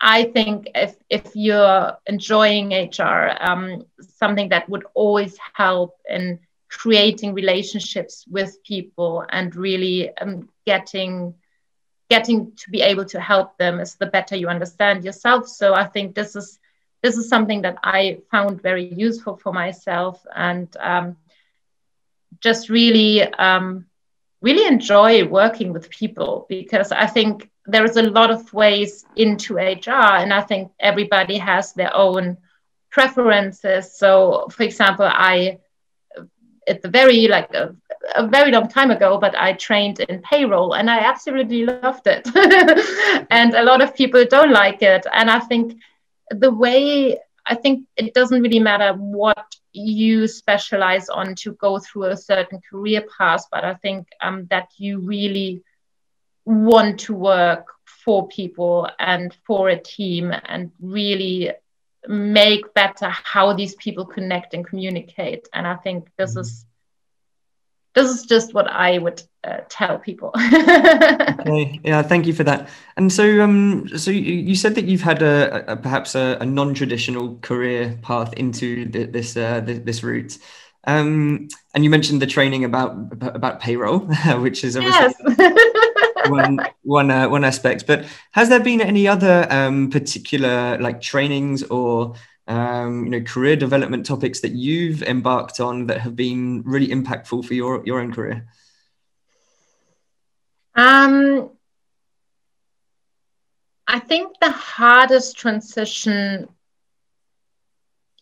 I 0.00 0.24
think 0.24 0.68
if 0.74 0.96
if 1.08 1.34
you're 1.34 1.96
enjoying 2.06 2.72
HR, 2.72 3.36
um, 3.40 3.86
something 4.00 4.50
that 4.50 4.68
would 4.68 4.84
always 4.94 5.38
help 5.54 5.96
in 6.08 6.40
creating 6.68 7.34
relationships 7.34 8.24
with 8.28 8.62
people 8.62 9.24
and 9.30 9.54
really 9.56 10.14
um, 10.16 10.48
getting 10.66 11.34
getting 12.08 12.52
to 12.56 12.70
be 12.70 12.82
able 12.82 13.04
to 13.04 13.20
help 13.20 13.56
them 13.58 13.80
is 13.80 13.94
the 13.96 14.06
better 14.06 14.36
you 14.36 14.48
understand 14.48 15.04
yourself. 15.04 15.48
So 15.48 15.74
I 15.74 15.84
think 15.84 16.14
this 16.14 16.36
is 16.36 16.58
this 17.02 17.16
is 17.16 17.28
something 17.28 17.62
that 17.62 17.78
I 17.82 18.18
found 18.30 18.62
very 18.62 18.84
useful 18.92 19.36
for 19.36 19.52
myself 19.52 20.24
and 20.34 20.68
um, 20.78 21.16
just 22.40 22.68
really 22.68 23.22
um, 23.22 23.86
really 24.40 24.66
enjoy 24.66 25.24
working 25.26 25.72
with 25.72 25.90
people 25.90 26.46
because 26.48 26.92
I 26.92 27.06
think 27.06 27.50
there 27.66 27.84
is 27.84 27.96
a 27.96 28.02
lot 28.02 28.30
of 28.30 28.52
ways 28.52 29.04
into 29.16 29.56
HR, 29.56 30.16
and 30.22 30.32
I 30.32 30.42
think 30.42 30.72
everybody 30.80 31.38
has 31.38 31.72
their 31.72 31.94
own 31.94 32.36
preferences. 32.90 33.96
So, 33.96 34.48
for 34.50 34.62
example, 34.62 35.06
I 35.06 35.58
at 36.68 36.82
the 36.82 36.88
very 36.88 37.28
like 37.28 37.52
a, 37.54 37.74
a, 38.16 38.26
very 38.26 38.50
long 38.50 38.68
time 38.68 38.90
ago, 38.90 39.18
but 39.18 39.36
I 39.38 39.52
trained 39.52 40.00
in 40.00 40.20
payroll 40.22 40.74
and 40.74 40.90
I 40.90 40.98
absolutely 40.98 41.64
loved 41.64 42.06
it. 42.06 42.26
and 43.30 43.54
a 43.54 43.62
lot 43.62 43.82
of 43.82 43.94
people 43.94 44.24
don't 44.24 44.50
like 44.50 44.82
it. 44.82 45.06
And 45.12 45.30
I 45.30 45.38
think 45.38 45.78
the 46.30 46.50
way 46.50 47.18
I 47.46 47.54
think 47.54 47.86
it 47.96 48.14
doesn't 48.14 48.42
really 48.42 48.58
matter 48.58 48.92
what 48.94 49.46
you 49.72 50.26
specialize 50.26 51.08
on 51.08 51.34
to 51.36 51.52
go 51.52 51.78
through 51.78 52.04
a 52.04 52.16
certain 52.16 52.60
career 52.68 53.04
path, 53.16 53.44
but 53.52 53.64
I 53.64 53.74
think 53.74 54.08
um, 54.20 54.46
that 54.50 54.68
you 54.78 54.98
really 54.98 55.62
want 56.46 57.00
to 57.00 57.12
work 57.12 57.66
for 57.84 58.26
people 58.28 58.88
and 58.98 59.36
for 59.46 59.68
a 59.68 59.78
team 59.78 60.32
and 60.44 60.70
really 60.80 61.52
make 62.08 62.72
better 62.72 63.08
how 63.10 63.52
these 63.52 63.74
people 63.74 64.06
connect 64.06 64.54
and 64.54 64.64
communicate. 64.64 65.48
And 65.52 65.66
I 65.66 65.74
think 65.74 66.08
this 66.16 66.30
mm-hmm. 66.32 66.40
is 66.40 66.64
this 67.94 68.10
is 68.10 68.26
just 68.26 68.52
what 68.52 68.70
I 68.70 68.98
would 68.98 69.22
uh, 69.42 69.60
tell 69.70 69.98
people. 69.98 70.30
okay, 70.36 71.80
yeah, 71.82 72.02
thank 72.02 72.26
you 72.26 72.34
for 72.34 72.44
that. 72.44 72.68
And 72.98 73.10
so, 73.10 73.40
um, 73.40 73.88
so 73.96 74.10
you, 74.10 74.34
you 74.34 74.54
said 74.54 74.74
that 74.74 74.84
you've 74.84 75.00
had 75.00 75.22
a, 75.22 75.72
a 75.72 75.76
perhaps 75.78 76.14
a, 76.14 76.36
a, 76.38 76.44
non-traditional 76.44 77.38
career 77.38 77.98
path 78.02 78.34
into 78.34 78.84
the, 78.84 79.04
this, 79.04 79.34
uh, 79.34 79.60
this, 79.60 79.78
this 79.78 80.02
route. 80.02 80.36
Um, 80.86 81.48
and 81.74 81.84
you 81.84 81.90
mentioned 81.90 82.20
the 82.20 82.26
training 82.26 82.64
about 82.64 82.96
about 83.22 83.60
payroll, 83.60 84.00
which 84.40 84.62
is 84.62 84.76
obviously 84.76 85.14
yes. 85.26 85.38
one 86.28 86.60
one 86.82 87.10
uh, 87.10 87.28
one 87.28 87.44
aspect. 87.44 87.86
But 87.86 88.04
has 88.32 88.48
there 88.48 88.60
been 88.60 88.80
any 88.80 89.08
other 89.08 89.46
um, 89.50 89.90
particular 89.90 90.78
like 90.78 91.00
trainings 91.00 91.62
or 91.64 92.14
um, 92.48 93.04
you 93.04 93.10
know, 93.10 93.20
career 93.20 93.56
development 93.56 94.06
topics 94.06 94.40
that 94.40 94.52
you've 94.52 95.02
embarked 95.02 95.58
on 95.60 95.86
that 95.86 96.00
have 96.00 96.14
been 96.14 96.62
really 96.64 96.88
impactful 96.88 97.44
for 97.44 97.54
your 97.54 97.82
your 97.84 98.00
own 98.00 98.12
career? 98.12 98.46
Um, 100.74 101.50
I 103.88 103.98
think 103.98 104.38
the 104.40 104.50
hardest 104.50 105.36
transition 105.36 106.48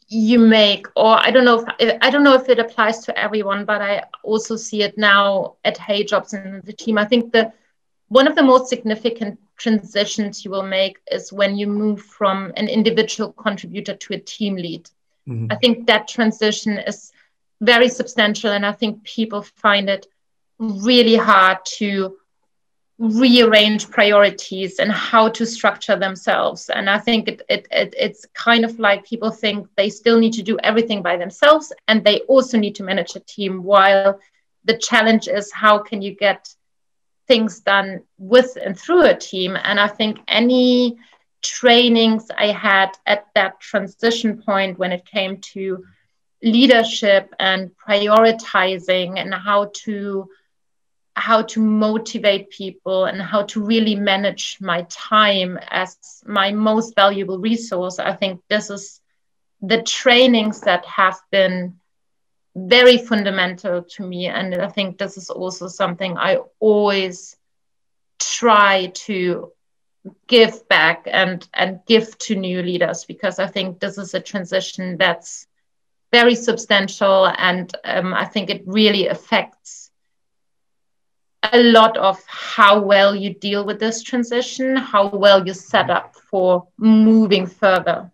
you 0.08 0.38
make, 0.38 0.86
or 0.96 1.18
I 1.18 1.30
don't 1.30 1.44
know 1.44 1.66
if 1.78 1.98
I 2.00 2.10
don't 2.10 2.24
know 2.24 2.34
if 2.34 2.48
it 2.48 2.58
applies 2.58 3.00
to 3.06 3.18
everyone, 3.18 3.64
but 3.64 3.82
I 3.82 4.04
also 4.22 4.56
see 4.56 4.82
it 4.82 4.96
now 4.96 5.56
at 5.64 5.76
HeyJobs 5.76 6.32
and 6.32 6.62
the 6.62 6.72
team. 6.72 6.98
I 6.98 7.04
think 7.04 7.32
the 7.32 7.52
one 8.08 8.26
of 8.26 8.34
the 8.34 8.42
most 8.42 8.68
significant 8.68 9.38
transitions 9.56 10.44
you 10.44 10.50
will 10.50 10.62
make 10.62 10.98
is 11.10 11.32
when 11.32 11.56
you 11.56 11.66
move 11.66 12.02
from 12.02 12.52
an 12.56 12.68
individual 12.68 13.32
contributor 13.32 13.94
to 13.94 14.14
a 14.14 14.18
team 14.18 14.56
lead. 14.56 14.88
Mm-hmm. 15.28 15.46
I 15.50 15.56
think 15.56 15.86
that 15.86 16.08
transition 16.08 16.78
is 16.78 17.12
very 17.60 17.88
substantial, 17.88 18.52
and 18.52 18.66
I 18.66 18.72
think 18.72 19.04
people 19.04 19.42
find 19.42 19.88
it 19.88 20.06
really 20.58 21.16
hard 21.16 21.58
to 21.78 22.16
rearrange 22.98 23.90
priorities 23.90 24.78
and 24.78 24.92
how 24.92 25.28
to 25.28 25.44
structure 25.44 25.96
themselves. 25.96 26.70
And 26.70 26.88
I 26.88 26.98
think 26.98 27.28
it, 27.28 27.42
it, 27.48 27.66
it, 27.70 27.94
it's 27.98 28.26
kind 28.34 28.64
of 28.64 28.78
like 28.78 29.04
people 29.04 29.30
think 29.30 29.66
they 29.76 29.90
still 29.90 30.20
need 30.20 30.34
to 30.34 30.42
do 30.42 30.58
everything 30.62 31.02
by 31.02 31.16
themselves, 31.16 31.72
and 31.88 32.04
they 32.04 32.20
also 32.20 32.58
need 32.58 32.74
to 32.76 32.84
manage 32.84 33.16
a 33.16 33.20
team. 33.20 33.62
While 33.62 34.20
the 34.64 34.78
challenge 34.78 35.28
is 35.28 35.50
how 35.52 35.78
can 35.78 36.02
you 36.02 36.14
get 36.14 36.54
things 37.26 37.60
done 37.60 38.02
with 38.18 38.56
and 38.62 38.78
through 38.78 39.04
a 39.04 39.14
team. 39.14 39.56
And 39.62 39.80
I 39.80 39.88
think 39.88 40.18
any 40.28 40.98
trainings 41.42 42.30
I 42.36 42.48
had 42.48 42.96
at 43.06 43.26
that 43.34 43.60
transition 43.60 44.42
point 44.42 44.78
when 44.78 44.92
it 44.92 45.04
came 45.04 45.38
to 45.52 45.84
leadership 46.42 47.34
and 47.38 47.70
prioritizing 47.86 49.18
and 49.18 49.34
how 49.34 49.70
to 49.84 50.28
how 51.16 51.42
to 51.42 51.60
motivate 51.60 52.50
people 52.50 53.04
and 53.04 53.22
how 53.22 53.42
to 53.44 53.64
really 53.64 53.94
manage 53.94 54.58
my 54.60 54.84
time 54.90 55.58
as 55.68 55.96
my 56.26 56.50
most 56.50 56.94
valuable 56.96 57.38
resource 57.38 57.98
i 57.98 58.12
think 58.12 58.40
this 58.48 58.68
is 58.68 59.00
the 59.62 59.80
trainings 59.82 60.60
that 60.62 60.84
have 60.84 61.18
been 61.30 61.74
very 62.54 62.98
fundamental 62.98 63.82
to 63.82 64.02
me. 64.06 64.26
And 64.26 64.54
I 64.54 64.68
think 64.68 64.98
this 64.98 65.16
is 65.16 65.30
also 65.30 65.68
something 65.68 66.16
I 66.16 66.38
always 66.60 67.36
try 68.18 68.86
to 68.94 69.52
give 70.26 70.68
back 70.68 71.08
and 71.10 71.48
and 71.54 71.80
give 71.86 72.16
to 72.18 72.34
new 72.34 72.62
leaders 72.62 73.04
because 73.04 73.38
I 73.38 73.46
think 73.46 73.80
this 73.80 73.96
is 73.96 74.12
a 74.14 74.20
transition 74.20 74.98
that's 74.98 75.46
very 76.12 76.34
substantial 76.34 77.26
and 77.26 77.74
um, 77.84 78.12
I 78.14 78.26
think 78.26 78.50
it 78.50 78.62
really 78.66 79.08
affects 79.08 79.90
a 81.52 81.62
lot 81.62 81.96
of 81.96 82.22
how 82.26 82.80
well 82.80 83.14
you 83.14 83.34
deal 83.34 83.64
with 83.64 83.78
this 83.78 84.02
transition, 84.02 84.76
how 84.76 85.08
well 85.08 85.46
you 85.46 85.52
set 85.52 85.90
up 85.90 86.14
for 86.30 86.68
moving 86.78 87.46
further. 87.46 88.10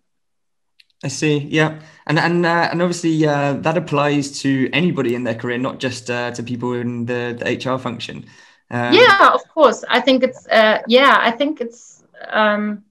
I 1.03 1.07
see. 1.07 1.39
Yeah, 1.39 1.79
and 2.05 2.19
and 2.19 2.45
uh, 2.45 2.69
and 2.71 2.81
obviously 2.81 3.25
uh, 3.25 3.53
that 3.53 3.77
applies 3.77 4.39
to 4.41 4.69
anybody 4.71 5.15
in 5.15 5.23
their 5.23 5.35
career, 5.35 5.57
not 5.57 5.79
just 5.79 6.09
uh, 6.09 6.31
to 6.31 6.43
people 6.43 6.73
in 6.73 7.05
the, 7.05 7.35
the 7.37 7.71
HR 7.71 7.79
function. 7.79 8.25
Um, 8.69 8.93
yeah, 8.93 9.31
of 9.33 9.47
course. 9.49 9.83
I 9.89 9.99
think 9.99 10.23
it's 10.23 10.47
uh, 10.47 10.81
yeah. 10.87 11.17
I 11.19 11.31
think 11.31 11.59
it's. 11.61 12.03
Um, 12.29 12.83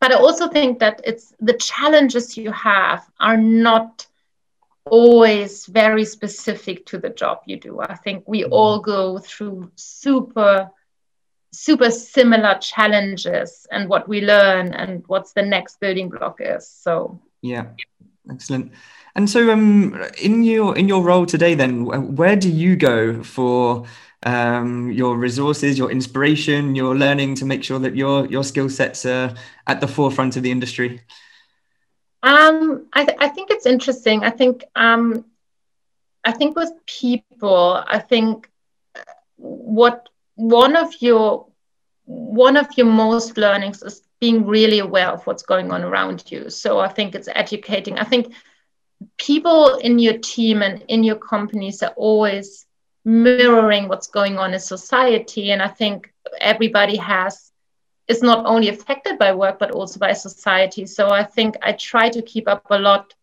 but 0.00 0.12
I 0.12 0.14
also 0.14 0.48
think 0.48 0.78
that 0.80 1.00
it's 1.04 1.32
the 1.40 1.54
challenges 1.54 2.36
you 2.36 2.52
have 2.52 3.08
are 3.18 3.36
not 3.36 4.06
always 4.84 5.66
very 5.66 6.04
specific 6.04 6.86
to 6.86 6.98
the 6.98 7.10
job 7.10 7.42
you 7.46 7.58
do. 7.58 7.80
I 7.80 7.94
think 7.94 8.24
we 8.26 8.42
mm-hmm. 8.42 8.52
all 8.52 8.80
go 8.80 9.18
through 9.18 9.70
super 9.76 10.70
super 11.50 11.90
similar 11.90 12.58
challenges 12.60 13.66
and 13.70 13.88
what 13.88 14.08
we 14.08 14.20
learn 14.20 14.74
and 14.74 15.02
what's 15.06 15.32
the 15.32 15.42
next 15.42 15.80
building 15.80 16.08
block 16.10 16.38
is. 16.40 16.68
So 16.68 17.20
yeah, 17.42 17.66
excellent. 18.30 18.72
And 19.14 19.28
so, 19.28 19.50
um, 19.50 20.00
in 20.20 20.42
your 20.42 20.76
in 20.76 20.88
your 20.88 21.02
role 21.02 21.26
today, 21.26 21.54
then, 21.54 21.84
where 21.84 22.36
do 22.36 22.50
you 22.50 22.76
go 22.76 23.22
for 23.22 23.84
um, 24.24 24.90
your 24.90 25.16
resources, 25.16 25.78
your 25.78 25.90
inspiration, 25.90 26.74
your 26.74 26.96
learning 26.96 27.34
to 27.36 27.44
make 27.44 27.64
sure 27.64 27.78
that 27.78 27.96
your 27.96 28.26
your 28.26 28.44
skill 28.44 28.68
sets 28.68 29.04
are 29.06 29.34
at 29.66 29.80
the 29.80 29.88
forefront 29.88 30.36
of 30.36 30.42
the 30.42 30.50
industry? 30.50 31.02
Um, 32.22 32.86
I, 32.92 33.04
th- 33.04 33.18
I 33.20 33.28
think 33.28 33.50
it's 33.50 33.66
interesting. 33.66 34.24
I 34.24 34.30
think 34.30 34.64
um, 34.74 35.24
I 36.24 36.32
think 36.32 36.56
with 36.56 36.72
people, 36.86 37.82
I 37.86 37.98
think 37.98 38.50
what 39.36 40.08
one 40.34 40.76
of 40.76 40.92
your 41.00 41.46
one 42.04 42.56
of 42.56 42.66
your 42.76 42.86
most 42.86 43.36
learnings 43.36 43.82
is 43.82 44.02
being 44.20 44.46
really 44.46 44.80
aware 44.80 45.08
of 45.08 45.26
what's 45.26 45.42
going 45.42 45.70
on 45.70 45.82
around 45.82 46.24
you. 46.30 46.50
So 46.50 46.78
I 46.78 46.88
think 46.88 47.14
it's 47.14 47.28
educating. 47.34 47.98
I 47.98 48.04
think 48.04 48.34
people 49.16 49.76
in 49.76 49.98
your 49.98 50.18
team 50.18 50.62
and 50.62 50.82
in 50.88 51.04
your 51.04 51.16
companies 51.16 51.82
are 51.82 51.94
always 51.96 52.66
mirroring 53.04 53.88
what's 53.88 54.08
going 54.08 54.38
on 54.38 54.54
in 54.54 54.60
society. 54.60 55.52
And 55.52 55.62
I 55.62 55.68
think 55.68 56.12
everybody 56.40 56.96
has 56.96 57.52
is 58.08 58.22
not 58.22 58.46
only 58.46 58.68
affected 58.68 59.18
by 59.18 59.34
work 59.34 59.58
but 59.58 59.70
also 59.70 60.00
by 60.00 60.12
society. 60.12 60.86
So 60.86 61.10
I 61.10 61.22
think 61.22 61.56
I 61.62 61.72
try 61.72 62.08
to 62.08 62.22
keep 62.22 62.48
up 62.48 62.66
a 62.70 62.78
lot 62.78 63.14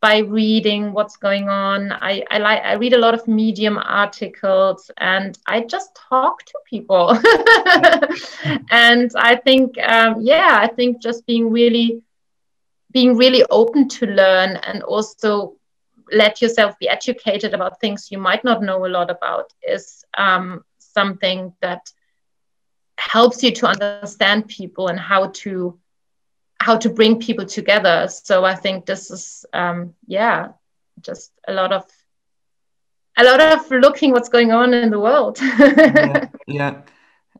by 0.00 0.18
reading 0.18 0.92
what's 0.92 1.16
going 1.16 1.48
on. 1.48 1.92
I, 1.92 2.24
I 2.30 2.38
like 2.38 2.62
I 2.62 2.74
read 2.74 2.92
a 2.92 2.98
lot 2.98 3.14
of 3.14 3.26
medium 3.26 3.78
articles 3.78 4.90
and 4.98 5.38
I 5.46 5.62
just 5.62 5.98
talk 6.08 6.44
to 6.44 6.58
people. 6.68 7.10
and 8.70 9.10
I 9.16 9.36
think 9.44 9.76
um, 9.78 10.16
yeah, 10.20 10.58
I 10.60 10.68
think 10.68 11.02
just 11.02 11.26
being 11.26 11.50
really 11.50 12.02
being 12.92 13.16
really 13.16 13.44
open 13.50 13.88
to 13.88 14.06
learn 14.06 14.56
and 14.56 14.82
also 14.82 15.56
let 16.10 16.40
yourself 16.40 16.78
be 16.78 16.88
educated 16.88 17.52
about 17.52 17.80
things 17.80 18.10
you 18.10 18.18
might 18.18 18.42
not 18.44 18.62
know 18.62 18.86
a 18.86 18.88
lot 18.88 19.10
about 19.10 19.52
is 19.62 20.04
um, 20.16 20.64
something 20.78 21.52
that 21.60 21.90
helps 22.96 23.42
you 23.42 23.52
to 23.52 23.66
understand 23.66 24.48
people 24.48 24.88
and 24.88 24.98
how 24.98 25.28
to 25.28 25.78
how 26.60 26.76
to 26.76 26.88
bring 26.88 27.20
people 27.20 27.46
together. 27.46 28.08
So 28.08 28.44
I 28.44 28.54
think 28.54 28.86
this 28.86 29.10
is 29.10 29.46
um, 29.52 29.94
yeah, 30.06 30.48
just 31.00 31.32
a 31.46 31.52
lot 31.52 31.72
of 31.72 31.84
a 33.16 33.24
lot 33.24 33.40
of 33.40 33.70
looking 33.70 34.12
what's 34.12 34.28
going 34.28 34.52
on 34.52 34.74
in 34.74 34.90
the 34.90 35.00
world. 35.00 35.38
yeah, 35.40 36.28
yeah. 36.46 36.82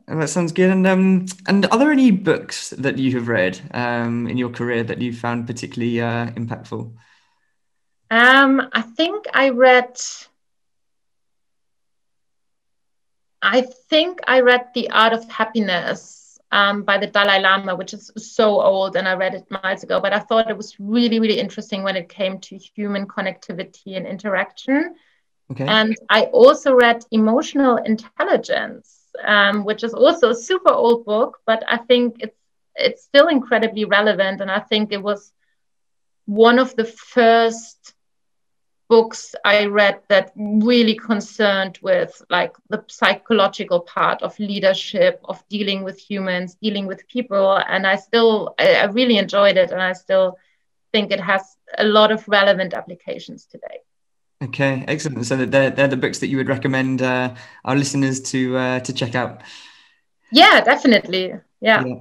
That 0.07 0.29
sounds 0.29 0.51
good. 0.51 0.71
And 0.71 0.87
um, 0.87 1.25
and 1.47 1.67
are 1.67 1.77
there 1.77 1.91
any 1.91 2.11
books 2.11 2.71
that 2.71 2.97
you 2.97 3.13
have 3.15 3.27
read 3.27 3.59
um, 3.73 4.27
in 4.27 4.37
your 4.37 4.49
career 4.49 4.83
that 4.83 5.01
you 5.01 5.13
found 5.13 5.45
particularly 5.45 6.01
uh, 6.01 6.31
impactful? 6.31 6.91
Um, 8.09 8.69
I 8.73 8.81
think 8.81 9.25
I 9.33 9.49
read. 9.49 9.99
I 13.41 13.61
think 13.61 14.19
I 14.27 14.41
read 14.41 14.69
The 14.73 14.89
Art 14.89 15.13
of 15.13 15.29
Happiness 15.29 16.18
um, 16.51 16.83
by 16.83 16.97
the 16.97 17.07
Dalai 17.07 17.39
Lama, 17.39 17.75
which 17.75 17.93
is 17.93 18.11
so 18.17 18.61
old, 18.61 18.95
and 18.95 19.07
I 19.07 19.13
read 19.13 19.35
it 19.35 19.49
miles 19.51 19.83
ago. 19.83 19.99
But 19.99 20.13
I 20.13 20.19
thought 20.19 20.49
it 20.49 20.57
was 20.57 20.75
really, 20.79 21.19
really 21.19 21.39
interesting 21.39 21.83
when 21.83 21.95
it 21.95 22.09
came 22.09 22.39
to 22.39 22.57
human 22.57 23.07
connectivity 23.07 23.97
and 23.97 24.07
interaction. 24.07 24.95
Okay. 25.51 25.65
And 25.67 25.95
I 26.09 26.23
also 26.25 26.73
read 26.73 27.03
Emotional 27.11 27.77
Intelligence, 27.77 28.99
um, 29.23 29.63
which 29.63 29.83
is 29.83 29.93
also 29.93 30.29
a 30.29 30.35
super 30.35 30.71
old 30.71 31.05
book, 31.05 31.39
but 31.45 31.63
I 31.67 31.77
think 31.77 32.17
it's 32.19 32.35
it's 32.75 33.03
still 33.03 33.27
incredibly 33.27 33.85
relevant. 33.85 34.41
And 34.41 34.49
I 34.49 34.59
think 34.59 34.91
it 34.91 35.01
was 35.01 35.33
one 36.25 36.59
of 36.59 36.75
the 36.75 36.85
first 36.85 37.93
books 38.89 39.35
I 39.45 39.67
read 39.67 40.01
that 40.09 40.33
really 40.35 40.95
concerned 40.95 41.77
with 41.81 42.21
like 42.29 42.55
the 42.69 42.83
psychological 42.87 43.81
part 43.81 44.21
of 44.23 44.37
leadership, 44.39 45.21
of 45.25 45.47
dealing 45.47 45.83
with 45.83 45.97
humans, 45.97 46.55
dealing 46.55 46.87
with 46.87 47.07
people. 47.07 47.57
And 47.57 47.85
I 47.85 47.95
still, 47.95 48.55
I, 48.59 48.73
I 48.75 48.85
really 48.85 49.17
enjoyed 49.17 49.57
it. 49.57 49.71
And 49.71 49.81
I 49.81 49.93
still 49.93 50.37
think 50.91 51.11
it 51.11 51.19
has 51.19 51.55
a 51.77 51.83
lot 51.83 52.11
of 52.11 52.27
relevant 52.27 52.73
applications 52.73 53.45
today. 53.45 53.79
Okay, 54.41 54.83
excellent. 54.87 55.25
So 55.25 55.35
they're, 55.37 55.69
they're 55.69 55.87
the 55.87 55.97
books 55.97 56.19
that 56.19 56.27
you 56.27 56.37
would 56.37 56.49
recommend 56.49 57.01
uh, 57.01 57.35
our 57.65 57.75
listeners 57.75 58.21
to 58.31 58.57
uh, 58.57 58.79
to 58.79 58.93
check 58.93 59.13
out. 59.13 59.41
Yeah, 60.31 60.61
definitely. 60.61 61.33
Yeah. 61.61 61.83
yeah. 61.85 61.95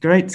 Great. 0.00 0.34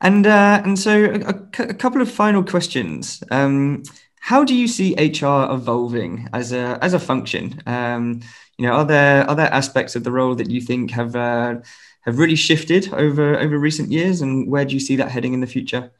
And 0.00 0.26
uh, 0.26 0.62
and 0.64 0.78
so 0.78 1.04
a, 1.04 1.62
a, 1.62 1.74
couple 1.74 2.00
of 2.00 2.10
final 2.10 2.42
questions. 2.42 3.22
Um, 3.30 3.82
how 4.28 4.44
do 4.44 4.54
you 4.54 4.68
see 4.68 4.94
HR 4.94 5.50
evolving 5.50 6.28
as 6.34 6.52
a 6.52 6.78
as 6.82 6.92
a 6.92 6.98
function? 6.98 7.62
Um, 7.64 8.20
you 8.58 8.66
know, 8.66 8.74
are 8.74 8.84
there 8.84 9.26
are 9.26 9.34
there 9.34 9.50
aspects 9.50 9.96
of 9.96 10.04
the 10.04 10.12
role 10.12 10.34
that 10.34 10.50
you 10.50 10.60
think 10.60 10.90
have 10.90 11.16
uh, 11.16 11.54
have 12.02 12.18
really 12.18 12.36
shifted 12.36 12.92
over 12.92 13.38
over 13.38 13.58
recent 13.58 13.90
years, 13.90 14.20
and 14.20 14.46
where 14.52 14.66
do 14.66 14.74
you 14.74 14.80
see 14.80 14.96
that 14.96 15.10
heading 15.10 15.32
in 15.32 15.40
the 15.40 15.46
future? 15.46 15.90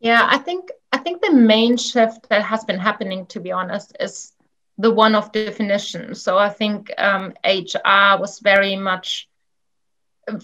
Yeah, 0.00 0.26
I 0.28 0.38
think 0.38 0.72
I 0.92 0.98
think 0.98 1.22
the 1.22 1.32
main 1.32 1.76
shift 1.76 2.28
that 2.28 2.42
has 2.42 2.64
been 2.64 2.80
happening, 2.80 3.26
to 3.26 3.38
be 3.38 3.52
honest, 3.52 3.96
is 4.00 4.32
the 4.76 4.90
one 4.90 5.14
of 5.14 5.30
definition. 5.30 6.16
So 6.16 6.38
I 6.38 6.48
think 6.48 6.90
um, 6.98 7.34
HR 7.44 8.18
was 8.18 8.40
very 8.40 8.74
much 8.74 9.28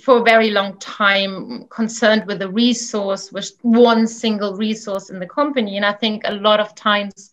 for 0.03 0.19
a 0.19 0.23
very 0.23 0.51
long 0.51 0.79
time 0.79 1.67
concerned 1.69 2.27
with 2.27 2.39
the 2.39 2.51
resource, 2.51 3.33
with 3.33 3.53
one 3.63 4.07
single 4.07 4.57
resource 4.57 5.11
in 5.11 5.19
the 5.19 5.27
company. 5.27 5.77
And 5.77 5.87
I 5.87 5.93
think 5.93 6.23
a 6.25 6.35
lot 6.35 6.61
of 6.61 6.75
times 6.75 7.33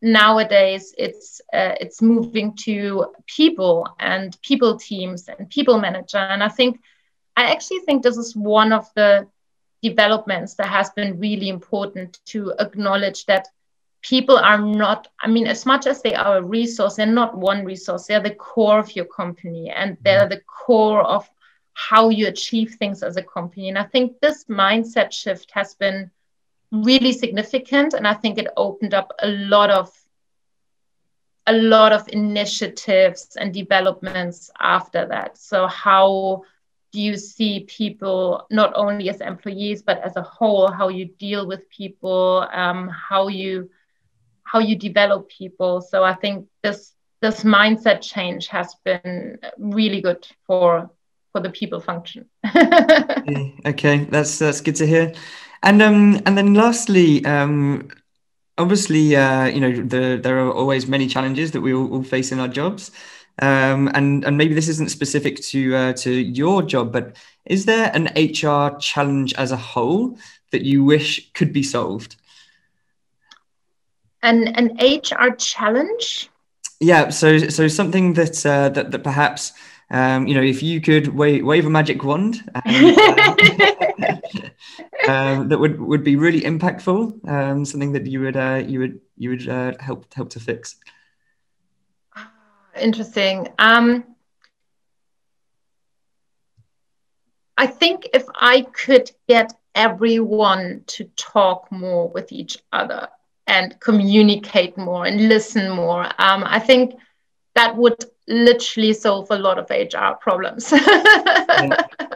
nowadays 0.00 0.94
it's 0.98 1.40
uh, 1.52 1.74
it's 1.80 2.02
moving 2.02 2.54
to 2.56 3.14
people 3.26 3.88
and 3.98 4.36
people 4.42 4.78
teams 4.78 5.28
and 5.28 5.48
people 5.48 5.78
manager. 5.78 6.18
And 6.18 6.42
I 6.42 6.48
think 6.48 6.80
I 7.36 7.50
actually 7.52 7.80
think 7.80 8.02
this 8.02 8.16
is 8.16 8.36
one 8.36 8.72
of 8.72 8.88
the 8.94 9.26
developments 9.82 10.54
that 10.54 10.68
has 10.68 10.90
been 10.90 11.18
really 11.20 11.48
important 11.48 12.20
to 12.26 12.54
acknowledge 12.58 13.26
that 13.26 13.48
people 14.00 14.36
are 14.36 14.58
not 14.58 15.08
i 15.20 15.26
mean 15.26 15.46
as 15.46 15.64
much 15.64 15.86
as 15.86 16.02
they 16.02 16.14
are 16.14 16.38
a 16.38 16.42
resource 16.42 16.96
they're 16.96 17.06
not 17.06 17.36
one 17.36 17.64
resource 17.64 18.06
they're 18.06 18.20
the 18.20 18.34
core 18.34 18.78
of 18.78 18.94
your 18.96 19.06
company 19.06 19.70
and 19.70 19.96
they're 20.02 20.28
the 20.28 20.40
core 20.46 21.02
of 21.02 21.28
how 21.74 22.08
you 22.08 22.28
achieve 22.28 22.76
things 22.78 23.02
as 23.02 23.16
a 23.16 23.22
company. 23.22 23.68
And 23.68 23.78
I 23.78 23.84
think 23.84 24.20
this 24.20 24.44
mindset 24.44 25.12
shift 25.12 25.50
has 25.52 25.74
been 25.74 26.10
really 26.70 27.12
significant. 27.12 27.94
And 27.94 28.06
I 28.06 28.14
think 28.14 28.38
it 28.38 28.48
opened 28.56 28.94
up 28.94 29.12
a 29.20 29.28
lot 29.28 29.70
of 29.70 29.92
a 31.46 31.52
lot 31.52 31.92
of 31.92 32.08
initiatives 32.08 33.36
and 33.38 33.52
developments 33.52 34.50
after 34.58 35.06
that. 35.06 35.36
So 35.36 35.66
how 35.66 36.44
do 36.90 37.02
you 37.02 37.18
see 37.18 37.66
people 37.68 38.46
not 38.50 38.72
only 38.74 39.10
as 39.10 39.20
employees 39.20 39.82
but 39.82 39.98
as 40.02 40.16
a 40.16 40.22
whole? 40.22 40.70
How 40.70 40.88
you 40.88 41.06
deal 41.06 41.46
with 41.46 41.68
people? 41.68 42.48
Um, 42.50 42.88
how 42.88 43.28
you 43.28 43.68
how 44.44 44.60
you 44.60 44.76
develop 44.76 45.28
people? 45.28 45.80
So 45.80 46.04
I 46.04 46.14
think 46.14 46.46
this 46.62 46.94
this 47.20 47.42
mindset 47.42 48.00
change 48.00 48.48
has 48.48 48.74
been 48.84 49.38
really 49.58 50.00
good 50.00 50.26
for 50.46 50.90
for 51.34 51.40
the 51.40 51.50
people 51.50 51.80
function. 51.80 52.26
okay, 53.66 54.04
that's 54.04 54.38
that's 54.38 54.60
good 54.60 54.76
to 54.76 54.86
hear. 54.86 55.12
And 55.64 55.82
um 55.82 56.20
and 56.26 56.38
then 56.38 56.54
lastly, 56.54 57.24
um 57.26 57.88
obviously 58.56 59.16
uh, 59.16 59.46
you 59.46 59.60
know 59.60 59.72
the, 59.72 60.20
there 60.22 60.38
are 60.38 60.52
always 60.52 60.86
many 60.86 61.08
challenges 61.08 61.50
that 61.50 61.60
we 61.60 61.74
all, 61.74 61.92
all 61.92 62.04
face 62.04 62.30
in 62.30 62.38
our 62.38 62.46
jobs. 62.46 62.92
Um, 63.42 63.90
and 63.94 64.24
and 64.24 64.38
maybe 64.38 64.54
this 64.54 64.68
isn't 64.68 64.92
specific 64.92 65.40
to 65.50 65.74
uh, 65.74 65.92
to 65.94 66.12
your 66.12 66.62
job, 66.62 66.92
but 66.92 67.16
is 67.46 67.64
there 67.64 67.90
an 67.92 68.04
HR 68.14 68.78
challenge 68.78 69.34
as 69.34 69.50
a 69.50 69.56
whole 69.56 70.16
that 70.52 70.62
you 70.62 70.84
wish 70.84 71.32
could 71.32 71.52
be 71.52 71.64
solved? 71.64 72.14
An 74.22 74.46
an 74.54 74.78
HR 74.78 75.34
challenge? 75.36 76.30
Yeah, 76.78 77.08
so 77.08 77.38
so 77.48 77.66
something 77.66 78.12
that 78.12 78.46
uh, 78.46 78.68
that 78.68 78.92
that 78.92 79.02
perhaps 79.02 79.52
Um, 79.90 80.26
you 80.26 80.34
know, 80.34 80.42
if 80.42 80.62
you 80.62 80.80
could 80.80 81.08
wave, 81.08 81.44
wave 81.44 81.66
a 81.66 81.70
magic 81.70 82.02
wand, 82.02 82.42
and, 82.64 82.98
uh, 82.98 84.16
um, 85.08 85.48
that 85.48 85.58
would, 85.58 85.80
would 85.80 86.04
be 86.04 86.16
really 86.16 86.40
impactful. 86.40 87.28
Um, 87.28 87.64
something 87.64 87.92
that 87.92 88.06
you 88.06 88.20
would 88.20 88.36
uh, 88.36 88.62
you 88.66 88.80
would 88.80 89.00
you 89.16 89.30
would 89.30 89.48
uh, 89.48 89.72
help 89.78 90.12
help 90.14 90.30
to 90.30 90.40
fix. 90.40 90.76
Interesting. 92.80 93.48
Um, 93.58 94.04
I 97.56 97.66
think 97.66 98.08
if 98.12 98.24
I 98.34 98.62
could 98.62 99.10
get 99.28 99.54
everyone 99.74 100.82
to 100.86 101.04
talk 101.16 101.70
more 101.70 102.08
with 102.08 102.32
each 102.32 102.58
other 102.72 103.08
and 103.46 103.78
communicate 103.80 104.76
more 104.76 105.06
and 105.06 105.28
listen 105.28 105.70
more, 105.70 106.04
um, 106.18 106.42
I 106.44 106.58
think 106.58 106.94
that 107.54 107.76
would 107.76 108.04
literally 108.28 108.92
solve 108.92 109.30
a 109.30 109.38
lot 109.38 109.58
of 109.58 109.68
HR 109.70 110.14
problems. 110.20 110.72
yeah. 110.72 111.86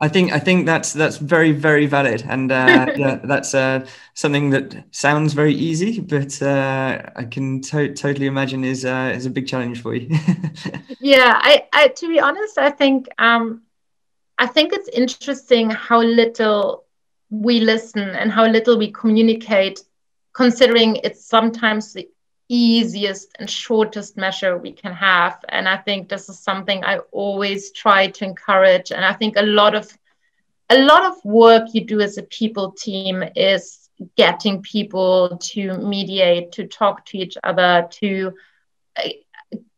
I 0.00 0.08
think 0.08 0.32
I 0.32 0.38
think 0.38 0.66
that's 0.66 0.92
that's 0.92 1.18
very 1.18 1.52
very 1.52 1.86
valid, 1.86 2.24
and 2.28 2.50
uh, 2.50 2.92
yeah, 2.96 3.20
that's 3.24 3.54
uh, 3.54 3.86
something 4.14 4.50
that 4.50 4.84
sounds 4.90 5.34
very 5.34 5.54
easy, 5.54 6.00
but 6.00 6.42
uh, 6.42 7.00
I 7.16 7.24
can 7.24 7.62
to- 7.62 7.94
totally 7.94 8.26
imagine 8.26 8.64
is 8.64 8.84
uh, 8.84 9.12
is 9.14 9.24
a 9.24 9.30
big 9.30 9.46
challenge 9.46 9.80
for 9.80 9.94
you. 9.94 10.08
yeah, 11.00 11.38
I, 11.40 11.68
I 11.72 11.88
to 11.88 12.08
be 12.08 12.18
honest, 12.18 12.58
I 12.58 12.70
think 12.70 13.08
um, 13.18 13.62
I 14.36 14.46
think 14.46 14.72
it's 14.72 14.88
interesting 14.88 15.70
how 15.70 16.02
little 16.02 16.84
we 17.30 17.60
listen 17.60 18.02
and 18.02 18.32
how 18.32 18.46
little 18.46 18.76
we 18.76 18.90
communicate, 18.90 19.80
considering 20.34 20.96
it's 20.96 21.24
sometimes 21.24 21.92
the 21.92 22.08
easiest 22.48 23.34
and 23.38 23.48
shortest 23.48 24.16
measure 24.16 24.58
we 24.58 24.72
can 24.72 24.92
have. 24.92 25.44
And 25.48 25.68
I 25.68 25.76
think 25.76 26.08
this 26.08 26.28
is 26.28 26.38
something 26.38 26.84
I 26.84 26.98
always 27.10 27.72
try 27.72 28.08
to 28.08 28.24
encourage. 28.24 28.92
And 28.92 29.04
I 29.04 29.12
think 29.12 29.36
a 29.36 29.42
lot 29.42 29.74
of 29.74 29.90
a 30.70 30.78
lot 30.78 31.04
of 31.04 31.22
work 31.24 31.68
you 31.72 31.84
do 31.84 32.00
as 32.00 32.16
a 32.16 32.22
people 32.22 32.72
team 32.72 33.22
is 33.36 33.90
getting 34.16 34.62
people 34.62 35.38
to 35.40 35.76
mediate, 35.78 36.52
to 36.52 36.66
talk 36.66 37.04
to 37.06 37.18
each 37.18 37.36
other, 37.44 37.86
to 37.90 38.32
uh, 38.96 39.08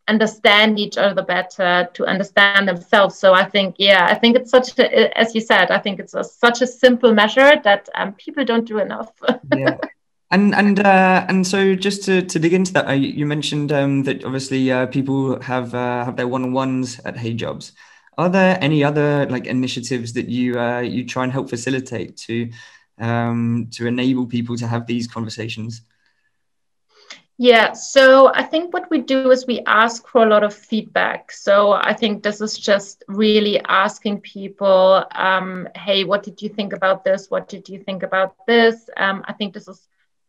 understand 0.08 0.78
each 0.78 0.96
other 0.96 1.22
better, 1.22 1.88
to 1.94 2.06
understand 2.06 2.68
themselves. 2.68 3.18
So 3.18 3.34
I 3.34 3.44
think, 3.44 3.76
yeah, 3.78 4.06
I 4.08 4.14
think 4.14 4.36
it's 4.36 4.50
such 4.50 4.78
a, 4.78 5.18
as 5.18 5.34
you 5.34 5.40
said, 5.40 5.70
I 5.70 5.78
think 5.78 5.98
it's 5.98 6.14
a, 6.14 6.22
such 6.22 6.62
a 6.62 6.66
simple 6.66 7.12
measure 7.12 7.60
that 7.64 7.88
um, 7.94 8.12
people 8.12 8.44
don't 8.44 8.64
do 8.64 8.78
enough. 8.78 9.12
yeah. 9.56 9.78
And 10.31 10.55
and 10.55 10.81
uh, 10.81 11.24
and 11.29 11.47
so 11.47 11.77
just 11.77 12.03
to, 12.05 12.20
to 12.22 12.39
dig 12.39 12.53
into 12.53 12.72
that, 12.72 12.89
uh, 12.89 12.93
you 12.93 13.27
mentioned 13.27 13.70
um, 13.70 14.03
that 14.03 14.24
obviously 14.24 14.72
uh, 14.72 14.87
people 14.87 15.41
have 15.41 15.72
uh, 15.72 16.05
have 16.05 16.16
their 16.16 16.27
one 16.27 16.43
on 16.43 16.53
ones 16.53 17.01
at 17.05 17.14
HeyJobs. 17.14 17.72
Are 18.18 18.29
there 18.29 18.59
any 18.61 18.83
other 18.83 19.27
like 19.27 19.47
initiatives 19.47 20.14
that 20.14 20.29
you 20.29 20.59
uh, 20.59 20.81
you 20.81 21.07
try 21.07 21.22
and 21.22 21.33
help 21.33 21.49
facilitate 21.49 22.16
to 22.18 22.51
um, 22.99 23.68
to 23.72 23.87
enable 23.87 24.27
people 24.27 24.57
to 24.57 24.66
have 24.66 24.87
these 24.87 25.07
conversations? 25.07 25.83
Yeah, 27.39 27.72
so 27.74 28.33
I 28.35 28.43
think 28.43 28.72
what 28.72 28.91
we 28.91 29.03
do 29.03 29.31
is 29.31 29.47
we 29.47 29.61
ask 29.66 30.09
for 30.09 30.22
a 30.22 30.29
lot 30.29 30.43
of 30.43 30.55
feedback. 30.55 31.31
So 31.31 31.72
I 31.72 31.93
think 31.93 32.22
this 32.22 32.41
is 32.41 32.59
just 32.59 33.05
really 33.09 33.61
asking 33.68 34.22
people, 34.22 35.05
um, 35.12 35.68
hey, 35.77 36.05
what 36.05 36.22
did 36.22 36.41
you 36.41 36.49
think 36.49 36.72
about 36.72 37.05
this? 37.05 37.31
What 37.31 37.47
did 37.47 37.68
you 37.68 37.79
think 37.79 38.03
about 38.03 38.35
this? 38.47 38.89
Um, 38.97 39.22
I 39.29 39.35
think 39.35 39.53
this 39.53 39.68
is 39.68 39.87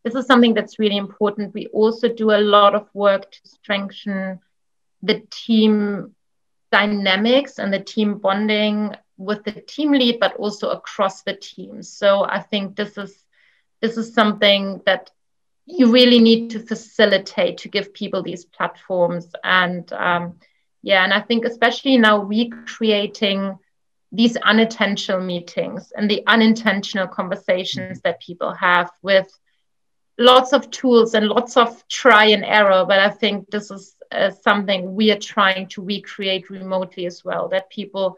this 0.07 0.15
is 0.15 0.25
something 0.25 0.53
that's 0.53 0.79
really 0.79 0.95
important. 0.95 1.53
We 1.53 1.67
also 1.67 2.07
do 2.07 2.31
a 2.31 2.39
lot 2.39 2.75
of 2.75 2.87
work 2.93 3.29
to 3.29 3.39
strengthen 3.43 4.39
the 5.03 5.21
team 5.29 6.15
dynamics 6.71 7.59
and 7.59 7.73
the 7.73 7.81
team 7.81 8.19
bonding 8.19 8.95
with 9.17 9.43
the 9.43 9.51
team 9.51 9.91
lead, 9.91 10.21
but 10.21 10.35
also 10.37 10.69
across 10.69 11.23
the 11.23 11.33
team. 11.33 11.83
So 11.83 12.23
I 12.23 12.39
think 12.39 12.77
this 12.77 12.97
is 12.97 13.25
this 13.81 13.97
is 13.97 14.13
something 14.13 14.81
that 14.85 15.11
you 15.65 15.91
really 15.91 16.19
need 16.19 16.51
to 16.51 16.59
facilitate 16.61 17.57
to 17.57 17.67
give 17.67 17.93
people 17.93 18.23
these 18.23 18.45
platforms 18.45 19.27
and 19.43 19.91
um, 19.91 20.39
yeah 20.81 21.03
and 21.03 21.13
i 21.13 21.19
think 21.19 21.43
especially 21.43 21.97
now 21.97 22.23
recreating 22.23 23.57
these 24.13 24.37
unintentional 24.37 25.19
meetings 25.19 25.91
and 25.97 26.09
the 26.09 26.23
unintentional 26.27 27.07
conversations 27.07 27.99
that 28.01 28.21
people 28.21 28.53
have 28.53 28.89
with 29.01 29.27
lots 30.17 30.53
of 30.53 30.69
tools 30.71 31.13
and 31.13 31.27
lots 31.27 31.57
of 31.57 31.87
try 31.87 32.25
and 32.25 32.43
error 32.43 32.85
but 32.85 32.99
i 32.99 33.09
think 33.09 33.49
this 33.49 33.69
is 33.71 33.95
uh, 34.11 34.29
something 34.29 34.95
we 34.95 35.11
are 35.11 35.19
trying 35.19 35.67
to 35.67 35.83
recreate 35.83 36.49
remotely 36.49 37.05
as 37.05 37.23
well 37.23 37.47
that 37.49 37.69
people 37.69 38.17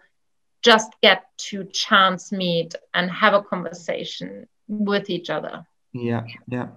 just 0.61 0.93
get 1.01 1.25
to 1.37 1.63
chance 1.65 2.31
meet 2.31 2.75
and 2.93 3.09
have 3.09 3.33
a 3.33 3.41
conversation 3.41 4.47
with 4.67 5.09
each 5.09 5.29
other 5.29 5.65
yeah 5.93 6.23
yeah 6.47 6.67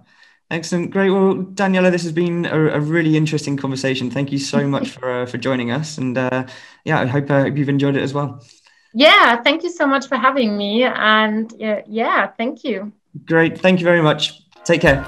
Excellent, 0.51 0.91
great. 0.91 1.09
Well, 1.09 1.33
Daniela, 1.33 1.89
this 1.89 2.03
has 2.03 2.11
been 2.11 2.45
a, 2.45 2.75
a 2.75 2.79
really 2.79 3.17
interesting 3.17 3.57
conversation. 3.57 4.11
Thank 4.11 4.31
you 4.31 4.37
so 4.37 4.67
much 4.67 4.89
for 4.95 5.23
uh, 5.23 5.25
for 5.25 5.39
joining 5.39 5.71
us, 5.71 5.97
and 5.97 6.15
uh, 6.15 6.45
yeah, 6.85 6.99
I 6.99 7.07
hope 7.07 7.31
uh, 7.31 7.45
you've 7.45 7.69
enjoyed 7.69 7.95
it 7.95 8.03
as 8.03 8.13
well. 8.13 8.45
Yeah, 8.93 9.41
thank 9.41 9.63
you 9.63 9.71
so 9.71 9.87
much 9.87 10.07
for 10.07 10.15
having 10.15 10.55
me, 10.55 10.83
and 10.83 11.51
yeah, 11.87 12.27
thank 12.37 12.63
you. 12.63 12.91
Great, 13.25 13.59
thank 13.59 13.79
you 13.79 13.83
very 13.83 14.03
much. 14.03 14.42
Take 14.63 14.81
care. 14.81 15.03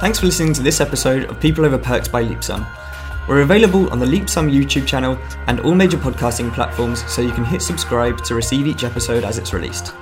Thanks 0.00 0.20
for 0.20 0.26
listening 0.26 0.52
to 0.54 0.62
this 0.62 0.80
episode 0.80 1.24
of 1.24 1.40
People 1.40 1.66
Over 1.66 1.76
Perks 1.76 2.08
by 2.08 2.24
Leapsome. 2.24 2.66
We're 3.28 3.42
available 3.42 3.90
on 3.90 3.98
the 3.98 4.06
Leapsome 4.06 4.50
YouTube 4.50 4.86
channel 4.86 5.18
and 5.48 5.60
all 5.60 5.74
major 5.74 5.98
podcasting 5.98 6.52
platforms, 6.54 7.04
so 7.12 7.20
you 7.20 7.32
can 7.32 7.44
hit 7.44 7.60
subscribe 7.60 8.24
to 8.24 8.34
receive 8.34 8.66
each 8.66 8.84
episode 8.84 9.24
as 9.24 9.36
it's 9.36 9.52
released. 9.52 9.92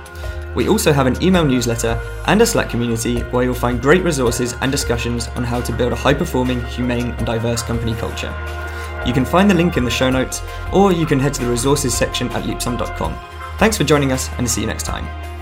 We 0.55 0.69
also 0.69 0.93
have 0.93 1.07
an 1.07 1.21
email 1.21 1.43
newsletter 1.43 1.99
and 2.27 2.41
a 2.41 2.45
Slack 2.45 2.69
community 2.69 3.21
where 3.21 3.43
you'll 3.43 3.53
find 3.53 3.81
great 3.81 4.03
resources 4.03 4.55
and 4.61 4.71
discussions 4.71 5.27
on 5.29 5.43
how 5.43 5.61
to 5.61 5.73
build 5.73 5.91
a 5.91 5.95
high 5.95 6.13
performing, 6.13 6.63
humane, 6.65 7.11
and 7.11 7.25
diverse 7.25 7.61
company 7.61 7.93
culture. 7.95 8.33
You 9.05 9.13
can 9.13 9.25
find 9.25 9.49
the 9.49 9.55
link 9.55 9.77
in 9.77 9.83
the 9.83 9.91
show 9.91 10.09
notes, 10.09 10.41
or 10.71 10.91
you 10.91 11.05
can 11.05 11.19
head 11.19 11.33
to 11.33 11.41
the 11.43 11.49
resources 11.49 11.93
section 11.93 12.29
at 12.29 12.43
leapsome.com. 12.43 13.17
Thanks 13.57 13.77
for 13.77 13.83
joining 13.83 14.11
us, 14.11 14.29
and 14.37 14.49
see 14.49 14.61
you 14.61 14.67
next 14.67 14.83
time. 14.83 15.36